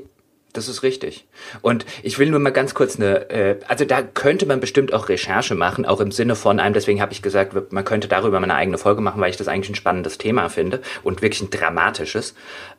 [0.54, 1.26] das ist richtig.
[1.62, 5.10] Und ich will nur mal ganz kurz eine, äh, also da könnte man bestimmt auch
[5.10, 8.46] Recherche machen, auch im Sinne von einem, deswegen habe ich gesagt, man könnte darüber mal
[8.46, 11.50] eine eigene Folge machen, weil ich das eigentlich ein spannendes Thema finde und wirklich ein
[11.50, 12.36] dramatisches.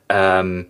[0.09, 0.67] Ähm,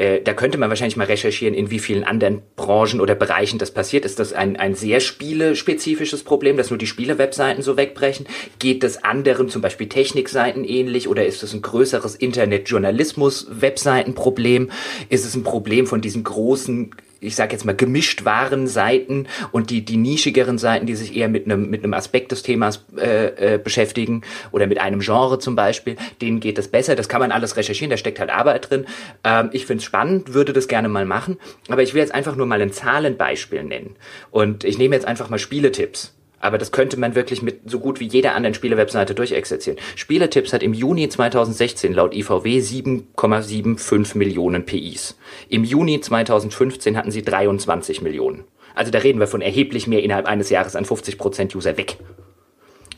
[0.00, 3.70] äh, da könnte man wahrscheinlich mal recherchieren, in wie vielen anderen Branchen oder Bereichen das
[3.70, 4.06] passiert.
[4.06, 8.26] Ist das ein, ein sehr spielespezifisches Problem, dass nur die Spiele-Webseiten so wegbrechen?
[8.58, 11.06] Geht das anderen, zum Beispiel Technikseiten ähnlich?
[11.06, 14.70] Oder ist es ein größeres Internet-Journalismus-Webseitenproblem?
[15.10, 19.70] Ist es ein Problem von diesen großen ich sage jetzt mal, gemischt waren Seiten und
[19.70, 23.54] die, die nischigeren Seiten, die sich eher mit einem, mit einem Aspekt des Themas äh,
[23.54, 24.22] äh, beschäftigen
[24.52, 26.96] oder mit einem Genre zum Beispiel, denen geht das besser.
[26.96, 28.86] Das kann man alles recherchieren, da steckt halt Arbeit drin.
[29.24, 31.38] Ähm, ich finde es spannend, würde das gerne mal machen,
[31.68, 33.96] aber ich will jetzt einfach nur mal ein Zahlenbeispiel nennen.
[34.30, 36.14] Und ich nehme jetzt einfach mal Spieletipps.
[36.40, 39.78] Aber das könnte man wirklich mit so gut wie jeder anderen Spielewebseite durchexerzieren.
[39.94, 45.16] Spieletipps hat im Juni 2016 laut IVW 7,75 Millionen PIs.
[45.48, 48.44] Im Juni 2015 hatten sie 23 Millionen.
[48.74, 51.98] Also da reden wir von erheblich mehr innerhalb eines Jahres an 50% User weg.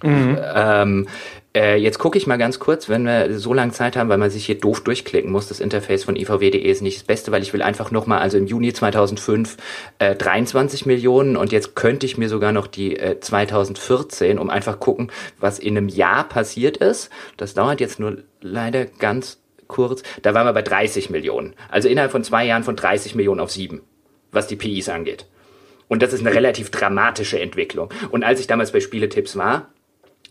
[0.02, 0.38] Mhm.
[0.54, 1.06] Ähm,
[1.54, 4.30] äh, jetzt gucke ich mal ganz kurz, wenn wir so lange Zeit haben, weil man
[4.30, 5.48] sich hier doof durchklicken muss.
[5.48, 8.46] Das Interface von IVW.de ist nicht das Beste, weil ich will einfach nochmal, also im
[8.46, 9.56] Juni 2005
[9.98, 14.80] äh, 23 Millionen und jetzt könnte ich mir sogar noch die äh, 2014, um einfach
[14.80, 17.10] gucken, was in einem Jahr passiert ist.
[17.36, 20.02] Das dauert jetzt nur leider ganz kurz.
[20.22, 21.54] Da waren wir bei 30 Millionen.
[21.70, 23.82] Also innerhalb von zwei Jahren von 30 Millionen auf sieben,
[24.30, 25.26] was die PIs angeht.
[25.88, 27.90] Und das ist eine relativ dramatische Entwicklung.
[28.10, 29.68] Und als ich damals bei Spieletipps war,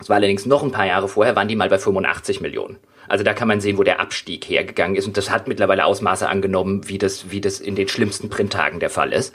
[0.02, 2.78] das war allerdings noch ein paar Jahre vorher, waren die mal bei 85 Millionen.
[3.08, 5.06] Also da kann man sehen, wo der Abstieg hergegangen ist.
[5.06, 8.90] Und das hat mittlerweile Ausmaße angenommen, wie das, wie das in den schlimmsten Printtagen der
[8.90, 9.32] Fall ist.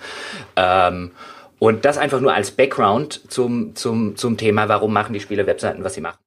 [0.57, 1.13] Ähm,
[1.61, 5.85] und das einfach nur als Background zum, zum, zum Thema, warum machen die Spiele Webseiten,
[5.85, 6.19] was sie machen.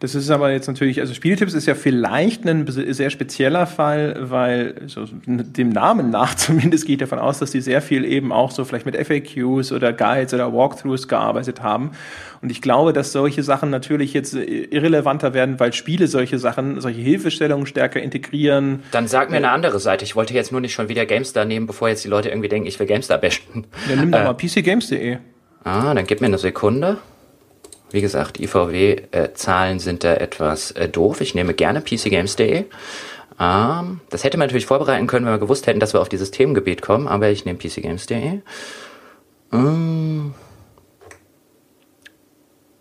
[0.00, 4.74] Das ist aber jetzt natürlich, also Spieltipps ist ja vielleicht ein sehr spezieller Fall, weil
[4.86, 8.64] so dem Namen nach zumindest geht davon aus, dass die sehr viel eben auch so
[8.64, 11.90] vielleicht mit FAQs oder Guides oder Walkthroughs gearbeitet haben.
[12.40, 17.02] Und ich glaube, dass solche Sachen natürlich jetzt irrelevanter werden, weil Spiele solche Sachen, solche
[17.02, 18.82] Hilfestellungen stärker integrieren.
[18.92, 20.06] Dann sag mir eine andere Seite.
[20.06, 22.66] Ich wollte jetzt nur nicht schon wieder GameStar nehmen, bevor jetzt die Leute irgendwie denken,
[22.66, 23.66] ich will GameStar bashen.
[23.86, 25.18] Dann nimm doch äh, mal pcgames.de.
[25.64, 26.96] Ah, dann gib mir eine Sekunde.
[27.90, 31.20] Wie gesagt, IVW-Zahlen äh, sind da etwas äh, doof.
[31.20, 32.66] Ich nehme gerne PCGames.de.
[33.40, 36.30] Ähm, das hätte man natürlich vorbereiten können, wenn wir gewusst hätten, dass wir auf dieses
[36.30, 38.40] Themengebiet kommen, aber ich nehme PCGames.de.
[39.52, 40.34] Ähm,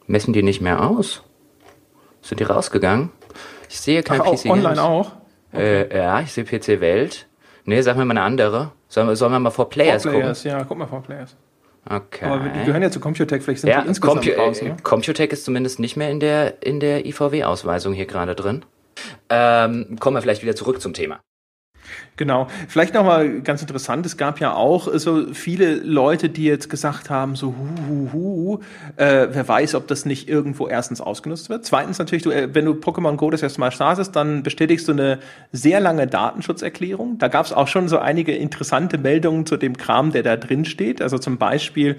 [0.06, 1.23] messen die nicht mehr aus?
[2.22, 3.11] Sind die rausgegangen?
[3.69, 4.65] Ich sehe kein Ach, PC Games.
[4.65, 5.11] Online auch?
[5.53, 5.81] Okay.
[5.84, 7.27] Äh, ja, ich sehe PC Welt.
[7.65, 8.72] Nee, sag mir mal eine andere.
[8.88, 10.57] Sollen wir, sollen wir mal vor Players, vor Players gucken?
[10.60, 11.36] Ja, guck mal vor Players.
[11.88, 12.26] Okay.
[12.26, 14.77] Aber die gehören ja zu Computech, vielleicht sind ja, die insgesamt Compu raus, ne?
[14.84, 18.65] Computech ist zumindest nicht mehr in der, in der IVW-Ausweisung hier gerade drin.
[19.30, 21.19] Ähm, kommen wir vielleicht wieder zurück zum Thema.
[22.18, 22.48] Genau.
[22.68, 27.38] Vielleicht nochmal ganz interessant, es gab ja auch so viele Leute, die jetzt gesagt haben,
[27.38, 28.60] so hu, hu, hu,
[28.98, 31.66] äh, wer weiß, ob das nicht irgendwo erstens ausgenutzt wird.
[31.66, 34.91] Zweitens natürlich, du, äh, wenn du Pokémon Go das erste Mal startest, dann bestätigst du
[34.91, 35.20] eine
[35.53, 37.20] sehr lange Datenschutzerklärung.
[37.20, 40.66] Da gab es auch schon so einige interessante Meldungen zu dem Kram, der da drin
[40.66, 41.02] steht.
[41.02, 41.95] Also zum Beispiel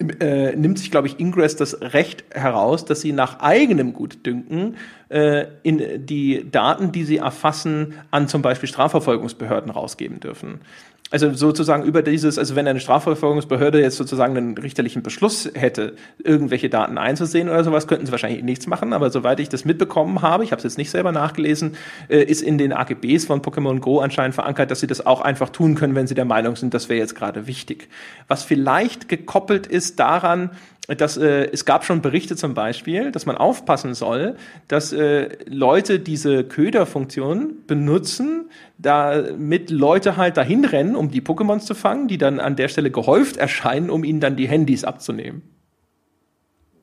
[0.00, 4.76] äh, nimmt sich, glaube ich, Ingress das Recht heraus, dass sie nach eigenem Gutdünken
[5.08, 10.60] äh, in die Daten, die sie erfassen, an zum Beispiel Strafverfolgungsbehörden rausgeben dürfen
[11.10, 16.68] also sozusagen über dieses, also wenn eine Strafverfolgungsbehörde jetzt sozusagen einen richterlichen Beschluss hätte, irgendwelche
[16.68, 18.92] Daten einzusehen oder sowas, könnten sie wahrscheinlich nichts machen.
[18.92, 21.76] Aber soweit ich das mitbekommen habe, ich habe es jetzt nicht selber nachgelesen,
[22.08, 25.50] äh, ist in den AGBs von Pokémon Go anscheinend verankert, dass sie das auch einfach
[25.50, 27.88] tun können, wenn sie der Meinung sind, das wäre jetzt gerade wichtig.
[28.26, 30.50] Was vielleicht gekoppelt ist daran,
[30.86, 34.36] dass äh, es gab schon Berichte zum Beispiel, dass man aufpassen soll,
[34.68, 41.74] dass äh, Leute diese Köderfunktion benutzen, damit Leute halt dahin rennen, um die Pokémons zu
[41.74, 45.42] fangen, die dann an der Stelle gehäuft erscheinen, um ihnen dann die Handys abzunehmen.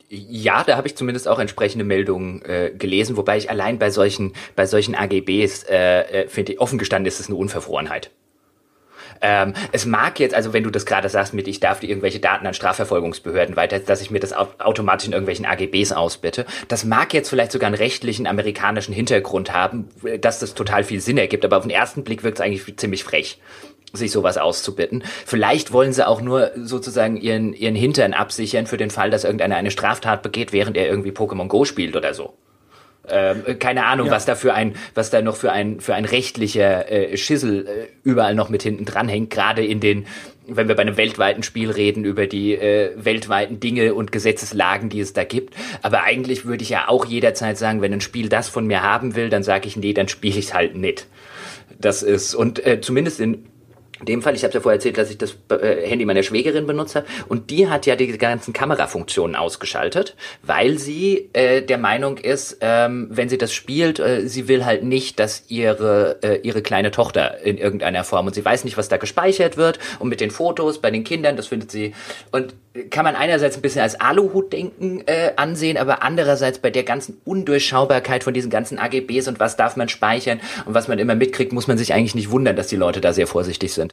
[0.10, 4.34] Ja, da habe ich zumindest auch entsprechende Meldungen äh, gelesen, wobei ich allein bei solchen,
[4.58, 8.12] bei solchen AGBs äh, äh, finde, offen gestanden ist es eine Unverfrorenheit.
[9.22, 12.20] Ähm, es mag jetzt, also wenn du das gerade sagst mit, ich darf die irgendwelche
[12.20, 17.14] Daten an Strafverfolgungsbehörden weiter, dass ich mir das automatisch in irgendwelchen AGBs ausbitte, das mag
[17.14, 19.90] jetzt vielleicht sogar einen rechtlichen amerikanischen Hintergrund haben,
[20.20, 23.04] dass das total viel Sinn ergibt, aber auf den ersten Blick wirkt es eigentlich ziemlich
[23.04, 23.40] frech
[23.94, 25.04] sich sowas auszubitten.
[25.26, 29.58] Vielleicht wollen sie auch nur sozusagen ihren, ihren Hintern absichern für den Fall, dass irgendeiner
[29.58, 32.34] eine Straftat begeht, während er irgendwie Pokémon Go spielt oder so.
[33.10, 34.12] Ähm, keine Ahnung, ja.
[34.12, 37.88] was da für ein, was da noch für ein, für ein rechtlicher äh, Schissel äh,
[38.04, 40.06] überall noch mit hinten dran hängt, gerade in den,
[40.48, 45.00] wenn wir bei einem weltweiten Spiel reden, über die äh, weltweiten Dinge und Gesetzeslagen, die
[45.00, 45.56] es da gibt.
[45.82, 49.16] Aber eigentlich würde ich ja auch jederzeit sagen, wenn ein Spiel das von mir haben
[49.16, 51.08] will, dann sage ich, nee, dann spiele ich es halt nicht.
[51.80, 53.46] Das ist, und äh, zumindest in
[54.02, 56.68] in dem Fall, ich habe ja vorher erzählt, dass ich das äh, Handy meiner Schwägerin
[56.68, 62.18] benutzt habe und die hat ja die ganzen Kamerafunktionen ausgeschaltet, weil sie äh, der Meinung
[62.18, 66.62] ist, ähm, wenn sie das spielt, äh, sie will halt nicht, dass ihre äh, ihre
[66.62, 69.80] kleine Tochter in irgendeiner Form und sie weiß nicht, was da gespeichert wird.
[70.00, 71.94] Und mit den Fotos bei den Kindern, das findet sie
[72.32, 72.54] und
[72.90, 78.24] kann man einerseits ein bisschen als Aluhut-Denken äh, ansehen, aber andererseits bei der ganzen Undurchschaubarkeit
[78.24, 81.68] von diesen ganzen AGBs und was darf man speichern und was man immer mitkriegt, muss
[81.68, 83.92] man sich eigentlich nicht wundern, dass die Leute da sehr vorsichtig sind.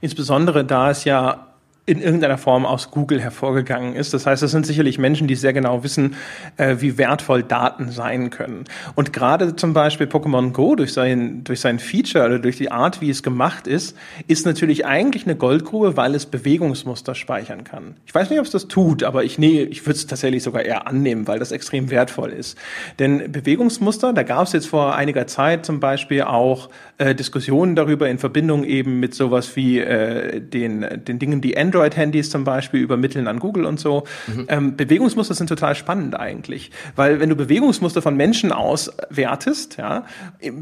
[0.00, 1.51] Insbesondere da es ja
[1.84, 4.14] in irgendeiner Form aus Google hervorgegangen ist.
[4.14, 6.14] Das heißt, das sind sicherlich Menschen, die sehr genau wissen,
[6.56, 8.64] äh, wie wertvoll Daten sein können.
[8.94, 13.00] Und gerade zum Beispiel Pokémon Go durch sein, durch sein Feature oder durch die Art,
[13.00, 13.96] wie es gemacht ist,
[14.28, 17.96] ist natürlich eigentlich eine Goldgrube, weil es Bewegungsmuster speichern kann.
[18.06, 20.62] Ich weiß nicht, ob es das tut, aber ich, nee, ich würde es tatsächlich sogar
[20.62, 22.56] eher annehmen, weil das extrem wertvoll ist.
[23.00, 26.68] Denn Bewegungsmuster, da gab es jetzt vor einiger Zeit zum Beispiel auch
[26.98, 32.30] äh, Diskussionen darüber in Verbindung eben mit sowas wie äh, den, den Dingen, die Android-Handys
[32.30, 34.04] zum Beispiel übermitteln an Google und so.
[34.26, 34.46] Mhm.
[34.48, 40.04] Ähm, Bewegungsmuster sind total spannend eigentlich, weil wenn du Bewegungsmuster von Menschen auswertest, ja,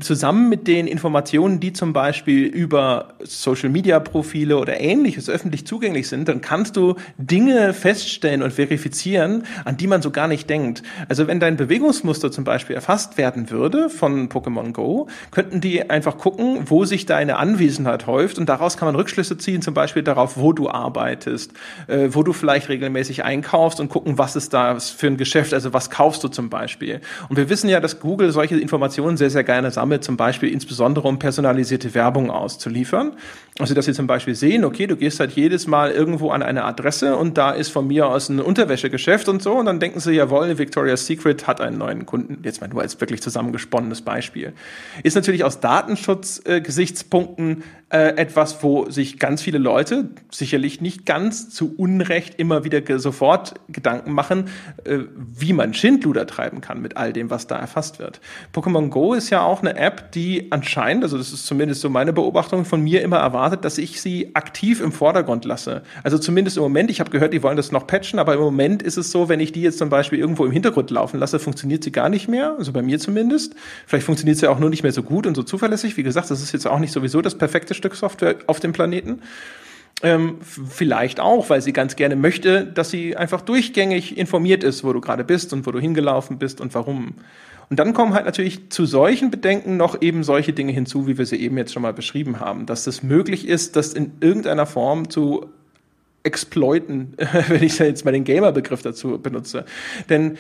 [0.01, 6.41] zusammen mit den Informationen, die zum Beispiel über Social-Media-Profile oder ähnliches öffentlich zugänglich sind, dann
[6.41, 10.83] kannst du Dinge feststellen und verifizieren, an die man so gar nicht denkt.
[11.09, 16.19] Also wenn dein Bewegungsmuster zum Beispiel erfasst werden würde von Pokémon Go, könnten die einfach
[16.19, 20.37] gucken, wo sich deine Anwesenheit häuft und daraus kann man Rückschlüsse ziehen, zum Beispiel darauf,
[20.37, 25.07] wo du arbeitest, äh, wo du vielleicht regelmäßig einkaufst und gucken, was ist da für
[25.07, 27.01] ein Geschäft, also was kaufst du zum Beispiel.
[27.29, 31.09] Und wir wissen ja, dass Google solche Informationen sehr, sehr gerne sammelt, zum Beispiel insbesondere
[31.09, 33.13] um personalisierte Werbung auszuliefern.
[33.59, 36.65] Also, dass sie zum Beispiel sehen, okay, du gehst halt jedes Mal irgendwo an eine
[36.65, 40.13] Adresse und da ist von mir aus ein Unterwäschegeschäft und so und dann denken sie,
[40.13, 42.39] jawohl, Victoria's Secret hat einen neuen Kunden.
[42.43, 44.55] Jetzt mal nur als wirklich zusammengesponnenes Beispiel.
[45.03, 51.75] Ist natürlich aus Datenschutzgesichtspunkten äh, etwas, wo sich ganz viele Leute sicherlich nicht ganz zu
[51.77, 54.45] Unrecht immer wieder sofort Gedanken machen,
[54.85, 58.21] äh, wie man Schindluder treiben kann mit all dem, was da erfasst wird.
[58.55, 62.13] Pokémon Go ist ja auch eine App, die anscheinend, also das ist zumindest so meine
[62.13, 65.83] Beobachtung von mir immer erwartet, dass ich sie aktiv im Vordergrund lasse.
[66.05, 68.83] Also zumindest im Moment, ich habe gehört, die wollen das noch patchen, aber im Moment
[68.85, 71.83] ist es so, wenn ich die jetzt zum Beispiel irgendwo im Hintergrund laufen lasse, funktioniert
[71.83, 73.57] sie gar nicht mehr, also bei mir zumindest.
[73.87, 75.97] Vielleicht funktioniert sie auch nur nicht mehr so gut und so zuverlässig.
[75.97, 79.21] Wie gesagt, das ist jetzt auch nicht sowieso das perfekte Stück Software auf dem Planeten.
[80.03, 84.93] Ähm, vielleicht auch, weil sie ganz gerne möchte, dass sie einfach durchgängig informiert ist, wo
[84.95, 87.17] du gerade bist und wo du hingelaufen bist und warum.
[87.69, 91.27] Und dann kommen halt natürlich zu solchen Bedenken noch eben solche Dinge hinzu, wie wir
[91.27, 95.11] sie eben jetzt schon mal beschrieben haben, dass es möglich ist, das in irgendeiner Form
[95.11, 95.51] zu
[96.23, 97.15] exploiten,
[97.49, 99.65] wenn ich jetzt mal den Gamer-Begriff dazu benutze.
[100.09, 100.39] Denn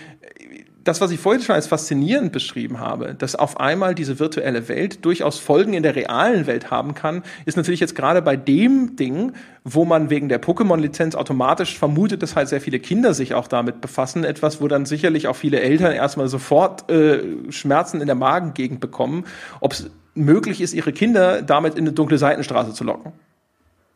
[0.84, 5.04] das, was ich vorhin schon als faszinierend beschrieben habe, dass auf einmal diese virtuelle Welt
[5.04, 9.32] durchaus Folgen in der realen Welt haben kann, ist natürlich jetzt gerade bei dem Ding,
[9.64, 13.80] wo man wegen der Pokémon-Lizenz automatisch vermutet, dass halt sehr viele Kinder sich auch damit
[13.80, 18.80] befassen, etwas, wo dann sicherlich auch viele Eltern erstmal sofort äh, Schmerzen in der Magengegend
[18.80, 19.24] bekommen,
[19.60, 23.12] ob es möglich ist, ihre Kinder damit in eine dunkle Seitenstraße zu locken.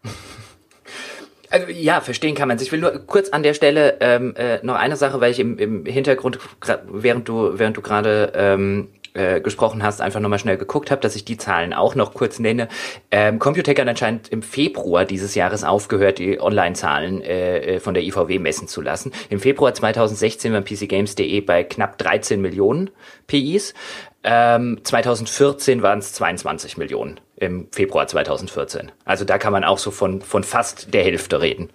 [1.54, 2.58] Also, ja, verstehen kann man.
[2.60, 5.56] Ich will nur kurz an der Stelle ähm, äh, noch eine Sache, weil ich im,
[5.56, 6.40] im Hintergrund,
[6.90, 11.14] während du, während du gerade ähm, äh, gesprochen hast, einfach nochmal schnell geguckt habe, dass
[11.14, 12.66] ich die Zahlen auch noch kurz nenne.
[13.12, 18.02] Ähm, Computec hat anscheinend im Februar dieses Jahres aufgehört, die Online-Zahlen äh, äh von der
[18.02, 19.12] IVW messen zu lassen.
[19.30, 22.90] Im Februar 2016 waren PCGames.de bei knapp 13 Millionen
[23.28, 23.74] PIs.
[24.24, 28.92] Ähm, 2014 waren es 22 Millionen im Februar 2014.
[29.04, 31.70] Also da kann man auch so von, von fast der Hälfte reden.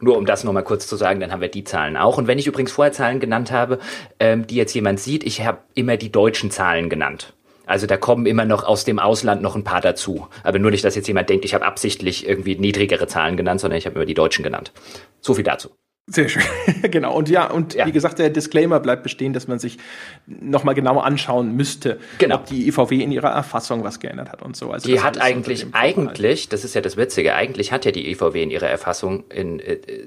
[0.00, 2.16] Nur um das nochmal kurz zu sagen, dann haben wir die Zahlen auch.
[2.16, 3.78] Und wenn ich übrigens vorher Zahlen genannt habe,
[4.18, 7.34] ähm, die jetzt jemand sieht, ich habe immer die deutschen Zahlen genannt.
[7.66, 10.26] Also da kommen immer noch aus dem Ausland noch ein paar dazu.
[10.42, 13.78] Aber nur nicht, dass jetzt jemand denkt, ich habe absichtlich irgendwie niedrigere Zahlen genannt, sondern
[13.78, 14.72] ich habe immer die deutschen genannt.
[15.20, 15.70] So viel dazu.
[16.10, 16.42] Sehr schön,
[16.90, 17.14] genau.
[17.14, 17.86] Und ja, und ja.
[17.86, 19.78] wie gesagt, der Disclaimer bleibt bestehen, dass man sich
[20.26, 22.36] nochmal genauer anschauen müsste, genau.
[22.36, 24.72] ob die IVW in ihrer Erfassung was geändert hat und so.
[24.72, 28.42] Also die hat eigentlich, eigentlich, das ist ja das Witzige, eigentlich hat ja die IVW
[28.42, 30.06] in ihrer Erfassung in, äh, äh,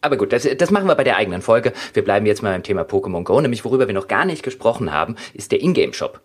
[0.00, 1.72] aber gut, das, das machen wir bei der eigenen Folge.
[1.94, 3.40] Wir bleiben jetzt mal beim Thema Pokémon Go.
[3.40, 6.20] Nämlich, worüber wir noch gar nicht gesprochen haben, ist der Ingame-Shop.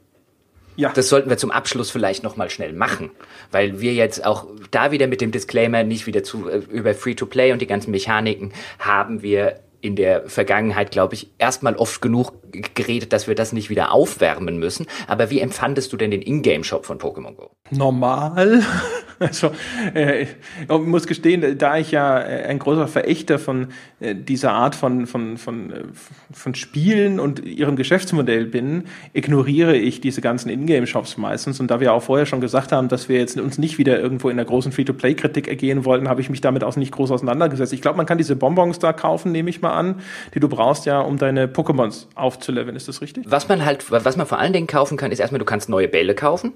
[0.77, 0.93] Ja.
[0.93, 3.09] Das sollten wir zum Abschluss vielleicht nochmal schnell machen,
[3.51, 7.51] weil wir jetzt auch da wieder mit dem Disclaimer nicht wieder zu, äh, über Free-to-Play
[7.51, 12.33] und die ganzen Mechaniken haben wir in der Vergangenheit, glaube ich, erstmal oft genug
[12.73, 14.87] geredet, dass wir das nicht wieder aufwärmen müssen.
[15.07, 17.51] Aber wie empfandest du denn den Ingame-Shop von Pokémon Go?
[17.71, 18.63] Normal.
[19.19, 19.49] Also,
[19.95, 24.75] äh, ich muss gestehen, da ich ja äh, ein großer Verächter von äh, dieser Art
[24.75, 25.83] von, von, von, äh,
[26.31, 28.83] von Spielen und ihrem Geschäftsmodell bin,
[29.13, 31.59] ignoriere ich diese ganzen Ingame-Shops meistens.
[31.59, 34.29] Und da wir auch vorher schon gesagt haben, dass wir jetzt uns nicht wieder irgendwo
[34.29, 37.73] in der großen Free-to-Play-Kritik ergehen wollten, habe ich mich damit auch nicht groß auseinandergesetzt.
[37.73, 40.01] Ich glaube, man kann diese Bonbons da kaufen, nehme ich mal an,
[40.33, 42.75] die du brauchst ja, um deine Pokémons aufzuleveln.
[42.75, 43.25] Ist das richtig?
[43.27, 45.87] Was man halt, was man vor allen Dingen kaufen kann, ist erstmal, du kannst neue
[45.87, 46.53] Bälle kaufen.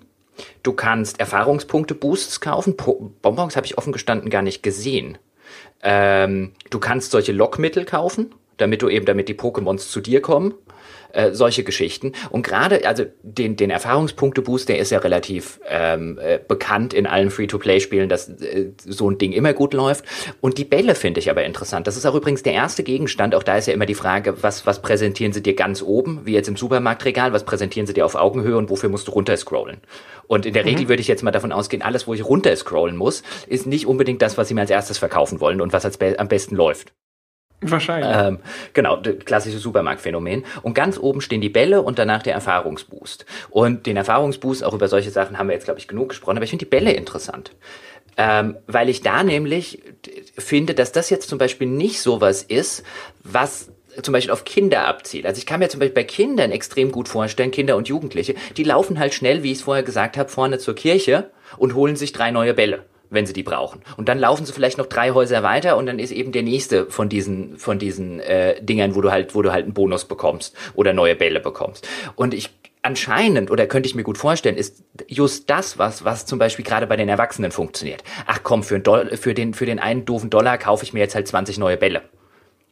[0.63, 2.77] Du kannst Erfahrungspunkte-Boosts kaufen.
[2.77, 5.17] Po Bonbons habe ich offen gestanden gar nicht gesehen.
[5.83, 10.53] Ähm, du kannst solche Lockmittel kaufen, damit du eben, damit die Pokémons zu dir kommen
[11.13, 12.13] äh, solche Geschichten.
[12.29, 17.29] Und gerade, also den, den Erfahrungspunkte-Boost, der ist ja relativ ähm, äh, bekannt in allen
[17.29, 20.05] Free-to-Play-Spielen, dass äh, so ein Ding immer gut läuft.
[20.41, 21.87] Und die Bälle finde ich aber interessant.
[21.87, 23.35] Das ist auch übrigens der erste Gegenstand.
[23.35, 26.33] Auch da ist ja immer die Frage, was, was präsentieren sie dir ganz oben, wie
[26.33, 29.77] jetzt im Supermarktregal, was präsentieren sie dir auf Augenhöhe und wofür musst du runterscrollen?
[30.27, 30.69] Und in der mhm.
[30.69, 34.21] Regel würde ich jetzt mal davon ausgehen, alles, wo ich runterscrollen muss, ist nicht unbedingt
[34.21, 36.93] das, was sie mir als erstes verkaufen wollen und was als be am besten läuft.
[37.61, 38.11] Wahrscheinlich.
[38.11, 38.39] Ähm,
[38.73, 40.43] genau, klassisches Supermarktphänomen.
[40.63, 43.25] Und ganz oben stehen die Bälle und danach der Erfahrungsboost.
[43.49, 46.43] Und den Erfahrungsboost, auch über solche Sachen haben wir jetzt, glaube ich, genug gesprochen, aber
[46.43, 47.51] ich finde die Bälle interessant.
[48.17, 49.81] Ähm, weil ich da nämlich
[50.37, 52.83] finde, dass das jetzt zum Beispiel nicht sowas ist,
[53.23, 53.71] was
[54.01, 55.25] zum Beispiel auf Kinder abzielt.
[55.25, 58.63] Also ich kann mir zum Beispiel bei Kindern extrem gut vorstellen, Kinder und Jugendliche, die
[58.63, 62.11] laufen halt schnell, wie ich es vorher gesagt habe, vorne zur Kirche und holen sich
[62.11, 63.81] drei neue Bälle wenn sie die brauchen.
[63.97, 66.87] Und dann laufen sie vielleicht noch drei Häuser weiter und dann ist eben der nächste
[66.87, 70.55] von diesen von diesen äh, Dingern, wo du halt wo du halt einen Bonus bekommst
[70.73, 71.87] oder neue Bälle bekommst.
[72.15, 72.49] Und ich
[72.81, 76.87] anscheinend oder könnte ich mir gut vorstellen, ist just das was was zum Beispiel gerade
[76.87, 78.03] bei den Erwachsenen funktioniert.
[78.25, 81.13] Ach komm, für, ein für den für den einen doofen Dollar kaufe ich mir jetzt
[81.13, 82.01] halt 20 neue Bälle.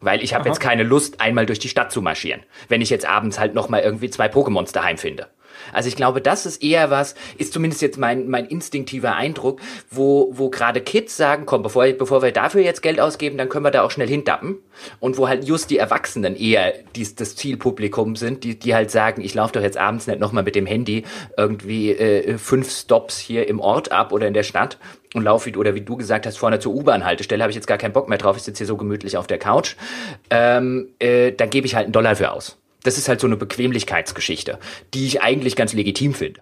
[0.02, 3.06] Weil ich habe jetzt keine Lust, einmal durch die Stadt zu marschieren, wenn ich jetzt
[3.06, 5.28] abends halt noch mal irgendwie zwei Pokémons daheim finde.
[5.74, 10.30] Also ich glaube, das ist eher was, ist zumindest jetzt mein, mein instinktiver Eindruck, wo,
[10.32, 13.72] wo gerade Kids sagen, komm, bevor, bevor wir dafür jetzt Geld ausgeben, dann können wir
[13.72, 14.58] da auch schnell hindappen.
[15.00, 19.22] Und wo halt just die Erwachsenen eher dies, das Zielpublikum sind, die, die halt sagen,
[19.22, 21.04] ich laufe doch jetzt abends nicht nochmal mit dem Handy
[21.38, 24.78] irgendwie äh, fünf Stops hier im Ort ab oder in der Stadt
[25.14, 27.94] und laufe, oder wie du gesagt hast, vorne zur U-Bahn-Haltestelle, habe ich jetzt gar keinen
[27.94, 29.76] Bock mehr drauf, ich sitze hier so gemütlich auf der Couch,
[30.30, 32.58] ähm, äh, dann gebe ich halt einen Dollar für aus.
[32.84, 34.60] Das ist halt so eine Bequemlichkeitsgeschichte,
[34.94, 36.42] die ich eigentlich ganz legitim finde.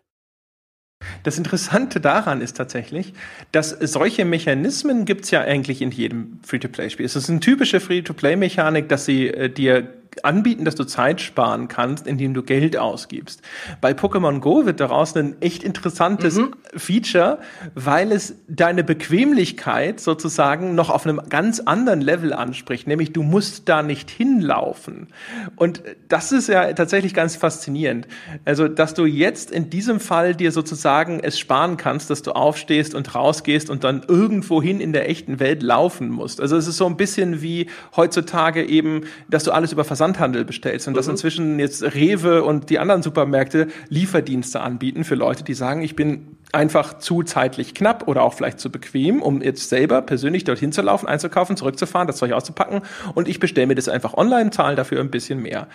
[1.23, 3.13] Das Interessante daran ist tatsächlich,
[3.51, 7.05] dass solche Mechanismen gibt's ja eigentlich in jedem Free-to-Play-Spiel.
[7.05, 9.93] Es ist eine typische Free-to-Play-Mechanik, dass sie äh, dir
[10.23, 13.41] anbieten, dass du Zeit sparen kannst, indem du Geld ausgibst.
[13.81, 16.53] Bei Pokémon Go wird daraus ein echt interessantes mhm.
[16.75, 17.39] Feature,
[17.75, 23.69] weil es deine Bequemlichkeit sozusagen noch auf einem ganz anderen Level anspricht, nämlich du musst
[23.69, 25.07] da nicht hinlaufen.
[25.55, 28.07] Und das ist ja tatsächlich ganz faszinierend.
[28.45, 32.95] Also, dass du jetzt in diesem Fall dir sozusagen es sparen kannst, dass du aufstehst
[32.95, 36.41] und rausgehst und dann irgendwohin in der echten Welt laufen musst.
[36.41, 40.45] Also, es ist so ein bisschen wie heutzutage eben, dass du alles über Versand Versandhandel
[40.45, 40.97] bestellst und mhm.
[40.97, 45.95] dass inzwischen jetzt Rewe und die anderen Supermärkte Lieferdienste anbieten für Leute, die sagen, ich
[45.95, 50.71] bin einfach zu zeitlich knapp oder auch vielleicht zu bequem, um jetzt selber persönlich dorthin
[50.71, 52.81] zu laufen, einzukaufen, zurückzufahren, das Zeug auszupacken
[53.15, 55.67] und ich bestelle mir das einfach online, zahle dafür ein bisschen mehr.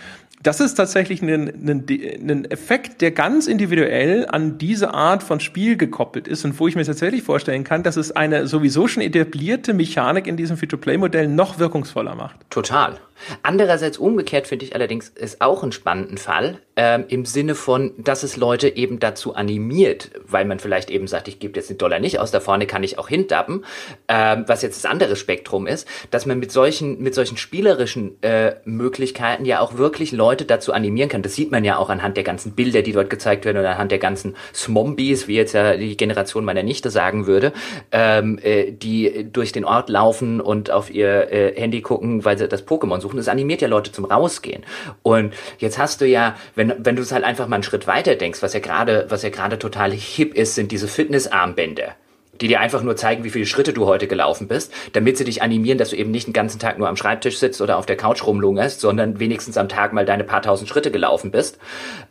[0.42, 5.76] Das ist tatsächlich ein, ein, ein Effekt, der ganz individuell an diese Art von Spiel
[5.76, 9.74] gekoppelt ist und wo ich mir tatsächlich vorstellen kann, dass es eine sowieso schon etablierte
[9.74, 12.36] Mechanik in diesem Free-to-Play-Modell noch wirkungsvoller macht.
[12.50, 12.98] Total.
[13.42, 18.22] Andererseits umgekehrt finde ich allerdings ist auch einen spannenden Fall ähm, im Sinne von, dass
[18.22, 21.98] es Leute eben dazu animiert, weil man vielleicht eben sagt, ich gebe jetzt den Dollar
[21.98, 23.64] nicht aus, da vorne kann ich auch hindappen,
[24.08, 28.56] ähm, was jetzt das andere Spektrum ist, dass man mit solchen, mit solchen spielerischen äh,
[28.64, 31.22] Möglichkeiten ja auch wirklich Leute dazu animieren kann.
[31.22, 33.90] Das sieht man ja auch anhand der ganzen Bilder, die dort gezeigt werden oder anhand
[33.90, 37.52] der ganzen Smombies, wie jetzt ja die Generation meiner Nichte sagen würde,
[37.90, 42.48] ähm, äh, die durch den Ort laufen und auf ihr äh, Handy gucken, weil sie
[42.48, 43.11] das Pokémon suchen.
[43.16, 44.64] Das animiert ja Leute zum Rausgehen.
[45.02, 48.14] Und jetzt hast du ja, wenn, wenn du es halt einfach mal einen Schritt weiter
[48.14, 51.94] denkst, was ja gerade, was ja gerade total hip ist, sind diese Fitnessarmbänder
[52.40, 55.42] die dir einfach nur zeigen, wie viele Schritte du heute gelaufen bist, damit sie dich
[55.42, 57.96] animieren, dass du eben nicht den ganzen Tag nur am Schreibtisch sitzt oder auf der
[57.96, 61.58] Couch rumlungerst, sondern wenigstens am Tag mal deine paar tausend Schritte gelaufen bist,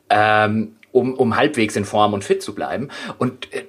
[0.10, 2.90] ähm, um, um halbwegs in Form und fit zu bleiben.
[3.18, 3.64] Und äh,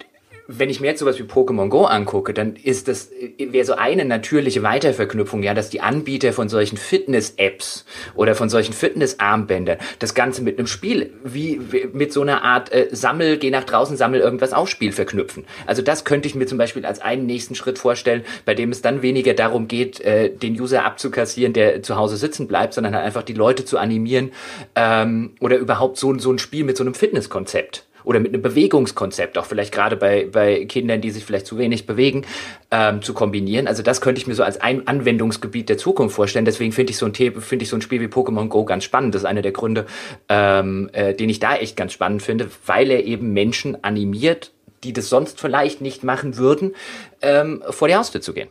[0.59, 4.05] wenn ich mir jetzt sowas wie Pokémon Go angucke, dann ist das wäre so eine
[4.05, 7.85] natürliche Weiterverknüpfung, ja, dass die Anbieter von solchen Fitness-Apps
[8.15, 12.73] oder von solchen Fitness-Armbändern das Ganze mit einem Spiel wie, wie mit so einer Art
[12.73, 15.45] äh, Sammel, geh nach draußen, sammel irgendwas auf Spiel verknüpfen.
[15.67, 18.83] Also das könnte ich mir zum Beispiel als einen nächsten Schritt vorstellen, bei dem es
[18.83, 23.05] dann weniger darum geht, äh, den User abzukassieren, der zu Hause sitzen bleibt, sondern halt
[23.05, 24.33] einfach die Leute zu animieren
[24.75, 29.39] ähm, oder überhaupt so, so ein Spiel mit so einem Fitnesskonzept oder mit einem Bewegungskonzept,
[29.39, 32.25] auch vielleicht gerade bei, bei Kindern, die sich vielleicht zu wenig bewegen,
[32.71, 33.67] ähm, zu kombinieren.
[33.67, 36.45] Also das könnte ich mir so als ein Anwendungsgebiet der Zukunft vorstellen.
[36.45, 39.15] Deswegen finde ich so ein finde ich so ein Spiel wie Pokémon Go ganz spannend.
[39.15, 39.87] Das ist einer der Gründe,
[40.29, 44.53] ähm, äh, den ich da echt ganz spannend finde, weil er eben Menschen animiert,
[44.85, 46.75] die das sonst vielleicht nicht machen würden,
[47.21, 48.49] ähm, vor die Haustür zu gehen.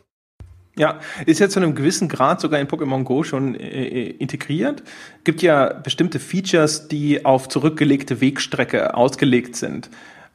[0.74, 4.82] Ja, ist ja zu einem gewissen Grad sogar in Pokémon Go schon äh, äh, integriert.
[5.22, 9.90] Gibt ja bestimmte Features, die auf zurückgelegte Wegstrecke ausgelegt sind.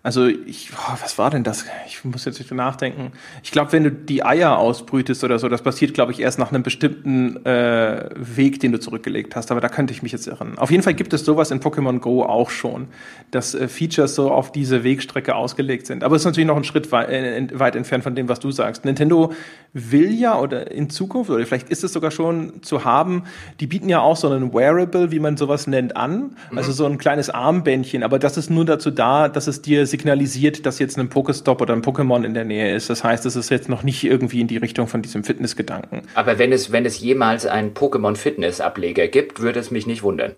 [0.07, 1.65] Also ich, oh, was war denn das?
[1.85, 3.11] Ich muss jetzt nicht nachdenken.
[3.43, 6.49] Ich glaube, wenn du die Eier ausbrütest oder so, das passiert, glaube ich, erst nach
[6.49, 9.51] einem bestimmten äh, Weg, den du zurückgelegt hast.
[9.51, 10.57] Aber da könnte ich mich jetzt irren.
[10.59, 12.87] Auf jeden Fall gibt es sowas in Pokémon Go auch schon,
[13.31, 16.05] dass äh, Features so auf diese Wegstrecke ausgelegt sind.
[16.05, 18.49] Aber es ist natürlich noch ein Schritt weit, äh, weit entfernt von dem, was du
[18.49, 18.85] sagst.
[18.85, 19.33] Nintendo
[19.73, 23.23] will ja oder in Zukunft oder vielleicht ist es sogar schon zu haben.
[23.59, 26.37] Die bieten ja auch so einen Wearable, wie man sowas nennt, an.
[26.55, 28.03] Also so ein kleines Armbändchen.
[28.03, 31.73] Aber das ist nur dazu da, dass es dir signalisiert, dass jetzt ein Pokestop oder
[31.73, 32.89] ein Pokémon in der Nähe ist.
[32.89, 36.03] Das heißt, es ist jetzt noch nicht irgendwie in die Richtung von diesem Fitnessgedanken.
[36.13, 40.35] Aber wenn es, wenn es jemals einen Pokémon-Fitness-Ableger gibt, würde es mich nicht wundern.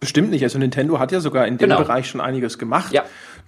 [0.00, 0.42] Bestimmt nicht.
[0.42, 1.78] Also Nintendo hat ja sogar in dem genau.
[1.78, 2.92] Bereich schon einiges gemacht.
[2.92, 3.04] Ja.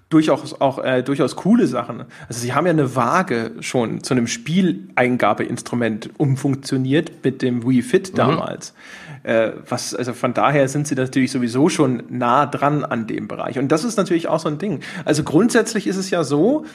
[0.08, 2.04] Durchaus auch äh, durchaus coole Sachen.
[2.28, 8.12] Also sie haben ja eine Waage schon zu einem Spieleingabeinstrument umfunktioniert mit dem Wii Fit
[8.12, 8.16] mhm.
[8.16, 8.72] damals.
[8.72, 9.03] Mhm.
[9.24, 13.58] Äh, was, also von daher sind sie natürlich sowieso schon nah dran an dem Bereich.
[13.58, 14.80] Und das ist natürlich auch so ein Ding.
[15.04, 16.66] Also grundsätzlich ist es ja so,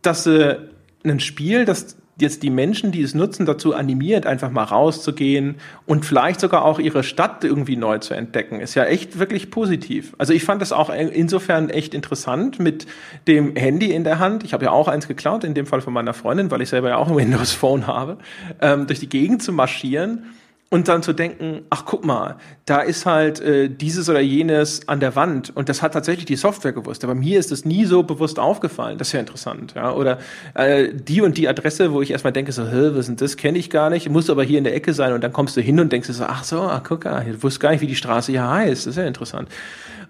[0.00, 0.58] dass äh,
[1.04, 5.56] ein Spiel, das jetzt die Menschen, die es nutzen, dazu animiert, einfach mal rauszugehen
[5.86, 10.14] und vielleicht sogar auch ihre Stadt irgendwie neu zu entdecken, ist ja echt wirklich positiv.
[10.18, 12.86] Also ich fand das auch insofern echt interessant mit
[13.28, 14.42] dem Handy in der Hand.
[14.42, 16.88] Ich habe ja auch eins geklaut, in dem Fall von meiner Freundin, weil ich selber
[16.88, 18.18] ja auch ein Windows Phone habe,
[18.60, 20.24] ähm, durch die Gegend zu marschieren
[20.70, 22.36] und dann zu denken, ach guck mal,
[22.66, 26.36] da ist halt äh, dieses oder jenes an der Wand und das hat tatsächlich die
[26.36, 28.98] Software gewusst, aber mir ist das nie so bewusst aufgefallen.
[28.98, 29.92] Das ist ja interessant, ja.
[29.92, 30.18] Oder
[30.54, 33.56] äh, die und die Adresse, wo ich erstmal denke, so, Hä, was ist das, kenne
[33.56, 35.80] ich gar nicht, muss aber hier in der Ecke sein und dann kommst du hin
[35.80, 38.32] und denkst so, ach so, ach guck mal, ich wusste gar nicht, wie die Straße
[38.32, 38.86] hier heißt.
[38.86, 39.48] Das ist ja interessant.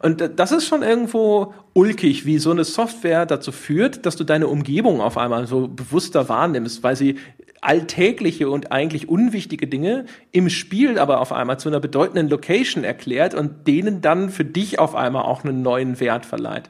[0.01, 4.49] Und das ist schon irgendwo ulkig, wie so eine Software dazu führt, dass du deine
[4.49, 7.17] Umgebung auf einmal so bewusster wahrnimmst, weil sie
[7.61, 13.35] alltägliche und eigentlich unwichtige Dinge im Spiel aber auf einmal zu einer bedeutenden Location erklärt
[13.35, 16.69] und denen dann für dich auf einmal auch einen neuen Wert verleiht.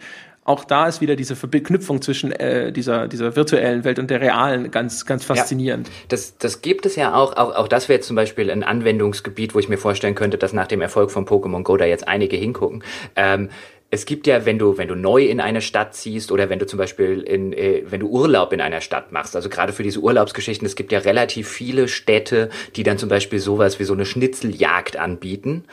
[0.49, 4.71] Auch da ist wieder diese Verknüpfung zwischen äh, dieser, dieser virtuellen Welt und der realen
[4.71, 5.89] ganz, ganz faszinierend.
[5.89, 7.37] Ja, das, das gibt es ja auch.
[7.37, 10.67] Auch, auch das wäre zum Beispiel ein Anwendungsgebiet, wo ich mir vorstellen könnte, dass nach
[10.67, 12.83] dem Erfolg von Pokémon Go da jetzt einige hingucken.
[13.15, 13.51] Ähm,
[13.91, 16.67] es gibt ja, wenn du, wenn du neu in eine Stadt ziehst oder wenn du
[16.67, 20.01] zum Beispiel in, äh, wenn du Urlaub in einer Stadt machst, also gerade für diese
[20.01, 24.07] Urlaubsgeschichten, es gibt ja relativ viele Städte, die dann zum Beispiel sowas wie so eine
[24.07, 25.65] Schnitzeljagd anbieten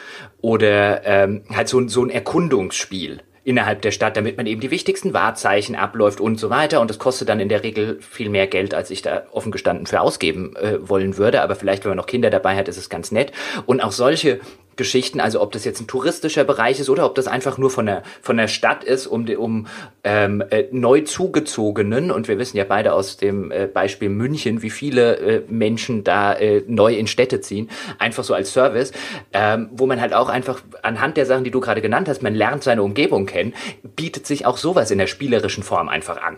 [0.41, 5.13] oder ähm, halt so, so ein Erkundungsspiel innerhalb der Stadt, damit man eben die wichtigsten
[5.13, 6.81] Wahrzeichen abläuft und so weiter.
[6.81, 9.85] Und das kostet dann in der Regel viel mehr Geld, als ich da offen gestanden
[9.85, 11.41] für ausgeben äh, wollen würde.
[11.41, 13.31] Aber vielleicht, wenn man noch Kinder dabei hat, ist es ganz nett.
[13.67, 14.39] Und auch solche
[14.76, 17.85] Geschichten, also ob das jetzt ein touristischer Bereich ist oder ob das einfach nur von
[17.85, 19.68] der von der Stadt ist, um um
[20.03, 24.69] ähm, äh, neu zugezogenen und wir wissen ja beide aus dem äh, Beispiel München, wie
[24.69, 27.69] viele äh, Menschen da äh, neu in Städte ziehen,
[27.99, 28.91] einfach so als Service,
[29.34, 32.35] ähm, wo man halt auch einfach anhand der Sachen, die du gerade genannt hast, man
[32.35, 33.53] lernt seine Umgebung kennen,
[33.95, 36.38] bietet sich auch sowas in der spielerischen Form einfach an.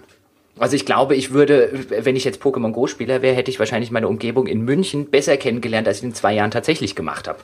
[0.60, 3.92] Also ich glaube, ich würde, wenn ich jetzt Pokémon Go Spieler wäre, hätte ich wahrscheinlich
[3.92, 7.40] meine Umgebung in München besser kennengelernt, als ich in zwei Jahren tatsächlich gemacht habe.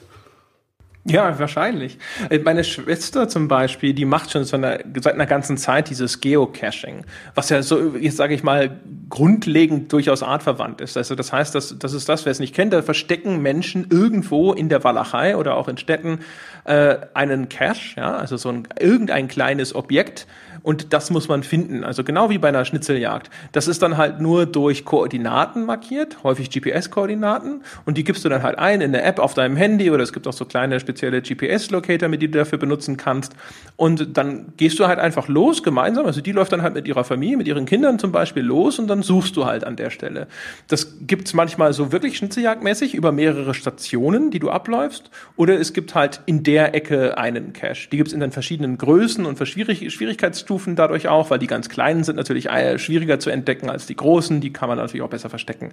[1.06, 1.98] Ja, wahrscheinlich.
[2.30, 6.22] Äh, meine Schwester zum Beispiel, die macht schon seit einer, seit einer ganzen Zeit dieses
[6.22, 7.06] Geocaching,
[7.36, 10.96] was ja so, jetzt sage ich mal, grundlegend durchaus artverwandt ist.
[10.96, 14.54] Also das heißt, dass, das ist das, wer es nicht kennt, da verstecken Menschen irgendwo
[14.54, 16.20] in der Walachei oder auch in Städten
[16.64, 20.26] äh, einen Cache, ja, also so ein, irgendein kleines Objekt,
[20.64, 21.84] und das muss man finden.
[21.84, 23.30] Also genau wie bei einer Schnitzeljagd.
[23.52, 27.64] Das ist dann halt nur durch Koordinaten markiert, häufig GPS-Koordinaten.
[27.86, 30.14] Und die gibst du dann halt ein in der App auf deinem Handy oder es
[30.14, 33.36] gibt auch so kleine spezielle GPS-Locator, mit die du dafür benutzen kannst.
[33.76, 36.06] Und dann gehst du halt einfach los gemeinsam.
[36.06, 38.88] Also die läuft dann halt mit ihrer Familie, mit ihren Kindern zum Beispiel los und
[38.88, 40.28] dann suchst du halt an der Stelle.
[40.70, 45.12] Das gibt's manchmal so wirklich Schnitzeljagdmäßig über mehrere Stationen, die du abläufst.
[45.36, 47.90] Oder es gibt halt in der Ecke einen Cache.
[47.92, 52.04] Die gibt's in den verschiedenen Größen und Schwierigkeitsstufen Stufen dadurch auch, weil die ganz kleinen
[52.04, 55.30] sind natürlich äh, schwieriger zu entdecken als die großen, die kann man natürlich auch besser
[55.30, 55.72] verstecken.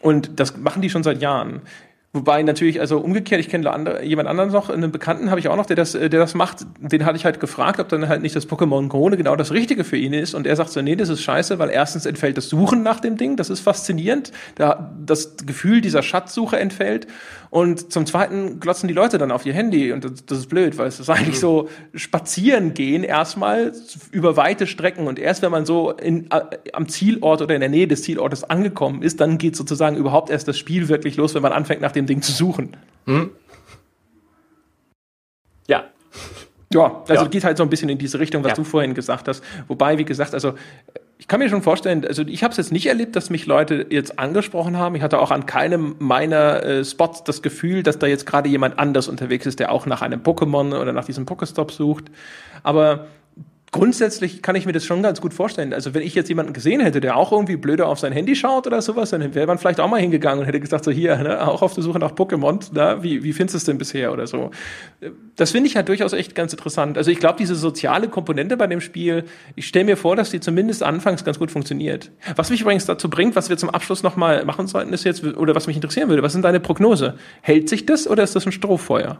[0.00, 1.62] Und das machen die schon seit Jahren.
[2.12, 5.66] Wobei natürlich, also umgekehrt, ich kenne jemand anderen noch, einen Bekannten habe ich auch noch,
[5.66, 6.66] der das, der das macht.
[6.80, 9.84] Den hatte ich halt gefragt, ob dann halt nicht das Pokémon Krone genau das Richtige
[9.84, 10.34] für ihn ist.
[10.34, 13.16] Und er sagt so, nee, das ist scheiße, weil erstens entfällt das Suchen nach dem
[13.16, 14.32] Ding, das ist faszinierend.
[14.56, 17.06] Da, das Gefühl dieser Schatzsuche entfällt.
[17.50, 20.78] Und zum Zweiten glotzen die Leute dann auf ihr Handy und das, das ist blöd,
[20.78, 21.40] weil es ist eigentlich mhm.
[21.40, 23.72] so spazieren gehen erstmal
[24.12, 27.68] über weite Strecken und erst wenn man so in, äh, am Zielort oder in der
[27.68, 31.42] Nähe des Zielortes angekommen ist, dann geht sozusagen überhaupt erst das Spiel wirklich los, wenn
[31.42, 32.76] man anfängt nach dem Ding zu suchen.
[33.06, 33.30] Mhm.
[35.66, 35.84] Ja.
[36.72, 37.28] Ja, also ja.
[37.28, 38.56] geht halt so ein bisschen in diese Richtung, was ja.
[38.56, 39.42] du vorhin gesagt hast.
[39.66, 40.54] Wobei, wie gesagt, also
[40.94, 43.86] ich kann mir schon vorstellen, also ich habe es jetzt nicht erlebt, dass mich Leute
[43.88, 44.96] jetzt angesprochen haben.
[44.96, 48.80] Ich hatte auch an keinem meiner äh, Spots das Gefühl, dass da jetzt gerade jemand
[48.80, 52.06] anders unterwegs ist, der auch nach einem Pokémon oder nach diesem Pokestop sucht.
[52.64, 53.06] Aber
[53.72, 55.72] grundsätzlich kann ich mir das schon ganz gut vorstellen.
[55.72, 58.66] Also wenn ich jetzt jemanden gesehen hätte, der auch irgendwie blöder auf sein Handy schaut
[58.66, 61.46] oder sowas, dann wäre man vielleicht auch mal hingegangen und hätte gesagt, so hier, ne,
[61.46, 64.26] auch auf der Suche nach Pokémon, na, wie, wie findest du es denn bisher oder
[64.26, 64.50] so.
[65.36, 66.98] Das finde ich halt durchaus echt ganz interessant.
[66.98, 69.24] Also ich glaube, diese soziale Komponente bei dem Spiel,
[69.54, 72.10] ich stelle mir vor, dass die zumindest anfangs ganz gut funktioniert.
[72.34, 75.54] Was mich übrigens dazu bringt, was wir zum Abschluss nochmal machen sollten, ist jetzt, oder
[75.54, 77.14] was mich interessieren würde, was sind deine Prognose?
[77.40, 79.18] Hält sich das oder ist das ein Strohfeuer?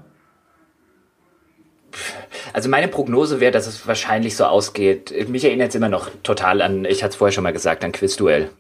[2.52, 5.28] Also meine Prognose wäre, dass es wahrscheinlich so ausgeht.
[5.28, 7.92] Mich erinnert es immer noch total an, ich hatte es vorher schon mal gesagt, an
[7.92, 8.50] Quizduell.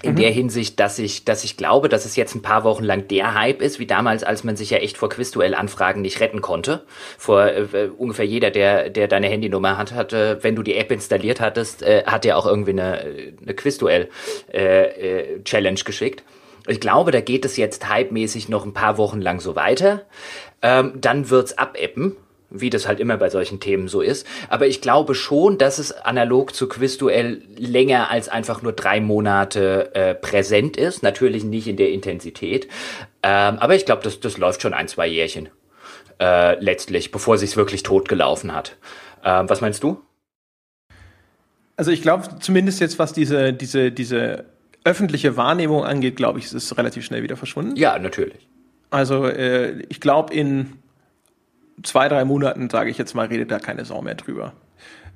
[0.00, 0.16] In mhm.
[0.16, 3.34] der Hinsicht, dass ich, dass ich glaube, dass es jetzt ein paar Wochen lang der
[3.34, 6.84] Hype ist, wie damals, als man sich ja echt vor Quizduell-Anfragen nicht retten konnte.
[7.16, 11.40] Vor äh, ungefähr jeder, der, der deine Handynummer hat, hatte, wenn du die App installiert
[11.40, 13.00] hattest, äh, hat dir auch irgendwie eine,
[13.42, 16.22] eine Quizduell-Challenge äh, äh, geschickt.
[16.68, 20.02] Ich glaube, da geht es jetzt hypemäßig noch ein paar Wochen lang so weiter.
[20.62, 22.14] Ähm, dann wird's abebben
[22.50, 24.26] wie das halt immer bei solchen Themen so ist.
[24.48, 29.94] Aber ich glaube schon, dass es analog zu Quizduell länger als einfach nur drei Monate
[29.94, 31.02] äh, präsent ist.
[31.02, 32.68] Natürlich nicht in der Intensität.
[33.22, 35.50] Ähm, aber ich glaube, das, das läuft schon ein, zwei Jährchen
[36.20, 38.76] äh, letztlich, bevor sich's wirklich totgelaufen hat.
[39.24, 40.00] Ähm, was meinst du?
[41.76, 44.46] Also ich glaube zumindest jetzt, was diese, diese, diese
[44.84, 47.76] öffentliche Wahrnehmung angeht, glaube ich, ist es relativ schnell wieder verschwunden.
[47.76, 48.48] Ja, natürlich.
[48.90, 50.72] Also äh, ich glaube, in
[51.82, 54.52] zwei, drei Monaten, sage ich jetzt mal, redet da keine Sau mehr drüber.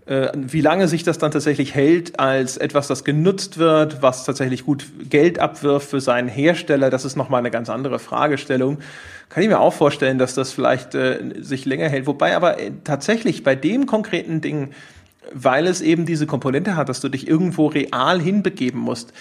[0.05, 4.64] Äh, wie lange sich das dann tatsächlich hält als etwas, das genutzt wird, was tatsächlich
[4.64, 8.78] gut Geld abwirft für seinen Hersteller, das ist nochmal eine ganz andere Fragestellung.
[9.28, 12.06] Kann ich mir auch vorstellen, dass das vielleicht äh, sich länger hält.
[12.06, 14.70] Wobei aber äh, tatsächlich bei dem konkreten Ding,
[15.32, 19.12] weil es eben diese Komponente hat, dass du dich irgendwo real hinbegeben musst,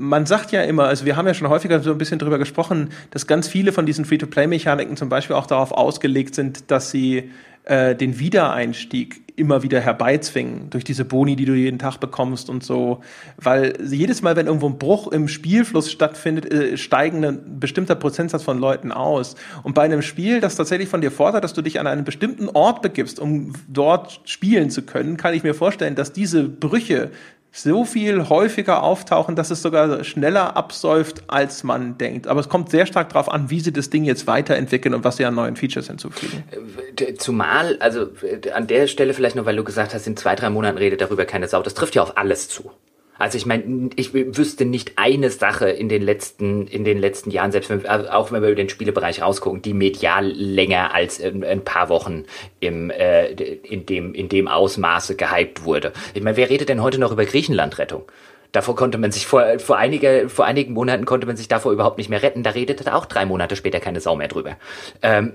[0.00, 2.88] man sagt ja immer, also wir haben ja schon häufiger so ein bisschen drüber gesprochen,
[3.10, 7.30] dass ganz viele von diesen Free-to-Play-Mechaniken zum Beispiel auch darauf ausgelegt sind, dass sie
[7.64, 12.64] äh, den Wiedereinstieg immer wieder herbeizwingen durch diese Boni, die du jeden Tag bekommst und
[12.64, 13.00] so.
[13.36, 18.42] Weil jedes Mal, wenn irgendwo ein Bruch im Spielfluss stattfindet, äh, steigen ein bestimmter Prozentsatz
[18.42, 19.36] von Leuten aus.
[19.62, 22.48] Und bei einem Spiel, das tatsächlich von dir fordert, dass du dich an einen bestimmten
[22.48, 27.10] Ort begibst, um dort spielen zu können, kann ich mir vorstellen, dass diese Brüche
[27.52, 32.28] so viel häufiger auftauchen, dass es sogar schneller absäuft, als man denkt.
[32.28, 35.16] Aber es kommt sehr stark darauf an, wie sie das Ding jetzt weiterentwickeln und was
[35.16, 36.44] sie an neuen Features hinzufügen.
[36.96, 40.36] Äh, zumal, also äh, an der Stelle vielleicht nur, weil du gesagt hast, in zwei,
[40.36, 41.62] drei Monaten redet darüber keine Sau.
[41.62, 42.70] Das trifft ja auf alles zu.
[43.20, 47.52] Also ich meine, ich wüsste nicht eine Sache in den letzten, in den letzten Jahren,
[47.52, 51.62] selbst wenn, also auch wenn wir über den Spielebereich rausgucken, die medial länger als ein
[51.62, 52.24] paar Wochen
[52.60, 55.92] im, äh, in, dem, in dem Ausmaße gehypt wurde.
[56.14, 58.04] Ich meine, wer redet denn heute noch über Griechenlandrettung?
[58.52, 61.98] Davor konnte man sich vor, vor, einige, vor einigen Monaten konnte man sich davor überhaupt
[61.98, 62.42] nicht mehr retten.
[62.42, 64.56] Da redete auch drei Monate später keine Sau mehr drüber.
[65.02, 65.32] Ähm,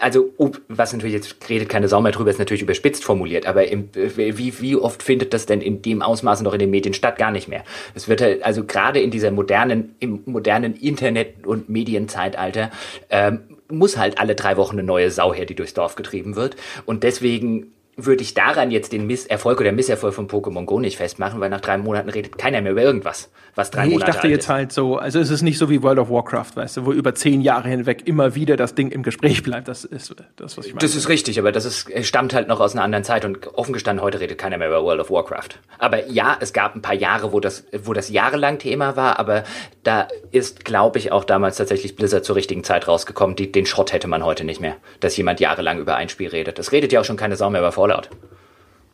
[0.00, 0.32] also,
[0.68, 4.60] was natürlich jetzt redet keine Sau mehr drüber, ist natürlich überspitzt formuliert, aber im, wie,
[4.60, 7.18] wie oft findet das denn in dem Ausmaß noch in den Medien statt?
[7.18, 7.64] Gar nicht mehr.
[7.94, 12.70] Es wird halt, also gerade in dieser modernen, im modernen Internet- und Medienzeitalter,
[13.10, 16.56] ähm, muss halt alle drei Wochen eine neue Sau her, die durchs Dorf getrieben wird.
[16.84, 21.40] Und deswegen würde ich daran jetzt den Misserfolg oder Misserfolg von Pokémon Go nicht festmachen,
[21.40, 24.22] weil nach drei Monaten redet keiner mehr über irgendwas, was drei Nee, ich Monate dachte
[24.22, 24.48] alt jetzt ist.
[24.48, 27.14] halt so, also es ist nicht so wie World of Warcraft, weißt du, wo über
[27.14, 29.68] zehn Jahre hinweg immer wieder das Ding im Gespräch bleibt.
[29.68, 30.80] Das ist das, was ich meine.
[30.80, 33.72] Das ist richtig, aber das ist, stammt halt noch aus einer anderen Zeit und offen
[33.72, 35.60] gestanden, heute redet keiner mehr über World of Warcraft.
[35.78, 39.44] Aber ja, es gab ein paar Jahre, wo das, wo das jahrelang Thema war, aber
[39.84, 43.36] da ist, glaube ich, auch damals tatsächlich Blizzard zur richtigen Zeit rausgekommen.
[43.36, 46.58] Die, den Schrott hätte man heute nicht mehr, dass jemand jahrelang über ein Spiel redet.
[46.58, 48.08] Das redet ja auch schon keine Sau mehr über Fallout.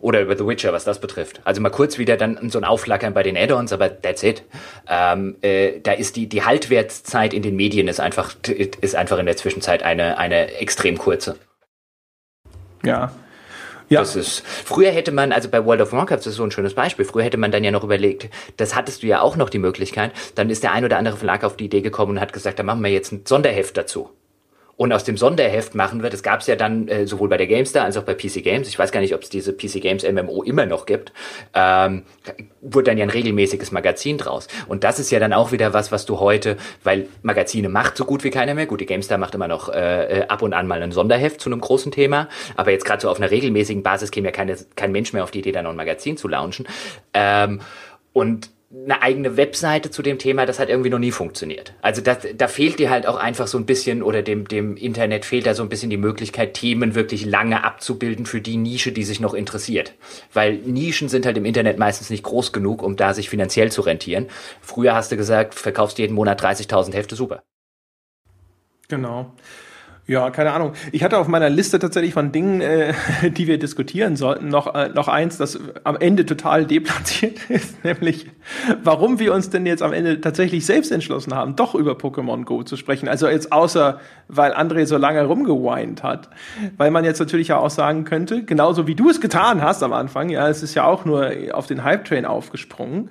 [0.01, 1.43] Oder über The Witcher, was das betrifft.
[1.45, 4.43] Also mal kurz wieder dann so ein Aufflackern bei den Add-ons, aber that's it.
[4.89, 8.35] Ähm, äh, da ist die, die Haltwertszeit in den Medien ist einfach,
[8.81, 11.37] ist einfach in der Zwischenzeit eine, eine extrem kurze.
[12.83, 13.13] ja.
[13.91, 16.53] Ja, Das ist, früher hätte man, also bei World of Warcraft das ist so ein
[16.53, 19.51] schönes Beispiel, früher hätte man dann ja noch überlegt, das hattest du ja auch noch
[19.51, 22.33] die Möglichkeit, dann ist der ein oder andere Verlag auf die Idee gekommen und hat
[22.33, 24.11] gesagt, da machen wir jetzt ein Sonderheft dazu.
[24.81, 27.47] Und aus dem Sonderheft machen wir, das gab es ja dann äh, sowohl bei der
[27.47, 30.11] GameStar als auch bei PC Games, ich weiß gar nicht, ob es diese PC Games
[30.11, 31.13] MMO immer noch gibt,
[31.53, 32.05] ähm,
[32.63, 34.49] wurde dann ja ein regelmäßiges Magazin draus.
[34.69, 38.07] Und das ist ja dann auch wieder was, was du heute, weil Magazine macht so
[38.07, 38.65] gut wie keiner mehr.
[38.65, 41.51] Gut, die GameStar macht immer noch äh, äh, ab und an mal ein Sonderheft zu
[41.51, 44.93] einem großen Thema, aber jetzt gerade so auf einer regelmäßigen Basis käme ja keine, kein
[44.93, 46.67] Mensch mehr auf die Idee, da noch ein Magazin zu launchen.
[47.13, 47.61] Ähm,
[48.15, 51.75] und eine eigene Webseite zu dem Thema, das hat irgendwie noch nie funktioniert.
[51.83, 55.25] Also das, da fehlt dir halt auch einfach so ein bisschen, oder dem, dem Internet
[55.25, 59.03] fehlt da so ein bisschen die Möglichkeit, Themen wirklich lange abzubilden für die Nische, die
[59.03, 59.95] sich noch interessiert.
[60.33, 63.81] Weil Nischen sind halt im Internet meistens nicht groß genug, um da sich finanziell zu
[63.81, 64.29] rentieren.
[64.61, 67.43] Früher hast du gesagt, verkaufst jeden Monat 30.000 Hefte, super.
[68.87, 69.33] Genau.
[70.11, 70.73] Ja, keine Ahnung.
[70.91, 72.95] Ich hatte auf meiner Liste tatsächlich von Dingen, äh,
[73.31, 78.27] die wir diskutieren sollten, noch, äh, noch eins, das am Ende total deplatziert ist, nämlich
[78.83, 82.65] warum wir uns denn jetzt am Ende tatsächlich selbst entschlossen haben, doch über Pokémon Go
[82.65, 83.09] zu sprechen.
[83.09, 86.29] Also jetzt außer, weil André so lange rumgeweint hat.
[86.77, 89.93] Weil man jetzt natürlich ja auch sagen könnte, genauso wie du es getan hast am
[89.93, 93.11] Anfang, ja, es ist ja auch nur auf den Hype-Train aufgesprungen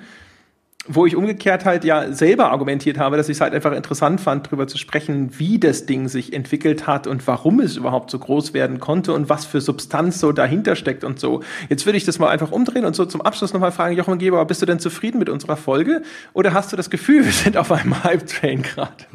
[0.92, 4.48] wo ich umgekehrt halt ja selber argumentiert habe, dass ich es halt einfach interessant fand,
[4.48, 8.56] darüber zu sprechen, wie das Ding sich entwickelt hat und warum es überhaupt so groß
[8.56, 11.44] werden konnte und was für Substanz so dahinter steckt und so.
[11.70, 14.44] Jetzt würde ich das mal einfach umdrehen und so zum Abschluss nochmal fragen, Jochen Geber,
[14.46, 16.02] bist du denn zufrieden mit unserer Folge
[16.34, 19.06] oder hast du das Gefühl, wir sind auf einem Hype-Train gerade?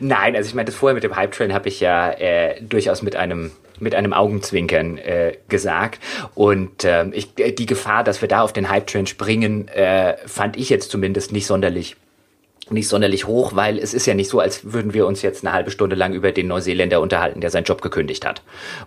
[0.00, 3.14] Nein, also ich meine, das vorher mit dem Hype-Train habe ich ja äh, durchaus mit
[3.14, 6.00] einem mit einem Augenzwinkern äh, gesagt.
[6.34, 10.56] Und ähm, ich, äh, die Gefahr, dass wir da auf den Hype-Train springen, äh, fand
[10.56, 11.96] ich jetzt zumindest nicht sonderlich
[12.72, 15.52] nicht sonderlich hoch, weil es ist ja nicht so, als würden wir uns jetzt eine
[15.52, 18.42] halbe Stunde lang über den Neuseeländer unterhalten, der seinen Job gekündigt hat.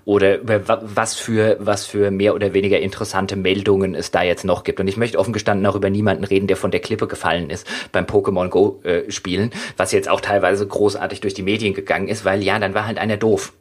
[0.06, 4.46] Oder über wa- was für, was für mehr oder weniger interessante Meldungen es da jetzt
[4.46, 4.80] noch gibt.
[4.80, 7.68] Und ich möchte offen gestanden auch über niemanden reden, der von der Klippe gefallen ist
[7.92, 12.24] beim Pokémon Go äh, spielen, was jetzt auch teilweise großartig durch die Medien gegangen ist,
[12.24, 13.52] weil ja, dann war halt einer doof.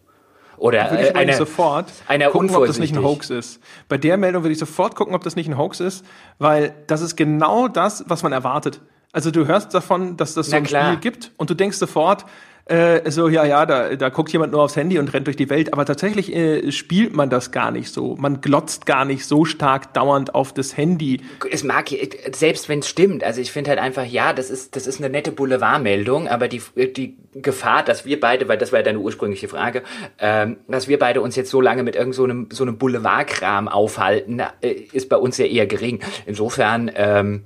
[0.62, 3.02] Oder Würde ich äh, einer, sofort einer gucken, ob das nicht ein.
[3.02, 3.60] Hoax ist.
[3.88, 6.04] Bei der Meldung würde ich sofort gucken, ob das nicht ein Hoax ist,
[6.38, 8.80] weil das ist genau das, was man erwartet.
[9.10, 10.92] Also du hörst davon, dass das so Na ein klar.
[10.92, 12.26] Spiel gibt und du denkst sofort,
[12.66, 15.50] äh, so, ja, ja, da, da guckt jemand nur aufs Handy und rennt durch die
[15.50, 15.72] Welt.
[15.72, 18.16] Aber tatsächlich äh, spielt man das gar nicht so.
[18.16, 21.20] Man glotzt gar nicht so stark dauernd auf das Handy.
[21.50, 21.90] es mag,
[22.32, 25.10] selbst wenn es stimmt, also ich finde halt einfach, ja, das ist, das ist eine
[25.10, 29.48] nette Boulevardmeldung, aber die, die Gefahr, dass wir beide, weil das war ja deine ursprüngliche
[29.48, 29.82] Frage,
[30.18, 33.68] ähm, dass wir beide uns jetzt so lange mit irgend so einem, so einem Boulevardkram
[33.68, 36.00] aufhalten, äh, ist bei uns ja eher gering.
[36.26, 37.42] Insofern, ähm,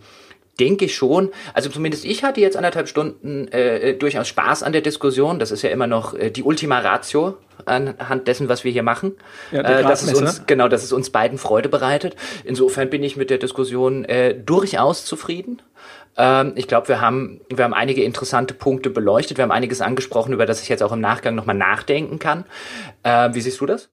[0.59, 4.83] denke ich schon, also zumindest ich hatte jetzt anderthalb Stunden äh, durchaus Spaß an der
[4.83, 5.39] Diskussion.
[5.39, 9.17] Das ist ja immer noch äh, die Ultima Ratio anhand dessen, was wir hier machen.
[9.51, 12.17] Ja, äh, dass es uns, genau, dass es uns beiden Freude bereitet.
[12.45, 15.63] Insofern bin ich mit der Diskussion äh, durchaus zufrieden.
[16.17, 19.39] Ähm, ich glaube, wir haben, wir haben einige interessante Punkte beleuchtet.
[19.39, 22.45] Wir haben einiges angesprochen, über das ich jetzt auch im Nachgang nochmal nachdenken kann.
[23.03, 23.91] Äh, wie siehst du das?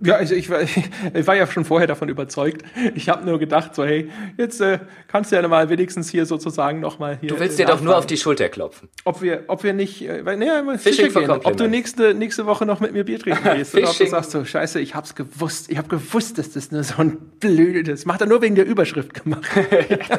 [0.00, 0.60] Ja, also ich war,
[1.14, 2.62] ich war ja schon vorher davon überzeugt.
[2.94, 4.78] Ich habe nur gedacht, so hey, jetzt äh,
[5.08, 7.30] kannst du ja mal wenigstens hier sozusagen noch mal hier.
[7.30, 8.88] Du willst dir doch nur auf die Schulter klopfen.
[9.04, 12.66] ob wir, ob wir nicht, äh, nee, mal Fishing gehen, ob du nächste, nächste Woche
[12.66, 13.74] noch mit mir Bier trinken gehst.
[13.74, 16.84] oder ob du sagst so, scheiße, ich hab's gewusst, ich hab gewusst, dass das nur
[16.84, 19.46] so ein blödes, macht er nur wegen der Überschrift gemacht.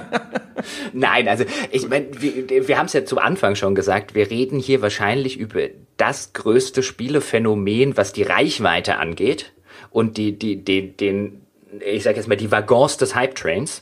[0.94, 4.60] Nein, also ich meine, wir, wir haben es ja zu Anfang schon gesagt, wir reden
[4.60, 5.62] hier wahrscheinlich über
[5.98, 9.54] das größte Spielephänomen, was die Reichweite angeht
[9.98, 11.42] und die, die, die, den,
[11.84, 13.82] ich sag jetzt mal, die Waggons des Hype-Trains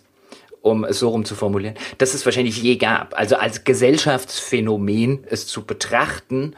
[0.62, 3.16] um es so rum zu formulieren, das es wahrscheinlich je gab.
[3.16, 6.56] Also als Gesellschaftsphänomen es zu betrachten,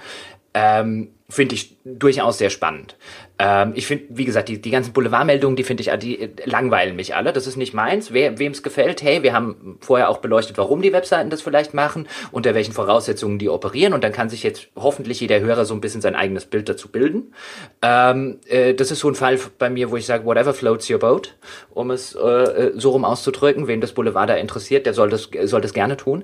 [0.53, 2.95] ähm, finde ich durchaus sehr spannend.
[3.39, 7.15] Ähm, ich finde, wie gesagt, die, die ganzen Boulevardmeldungen, die finde ich, die langweilen mich
[7.15, 7.33] alle.
[7.33, 8.11] Das ist nicht meins.
[8.11, 11.73] Wer, wem es gefällt, hey, wir haben vorher auch beleuchtet, warum die Webseiten das vielleicht
[11.73, 15.73] machen, unter welchen Voraussetzungen die operieren und dann kann sich jetzt hoffentlich jeder Hörer so
[15.73, 17.33] ein bisschen sein eigenes Bild dazu bilden.
[17.81, 20.99] Ähm, äh, das ist so ein Fall bei mir, wo ich sage, whatever floats your
[20.99, 21.35] boat,
[21.69, 23.67] um es äh, äh so rum auszudrücken.
[23.67, 26.23] Wen das Boulevard da interessiert, der soll das, soll das gerne tun.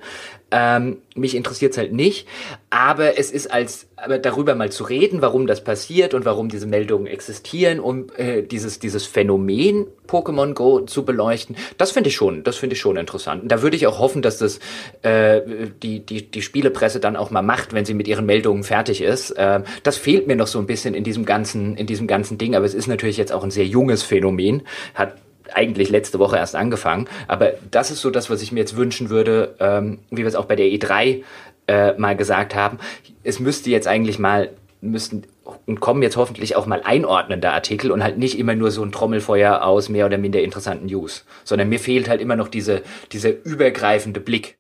[0.50, 2.28] Ähm, mich interessiert es halt nicht,
[2.70, 6.68] aber es ist als aber darüber mal zu reden, warum das passiert und warum diese
[6.68, 12.44] Meldungen existieren, um äh, dieses dieses Phänomen Pokémon Go zu beleuchten, das finde ich schon,
[12.44, 13.44] das finde ich schon interessant.
[13.44, 14.60] Und da würde ich auch hoffen, dass das
[15.02, 15.42] äh,
[15.82, 19.32] die die die Spielepresse dann auch mal macht, wenn sie mit ihren Meldungen fertig ist.
[19.32, 22.56] Äh, das fehlt mir noch so ein bisschen in diesem ganzen in diesem ganzen Ding,
[22.56, 24.64] aber es ist natürlich jetzt auch ein sehr junges Phänomen,
[24.94, 25.16] hat
[25.54, 27.08] eigentlich letzte Woche erst angefangen.
[27.28, 30.36] Aber das ist so das, was ich mir jetzt wünschen würde, ähm, wie wir es
[30.36, 31.24] auch bei der E3
[31.68, 32.80] äh, mal gesagt haben.
[33.24, 34.50] Es müsste jetzt eigentlich mal,
[34.82, 35.24] müssten
[35.66, 38.92] und kommen jetzt hoffentlich auch mal einordnende Artikel und halt nicht immer nur so ein
[38.92, 43.30] Trommelfeuer aus mehr oder minder interessanten News, sondern mir fehlt halt immer noch diese, dieser
[43.44, 44.58] übergreifende Blick.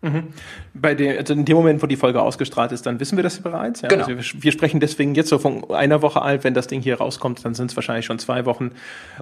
[0.00, 0.28] Mhm.
[0.74, 3.40] Bei dem, also in dem Moment, wo die Folge ausgestrahlt ist, dann wissen wir das
[3.40, 3.80] bereits.
[3.80, 3.88] Ja?
[3.88, 4.04] Genau.
[4.04, 6.44] Also wir, wir, sprechen deswegen jetzt so von einer Woche alt.
[6.44, 8.70] Wenn das Ding hier rauskommt, dann sind es wahrscheinlich schon zwei Wochen.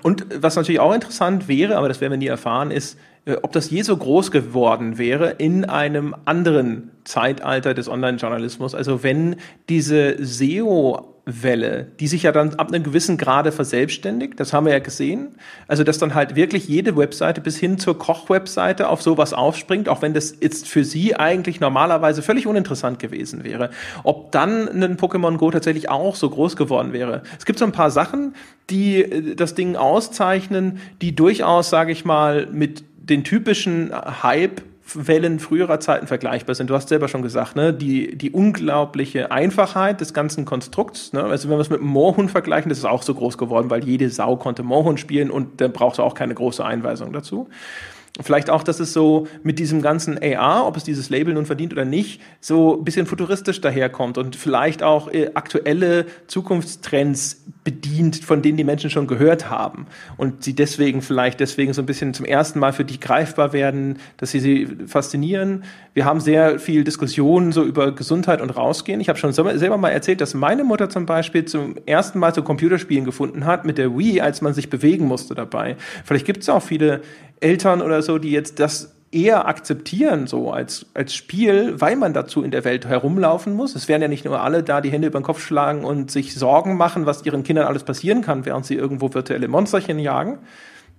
[0.02, 3.52] Und was natürlich auch interessant wäre, aber das werden wir nie erfahren, ist, äh, ob
[3.52, 8.74] das je so groß geworden wäre in einem anderen Zeitalter des Online-Journalismus.
[8.74, 9.36] Also wenn
[9.70, 14.38] diese SEO Welle, die sich ja dann ab einem gewissen Grade verselbstständigt.
[14.38, 15.34] Das haben wir ja gesehen.
[15.66, 20.02] Also, dass dann halt wirklich jede Webseite bis hin zur Koch-Webseite auf sowas aufspringt, auch
[20.02, 23.70] wenn das jetzt für sie eigentlich normalerweise völlig uninteressant gewesen wäre.
[24.04, 27.24] Ob dann ein Pokémon Go tatsächlich auch so groß geworden wäre.
[27.36, 28.36] Es gibt so ein paar Sachen,
[28.70, 33.90] die äh, das Ding auszeichnen, die durchaus, sage ich mal, mit den typischen
[34.22, 34.62] Hype
[34.94, 36.70] Wellen früherer Zeiten vergleichbar sind.
[36.70, 41.12] Du hast selber schon gesagt, ne, die, die unglaubliche Einfachheit des ganzen Konstrukts.
[41.12, 41.24] Ne?
[41.24, 44.08] Also wenn wir es mit Moorhund vergleichen, das ist auch so groß geworden, weil jede
[44.10, 47.48] Sau konnte Moorhund spielen und dann brauchst du auch keine große Einweisung dazu.
[48.20, 51.72] Vielleicht auch, dass es so mit diesem ganzen AR, ob es dieses Label nun verdient
[51.72, 58.42] oder nicht, so ein bisschen futuristisch daherkommt und vielleicht auch äh, aktuelle Zukunftstrends bedient, von
[58.42, 59.86] denen die Menschen schon gehört haben
[60.16, 63.98] und sie deswegen vielleicht deswegen so ein bisschen zum ersten Mal für die greifbar werden,
[64.16, 65.64] dass sie sie faszinieren.
[65.92, 69.00] Wir haben sehr viel Diskussionen so über Gesundheit und Rausgehen.
[69.00, 72.42] Ich habe schon selber mal erzählt, dass meine Mutter zum Beispiel zum ersten Mal zu
[72.42, 75.76] Computerspielen gefunden hat mit der Wii, als man sich bewegen musste dabei.
[76.04, 77.02] Vielleicht gibt es auch viele
[77.40, 82.42] Eltern oder so, die jetzt das eher akzeptieren, so als, als Spiel, weil man dazu
[82.42, 83.74] in der Welt herumlaufen muss.
[83.74, 86.34] Es werden ja nicht nur alle da die Hände über den Kopf schlagen und sich
[86.34, 90.38] Sorgen machen, was ihren Kindern alles passieren kann, während sie irgendwo virtuelle Monsterchen jagen.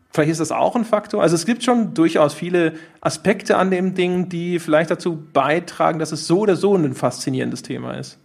[0.10, 1.22] Vielleicht ist das auch ein Faktor.
[1.22, 6.12] Also es gibt schon durchaus viele Aspekte an dem Ding, die vielleicht dazu beitragen, dass
[6.12, 8.18] es so oder so ein faszinierendes Thema ist.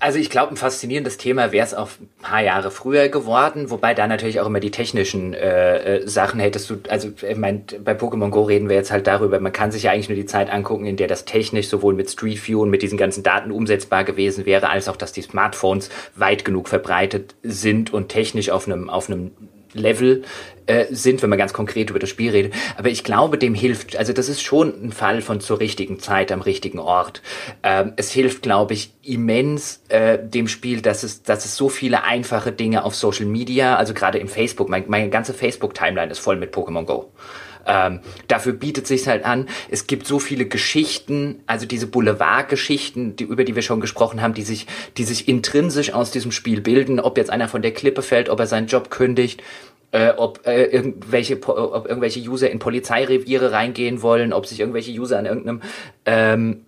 [0.00, 3.94] Also ich glaube, ein faszinierendes Thema wäre es auch ein paar Jahre früher geworden, wobei
[3.94, 7.92] da natürlich auch immer die technischen äh, äh, Sachen hättest du, also ich mein, bei
[7.92, 10.50] Pokémon Go reden wir jetzt halt darüber, man kann sich ja eigentlich nur die Zeit
[10.50, 14.02] angucken, in der das technisch sowohl mit Street View und mit diesen ganzen Daten umsetzbar
[14.02, 18.90] gewesen wäre, als auch, dass die Smartphones weit genug verbreitet sind und technisch auf einem,
[18.90, 19.30] auf einem
[19.74, 20.22] Level
[20.66, 22.54] äh, sind, wenn man ganz konkret über das Spiel redet.
[22.76, 26.32] Aber ich glaube, dem hilft, also das ist schon ein Fall von zur richtigen Zeit
[26.32, 27.20] am richtigen Ort.
[27.62, 32.04] Ähm, es hilft, glaube ich, immens äh, dem Spiel, dass es, dass es so viele
[32.04, 36.36] einfache Dinge auf Social Media, also gerade im Facebook, mein, meine ganze Facebook-Timeline ist voll
[36.36, 37.10] mit Pokémon Go.
[37.66, 39.48] Ähm, dafür bietet sich halt an.
[39.70, 44.34] Es gibt so viele Geschichten, also diese Boulevard-Geschichten, die, über die wir schon gesprochen haben,
[44.34, 44.66] die sich,
[44.96, 47.00] die sich intrinsisch aus diesem Spiel bilden.
[47.00, 49.42] Ob jetzt einer von der Klippe fällt, ob er seinen Job kündigt,
[49.92, 55.18] äh, ob äh, irgendwelche ob irgendwelche User in Polizeireviere reingehen wollen, ob sich irgendwelche User
[55.18, 55.62] an irgendeinem
[56.04, 56.64] ähm,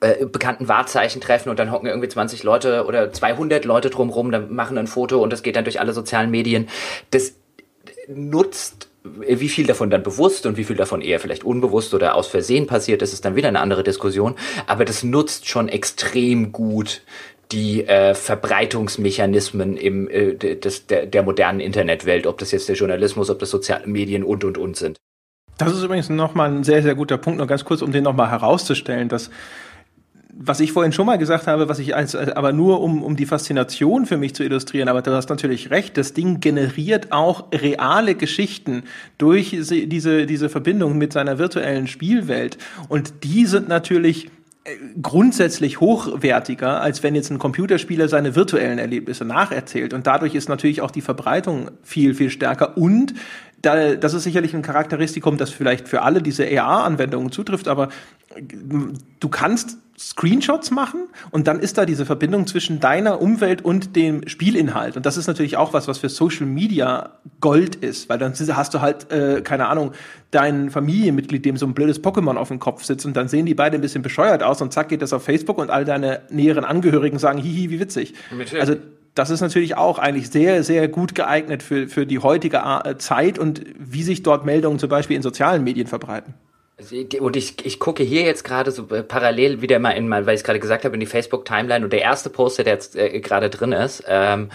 [0.00, 4.54] äh, bekannten Wahrzeichen treffen und dann hocken irgendwie 20 Leute oder 200 Leute drumrum, dann
[4.54, 6.68] machen ein Foto und das geht dann durch alle sozialen Medien.
[7.10, 7.34] Das
[8.08, 8.88] nutzt
[9.20, 12.66] wie viel davon dann bewusst und wie viel davon eher vielleicht unbewusst oder aus Versehen
[12.66, 14.34] passiert, das ist dann wieder eine andere Diskussion.
[14.66, 17.02] Aber das nutzt schon extrem gut
[17.52, 23.30] die äh, Verbreitungsmechanismen im, äh, des, der, der modernen Internetwelt, ob das jetzt der Journalismus,
[23.30, 24.96] ob das soziale Medien und und und sind.
[25.58, 28.30] Das ist übrigens nochmal ein sehr, sehr guter Punkt, noch ganz kurz, um den nochmal
[28.30, 29.30] herauszustellen, dass
[30.38, 33.26] was ich vorhin schon mal gesagt habe, was ich als, aber nur um, um die
[33.26, 38.14] Faszination für mich zu illustrieren, aber du hast natürlich recht, das Ding generiert auch reale
[38.14, 38.84] Geschichten
[39.16, 42.58] durch diese, diese Verbindung mit seiner virtuellen Spielwelt.
[42.88, 44.30] Und die sind natürlich
[45.00, 49.94] grundsätzlich hochwertiger, als wenn jetzt ein Computerspieler seine virtuellen Erlebnisse nacherzählt.
[49.94, 52.76] Und dadurch ist natürlich auch die Verbreitung viel, viel stärker.
[52.76, 53.14] Und
[53.62, 57.88] da, das ist sicherlich ein Charakteristikum, das vielleicht für alle diese AR-Anwendungen zutrifft, aber
[59.20, 64.28] du kannst Screenshots machen und dann ist da diese Verbindung zwischen deiner Umwelt und dem
[64.28, 64.96] Spielinhalt.
[64.96, 67.10] Und das ist natürlich auch was, was für Social Media
[67.40, 69.92] Gold ist, weil dann hast du halt, äh, keine Ahnung,
[70.30, 73.54] dein Familienmitglied, dem so ein blödes Pokémon auf dem Kopf sitzt und dann sehen die
[73.54, 76.64] beide ein bisschen bescheuert aus und zack geht das auf Facebook und all deine näheren
[76.64, 78.14] Angehörigen sagen, hihi, wie witzig.
[78.60, 78.76] Also
[79.14, 82.62] das ist natürlich auch eigentlich sehr, sehr gut geeignet für, für die heutige
[82.98, 86.34] Zeit und wie sich dort Meldungen zum Beispiel in sozialen Medien verbreiten.
[86.78, 90.26] Also, und ich, ich gucke hier jetzt gerade so äh, parallel wieder mal in mal,
[90.26, 93.18] weil ich gerade gesagt habe, in die Facebook-Timeline und der erste Poster, der jetzt äh,
[93.20, 94.50] gerade drin ist, ähm,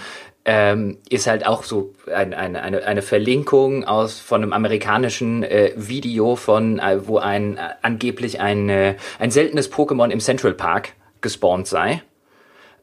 [0.45, 5.73] ähm, ist halt auch so ein, ein, eine, eine Verlinkung aus von einem amerikanischen äh,
[5.75, 10.93] Video von, äh, wo ein äh, angeblich ein, äh, ein seltenes Pokémon im Central Park
[11.21, 12.03] gespawnt sei.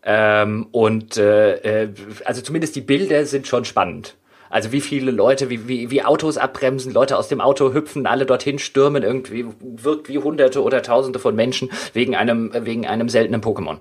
[0.05, 4.15] Ähm, und also zumindest die Bilder sind schon spannend.
[4.51, 8.27] Also wie viele Leute, wie, wie, wie Autos abbremsen, Leute aus dem Auto hüpfen, alle
[8.27, 13.41] dorthin stürmen, irgendwie wirkt wie Hunderte oder Tausende von Menschen wegen einem, wegen einem seltenen
[13.41, 13.79] Pokémon.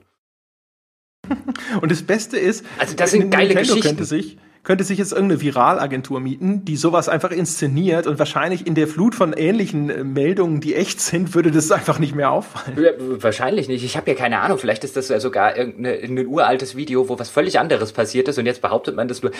[1.81, 3.87] Und das Beste ist, also das sind geile Nintendo Geschichten.
[3.87, 4.37] Könnte sich,
[4.67, 9.15] könnte sich jetzt irgendeine Viralagentur mieten, die sowas einfach inszeniert und wahrscheinlich in der Flut
[9.15, 12.77] von ähnlichen äh, Meldungen, die echt sind, würde das einfach nicht mehr auffallen.
[12.77, 13.85] Ja, wahrscheinlich nicht.
[13.85, 14.57] Ich habe ja keine Ahnung.
[14.57, 18.45] Vielleicht ist das ja sogar irgendein uraltes Video, wo was völlig anderes passiert ist und
[18.45, 19.31] jetzt behauptet man das nur.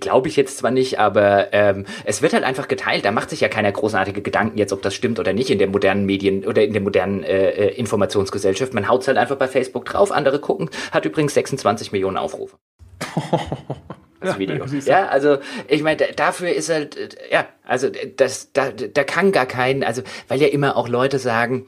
[0.00, 3.04] Glaube ich jetzt zwar nicht, aber ähm, es wird halt einfach geteilt.
[3.04, 5.68] Da macht sich ja keiner großartige Gedanken jetzt, ob das stimmt oder nicht in der
[5.68, 8.74] modernen Medien oder in der modernen äh, äh Informationsgesellschaft.
[8.74, 10.10] Man haut halt einfach bei Facebook drauf.
[10.10, 10.70] Andere gucken.
[10.90, 12.56] Hat übrigens 26 Millionen Aufrufe.
[14.22, 14.64] das Video.
[14.84, 15.38] Ja, also
[15.68, 20.40] ich meine, dafür ist halt, ja, also das, da, da kann gar kein, also weil
[20.40, 21.66] ja immer auch Leute sagen,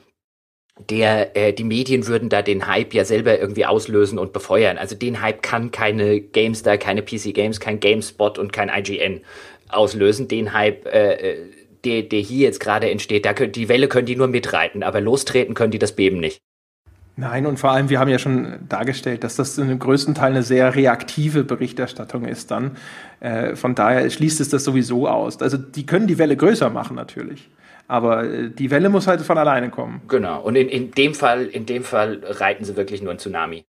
[0.90, 4.76] der äh, die Medien würden da den Hype ja selber irgendwie auslösen und befeuern.
[4.76, 9.20] Also den Hype kann keine GameStar, keine PC Games, kein GameSpot und kein IGN
[9.68, 10.26] auslösen.
[10.26, 11.36] Den Hype, äh,
[11.84, 15.00] der, der hier jetzt gerade entsteht, da können die Welle können die nur mitreiten, aber
[15.00, 16.40] lostreten können die das Beben nicht.
[17.16, 20.42] Nein, und vor allem, wir haben ja schon dargestellt, dass das dem größten Teil eine
[20.42, 22.72] sehr reaktive Berichterstattung ist dann.
[23.20, 25.40] Äh, von daher schließt es das sowieso aus.
[25.40, 27.48] Also die können die Welle größer machen natürlich.
[27.86, 30.02] Aber äh, die Welle muss halt von alleine kommen.
[30.08, 30.42] Genau.
[30.42, 33.64] Und in, in dem Fall, in dem Fall reiten sie wirklich nur ein Tsunami.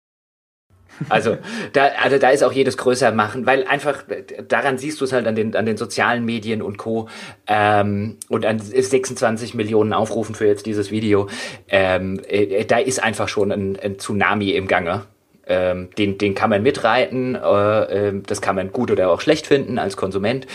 [1.09, 1.39] Also
[1.73, 4.05] da, also da ist auch jedes größer machen, weil einfach
[4.49, 7.09] daran siehst du es halt an den, an den sozialen Medien und Co.
[7.47, 11.29] Ähm, und an 26 Millionen Aufrufen für jetzt dieses Video.
[11.69, 15.05] Ähm, äh, da ist einfach schon ein, ein Tsunami im Gange.
[15.47, 19.47] Ähm, den, den kann man mitreiten, äh, äh, das kann man gut oder auch schlecht
[19.47, 20.47] finden als Konsument.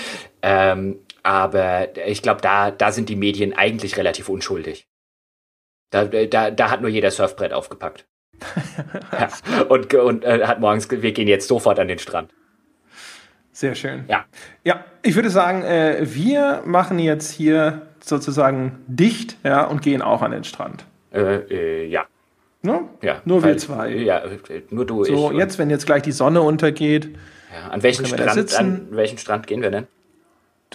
[0.42, 4.88] Ähm, aber ich glaube, da, da sind die Medien eigentlich relativ unschuldig.
[5.90, 8.06] Da, da, da hat nur jeder Surfbrett aufgepackt
[9.12, 9.64] ja.
[9.64, 12.32] Und, und äh, hat morgens, wir gehen jetzt sofort an den Strand.
[13.52, 14.04] Sehr schön.
[14.10, 14.26] Ja.
[14.64, 20.22] Ja, ich würde sagen, äh, wir machen jetzt hier sozusagen dicht, ja, und gehen auch
[20.22, 20.86] an den Strand.
[21.14, 22.06] Äh, äh, ja.
[22.62, 22.82] Ne?
[23.02, 23.22] Ja.
[23.26, 23.90] Nur weil, wir zwei.
[23.90, 24.24] Ja,
[24.72, 25.38] nur du, so, ich.
[25.38, 27.16] jetzt, wenn jetzt gleich die Sonne untergeht.
[27.54, 29.88] Ja, an welchen Strand, an welchen Strand gehen wir denn?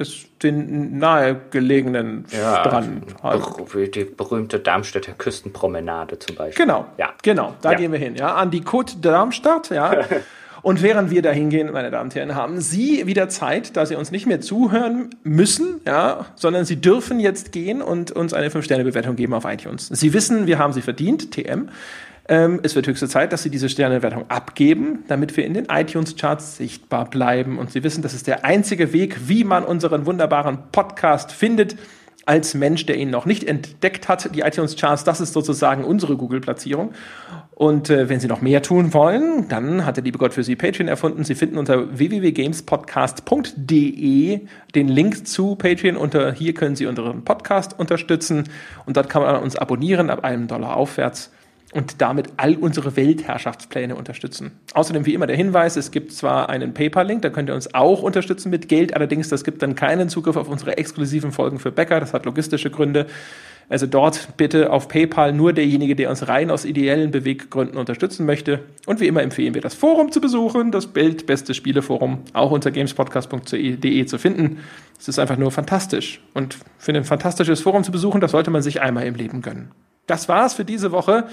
[0.01, 3.05] Das, den nahegelegenen ja, Strand.
[3.23, 3.67] Also.
[3.75, 6.65] Die berühmte Darmstädter Küstenpromenade zum Beispiel.
[6.65, 7.11] Genau, ja.
[7.23, 7.79] genau, da ja.
[7.79, 10.05] gehen wir hin, ja, an die Côte Darmstadt, ja.
[10.63, 13.97] Und während wir da hingehen, meine Damen und Herren, haben Sie wieder Zeit, da Sie
[13.97, 19.17] uns nicht mehr zuhören müssen, ja, sondern Sie dürfen jetzt gehen und uns eine 5-Sterne-Bewertung
[19.17, 19.89] geben auf iTunes.
[19.89, 21.71] Sie wissen, wir haben sie verdient, TM.
[22.31, 26.59] Ähm, es wird höchste Zeit, dass Sie diese Sternewertung abgeben, damit wir in den iTunes-Charts
[26.59, 27.59] sichtbar bleiben.
[27.59, 31.75] Und Sie wissen, das ist der einzige Weg, wie man unseren wunderbaren Podcast findet.
[32.27, 36.93] Als Mensch, der ihn noch nicht entdeckt hat, die iTunes-Charts, das ist sozusagen unsere Google-Platzierung.
[37.51, 40.55] Und äh, wenn Sie noch mehr tun wollen, dann hat der liebe Gott für Sie
[40.55, 41.25] Patreon erfunden.
[41.25, 44.41] Sie finden unter www.gamespodcast.de
[44.77, 45.97] den Link zu Patreon.
[45.97, 48.45] Unter hier können Sie unseren Podcast unterstützen
[48.87, 51.33] und dort kann man uns abonnieren ab einem Dollar aufwärts
[51.73, 54.53] und damit all unsere Weltherrschaftspläne unterstützen.
[54.75, 58.03] Außerdem wie immer der Hinweis, es gibt zwar einen PayPal-Link, da könnt ihr uns auch
[58.03, 62.01] unterstützen mit Geld, allerdings das gibt dann keinen Zugriff auf unsere exklusiven Folgen für Bäcker,
[62.01, 63.07] das hat logistische Gründe.
[63.69, 68.65] Also dort bitte auf PayPal nur derjenige, der uns rein aus ideellen Beweggründen unterstützen möchte.
[68.87, 74.07] Und wie immer empfehlen wir das Forum zu besuchen, das Bildbeste Spieleforum, auch unter gamespodcast.de
[74.07, 74.59] zu finden.
[74.99, 76.21] Es ist einfach nur fantastisch.
[76.35, 79.71] Und für ein fantastisches Forum zu besuchen, das sollte man sich einmal im Leben gönnen.
[80.09, 81.29] Das war's für diese Woche.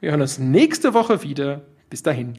[0.00, 1.62] Wir hören uns nächste Woche wieder.
[1.88, 2.38] Bis dahin.